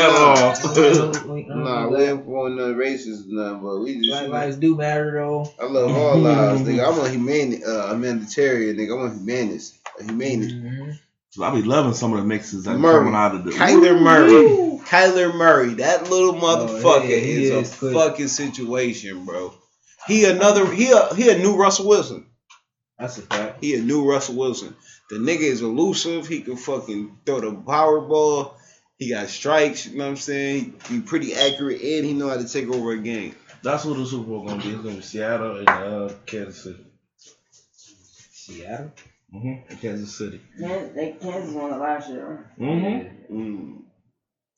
at 0.00 0.10
all. 0.10 1.56
nah, 1.56 1.88
we 1.88 2.04
ain't 2.04 2.24
for 2.24 2.50
no 2.50 2.74
racist, 2.74 3.26
nothing, 3.26 3.62
but 3.62 3.78
we 3.80 3.96
just. 3.96 4.08
Black 4.08 4.28
lives 4.28 4.56
do 4.56 4.76
matter 4.76 5.12
though. 5.12 5.52
I 5.60 5.64
love 5.66 5.90
all 5.90 6.18
lives, 6.18 6.62
nigga. 6.62 6.86
I'm 6.92 6.98
a 7.04 7.08
humani- 7.08 7.64
uh, 7.64 7.92
humanitarian, 7.94 8.76
nigga. 8.76 8.94
I'm 8.94 9.06
a 9.10 9.14
humanist, 9.14 9.76
a 10.00 10.04
humanist. 10.04 10.54
Mhm. 10.54 10.98
I 11.40 11.50
be 11.54 11.62
loving 11.62 11.94
some 11.94 12.12
of 12.12 12.20
the 12.20 12.24
mixes 12.26 12.64
that 12.64 12.78
Murray. 12.78 13.00
coming 13.00 13.14
out 13.14 13.34
of 13.34 13.44
the. 13.44 13.50
Kyler 13.50 14.00
Murray. 14.00 14.78
Kyler 14.84 15.34
Murray, 15.34 15.74
that 15.74 16.10
little 16.10 16.34
motherfucker 16.34 17.08
yeah, 17.08 17.16
he 17.16 17.44
is, 17.44 17.50
is 17.50 17.74
a 17.74 17.76
quick. 17.78 17.94
fucking 17.94 18.28
situation, 18.28 19.24
bro. 19.24 19.52
He 20.06 20.26
another 20.26 20.70
he 20.70 20.92
a 20.92 21.12
he 21.14 21.30
a 21.30 21.38
new 21.38 21.56
Russell 21.56 21.88
Wilson. 21.88 22.26
That's 22.98 23.18
a 23.18 23.22
fact. 23.22 23.64
He 23.64 23.74
a 23.74 23.82
new 23.82 24.08
Russell 24.08 24.36
Wilson. 24.36 24.76
The 25.10 25.16
nigga 25.16 25.40
is 25.40 25.62
elusive. 25.62 26.26
He 26.26 26.40
can 26.40 26.56
fucking 26.56 27.18
throw 27.26 27.40
the 27.40 27.54
power 27.54 28.00
ball. 28.00 28.56
He 28.98 29.10
got 29.10 29.28
strikes. 29.28 29.86
You 29.86 29.98
know 29.98 30.04
what 30.04 30.10
I'm 30.10 30.16
saying? 30.16 30.80
He, 30.88 30.94
he 30.94 31.00
pretty 31.00 31.34
accurate 31.34 31.80
and 31.82 32.04
he 32.06 32.12
know 32.12 32.28
how 32.28 32.36
to 32.36 32.48
take 32.48 32.68
over 32.68 32.92
a 32.92 32.98
game. 32.98 33.34
That's 33.62 33.84
what 33.84 33.96
the 33.96 34.06
Super 34.06 34.28
Bowl 34.28 34.46
gonna 34.46 34.62
be. 34.62 34.70
It's 34.70 34.82
gonna 34.82 34.96
be 34.96 35.00
Seattle 35.02 35.56
and 35.58 35.68
uh, 35.68 36.10
Kansas 36.26 36.62
City. 36.62 36.86
Seattle. 38.30 38.92
Mm-hmm. 39.34 39.76
Kansas 39.76 40.16
City. 40.16 40.40
Kansas, 40.58 40.94
they 40.94 41.16
Kansas 41.20 41.54
won 41.54 41.72
it 41.72 41.78
last 41.78 42.10
year. 42.10 42.50
Mm-hmm. 42.58 43.34
Mm. 43.34 43.83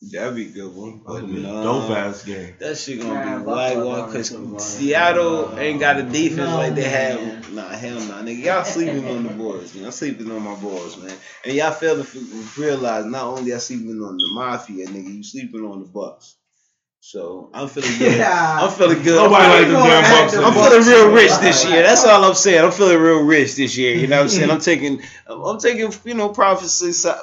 That'd 0.02 0.36
be 0.36 0.46
a 0.46 0.50
good 0.50 0.74
one. 0.74 1.00
But 1.04 1.14
That'll 1.14 1.28
be 1.28 1.36
a 1.38 1.40
nah, 1.40 1.62
dope 1.62 1.90
ass 1.90 2.24
game. 2.24 2.54
That 2.60 2.76
shit 2.76 3.00
gonna 3.00 3.14
Nah, 3.14 3.38
be 3.38 3.44
Buffalo 3.44 3.56
white 3.56 3.74
gonna 3.74 3.86
walk 3.86 4.06
because 4.12 4.28
Super 4.28 4.42
Bowl. 4.44 4.58
Seattle 4.58 5.58
ain't 5.58 5.80
got 5.80 5.98
a 5.98 6.02
defense 6.02 6.50
No, 6.50 6.56
like 6.58 6.74
they 6.74 6.88
have. 6.88 7.20
man. 7.20 7.54
Nah, 7.54 7.68
hell 7.70 8.00
nah, 8.00 8.22
nigga. 8.22 8.44
Y'all 8.44 8.64
sleeping 8.64 9.08
on 9.08 9.22
the 9.24 9.30
boys, 9.30 9.74
man. 9.74 9.86
I'm 9.86 9.90
sleeping 9.92 10.30
on 10.30 10.42
my 10.42 10.54
boys, 10.54 10.98
man. 10.98 11.16
And 11.44 11.54
y'all 11.54 11.72
fail 11.72 11.94
to 11.96 12.02
f- 12.02 12.58
realize 12.58 13.06
not 13.06 13.24
only 13.24 13.50
y'all 13.50 13.58
sleeping 13.58 14.02
on 14.02 14.18
the 14.18 14.30
mafia, 14.32 14.86
nigga, 14.86 15.16
you 15.16 15.22
sleeping 15.24 15.64
on 15.64 15.80
the 15.80 15.86
Bucks. 15.86 16.36
So 17.00 17.50
I'm 17.54 17.68
feeling 17.68 17.98
good. 17.98 18.20
I'm 18.20 18.70
feeling 18.70 19.02
good. 19.02 19.16
Nobody 19.16 19.44
I'm 19.44 19.50
like 19.50 19.66
feeling, 19.66 19.72
them 19.72 20.02
damn 20.02 20.26
Bucks. 20.26 20.34
I'm 20.36 20.52
feeling 20.54 20.86
real 20.86 21.10
rich 21.14 21.38
this 21.40 21.64
year. 21.64 21.82
That's 21.82 22.04
all 22.04 22.24
I'm 22.24 22.34
saying. 22.34 22.64
I'm 22.64 22.72
feeling 22.72 22.98
real 22.98 23.22
rich 23.24 23.54
this 23.56 23.76
year. 23.76 23.94
You 23.96 24.06
know 24.08 24.16
what 24.16 24.22
I'm 24.24 24.28
saying? 24.28 24.50
I'm 24.50 24.60
taking, 24.72 25.02
I'm 25.26 25.58
taking, 25.58 25.92
you 26.04 26.14
know, 26.14 26.30
profit 26.30 26.70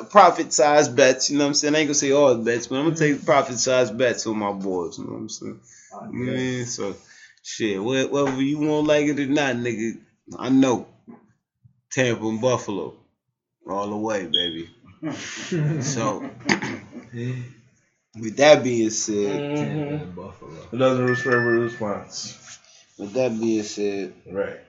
profit 0.09 0.53
size 0.53 0.87
bets. 0.89 1.29
You 1.29 1.37
know 1.37 1.45
what 1.45 1.49
I'm 1.49 1.53
saying? 1.55 1.75
I 1.75 1.79
ain't 1.79 1.87
gonna 1.87 1.95
say 1.95 2.11
all 2.11 2.35
the 2.35 2.43
bets, 2.43 2.67
but 2.67 2.77
I'm 2.77 2.85
gonna 2.85 2.95
take 2.97 3.25
profit 3.25 3.59
size 3.59 3.91
bets 3.91 4.25
on 4.27 4.37
my 4.37 4.53
boys. 4.53 4.97
You 4.97 5.05
know 5.05 5.11
what 5.11 5.17
I'm 5.19 5.29
saying? 5.29 5.59
Oh, 5.93 6.05
Man, 6.11 6.65
so 6.65 6.95
shit, 7.43 7.77
wh- 7.77 8.11
whether 8.11 8.41
you 8.41 8.59
won't 8.59 8.87
like 8.87 9.05
it 9.07 9.19
or 9.19 9.25
not, 9.27 9.55
nigga, 9.55 9.99
I 10.37 10.49
know. 10.49 10.87
Tampa 11.91 12.27
and 12.27 12.41
Buffalo, 12.41 12.95
all 13.69 13.89
the 13.89 13.97
way, 13.97 14.25
baby. 14.25 14.69
So, 15.81 16.29
with 18.19 18.37
that 18.37 18.63
being 18.63 18.89
said, 18.89 19.41
Mm-hmm. 19.41 20.11
Buffalo. 20.11 20.51
It 20.71 20.77
doesn't 20.77 21.05
respect 21.05 21.35
response. 21.35 22.59
with 22.97 23.13
that 23.13 23.39
being 23.39 23.63
said, 23.63 24.13
Right. 24.29 24.59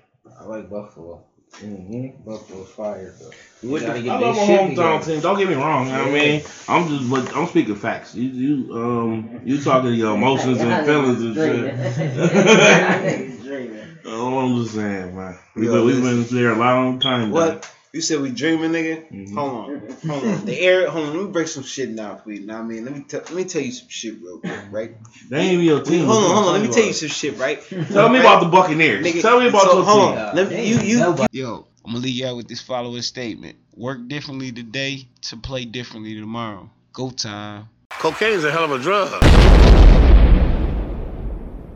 I 0.40 0.44
like 0.44 0.70
Buffalo. 0.70 1.22
Mm-hmm. 1.52 2.28
Buffalo's 2.28 2.68
fire 2.70 3.14
though. 3.20 3.30
What 3.68 3.82
Gotta 3.82 3.94
the, 3.94 4.02
get 4.02 4.12
I 4.12 4.18
love 4.18 4.34
my 4.36 4.42
hometown 4.42 5.04
team. 5.04 5.20
Don't 5.20 5.38
get 5.38 5.48
me 5.48 5.54
wrong. 5.54 5.88
I 5.90 6.10
mean, 6.10 6.42
I'm 6.68 6.88
just, 6.88 7.08
but 7.08 7.36
I'm 7.36 7.46
speaking 7.46 7.76
facts. 7.76 8.14
You, 8.14 8.28
you, 8.28 8.74
um, 8.74 9.40
you 9.44 9.60
talking 9.62 9.94
your 9.94 10.16
emotions 10.16 10.58
and 10.60 10.84
feelings 10.86 11.20
and 11.22 11.34
shit. 11.36 13.30
Oh, 14.06 14.38
I'm 14.38 14.62
just 14.62 14.74
saying, 14.74 15.16
man. 15.16 15.38
We 15.56 15.66
Yo, 15.66 15.72
been, 15.72 15.86
we've 15.86 16.02
been 16.02 16.36
there 16.36 16.52
a 16.52 16.58
long 16.58 17.00
time. 17.00 17.30
what? 17.30 17.70
You 17.94 18.00
said 18.00 18.20
we 18.20 18.30
dreaming, 18.30 18.72
nigga? 18.72 19.08
Mhm. 19.08 19.34
Hold 19.34 19.52
on. 19.52 19.80
Hold 20.10 20.24
on. 20.24 20.44
The 20.46 20.58
air, 20.60 20.90
hold 20.90 21.06
on. 21.10 21.16
Let 21.16 21.26
me 21.26 21.30
break 21.30 21.46
some 21.46 21.62
shit 21.62 21.94
down 21.94 22.18
for 22.18 22.32
you. 22.32 22.44
Now, 22.44 22.58
I 22.58 22.62
mean, 22.62 22.84
let 22.84 22.92
me, 22.92 23.04
tell 23.06 23.20
let 23.20 23.32
me 23.34 23.44
tell 23.44 23.62
you 23.62 23.70
some 23.70 23.86
shit 23.88 24.16
real 24.20 24.38
quick, 24.38 24.52
right? 24.72 24.96
They 25.30 25.38
ain't 25.40 25.62
your 25.62 25.80
team. 25.80 26.04
Hold 26.06 26.24
on, 26.24 26.30
hold 26.34 26.46
on. 26.48 26.52
Let 26.54 26.62
me 26.68 26.74
tell 26.74 26.84
you 26.84 26.92
some 26.92 27.08
shit, 27.08 27.38
right? 27.38 27.62
Tell 27.62 28.08
me 28.08 28.18
Right? 28.18 28.20
about 28.24 28.40
the 28.42 28.48
Buccaneers. 28.48 29.06
Nigga, 29.06 29.22
Tell 29.22 29.38
me 29.40 29.46
about 29.48 29.62
so, 29.62 29.74
your 29.76 29.84
hold 29.84 30.10
team. 30.10 30.18
on. 30.18 30.34
Let 30.34 30.50
me, 30.50 30.68
you, 30.68 30.78
you, 30.80 30.98
Nobody. 30.98 31.38
Yo, 31.38 31.66
I'm 31.84 31.92
gonna 31.92 32.02
leave 32.04 32.16
y'all 32.16 32.36
with 32.36 32.48
this 32.48 32.60
following 32.60 33.02
statement: 33.02 33.58
Work 33.76 34.08
differently 34.08 34.50
today 34.50 35.06
to 35.28 35.36
play 35.36 35.64
differently 35.64 36.18
tomorrow. 36.18 36.68
Go 36.94 37.10
time. 37.10 37.68
Cocaine's 37.90 38.42
a 38.42 38.50
hell 38.50 38.64
of 38.64 38.72
a 38.72 38.78
drug. 38.80 40.13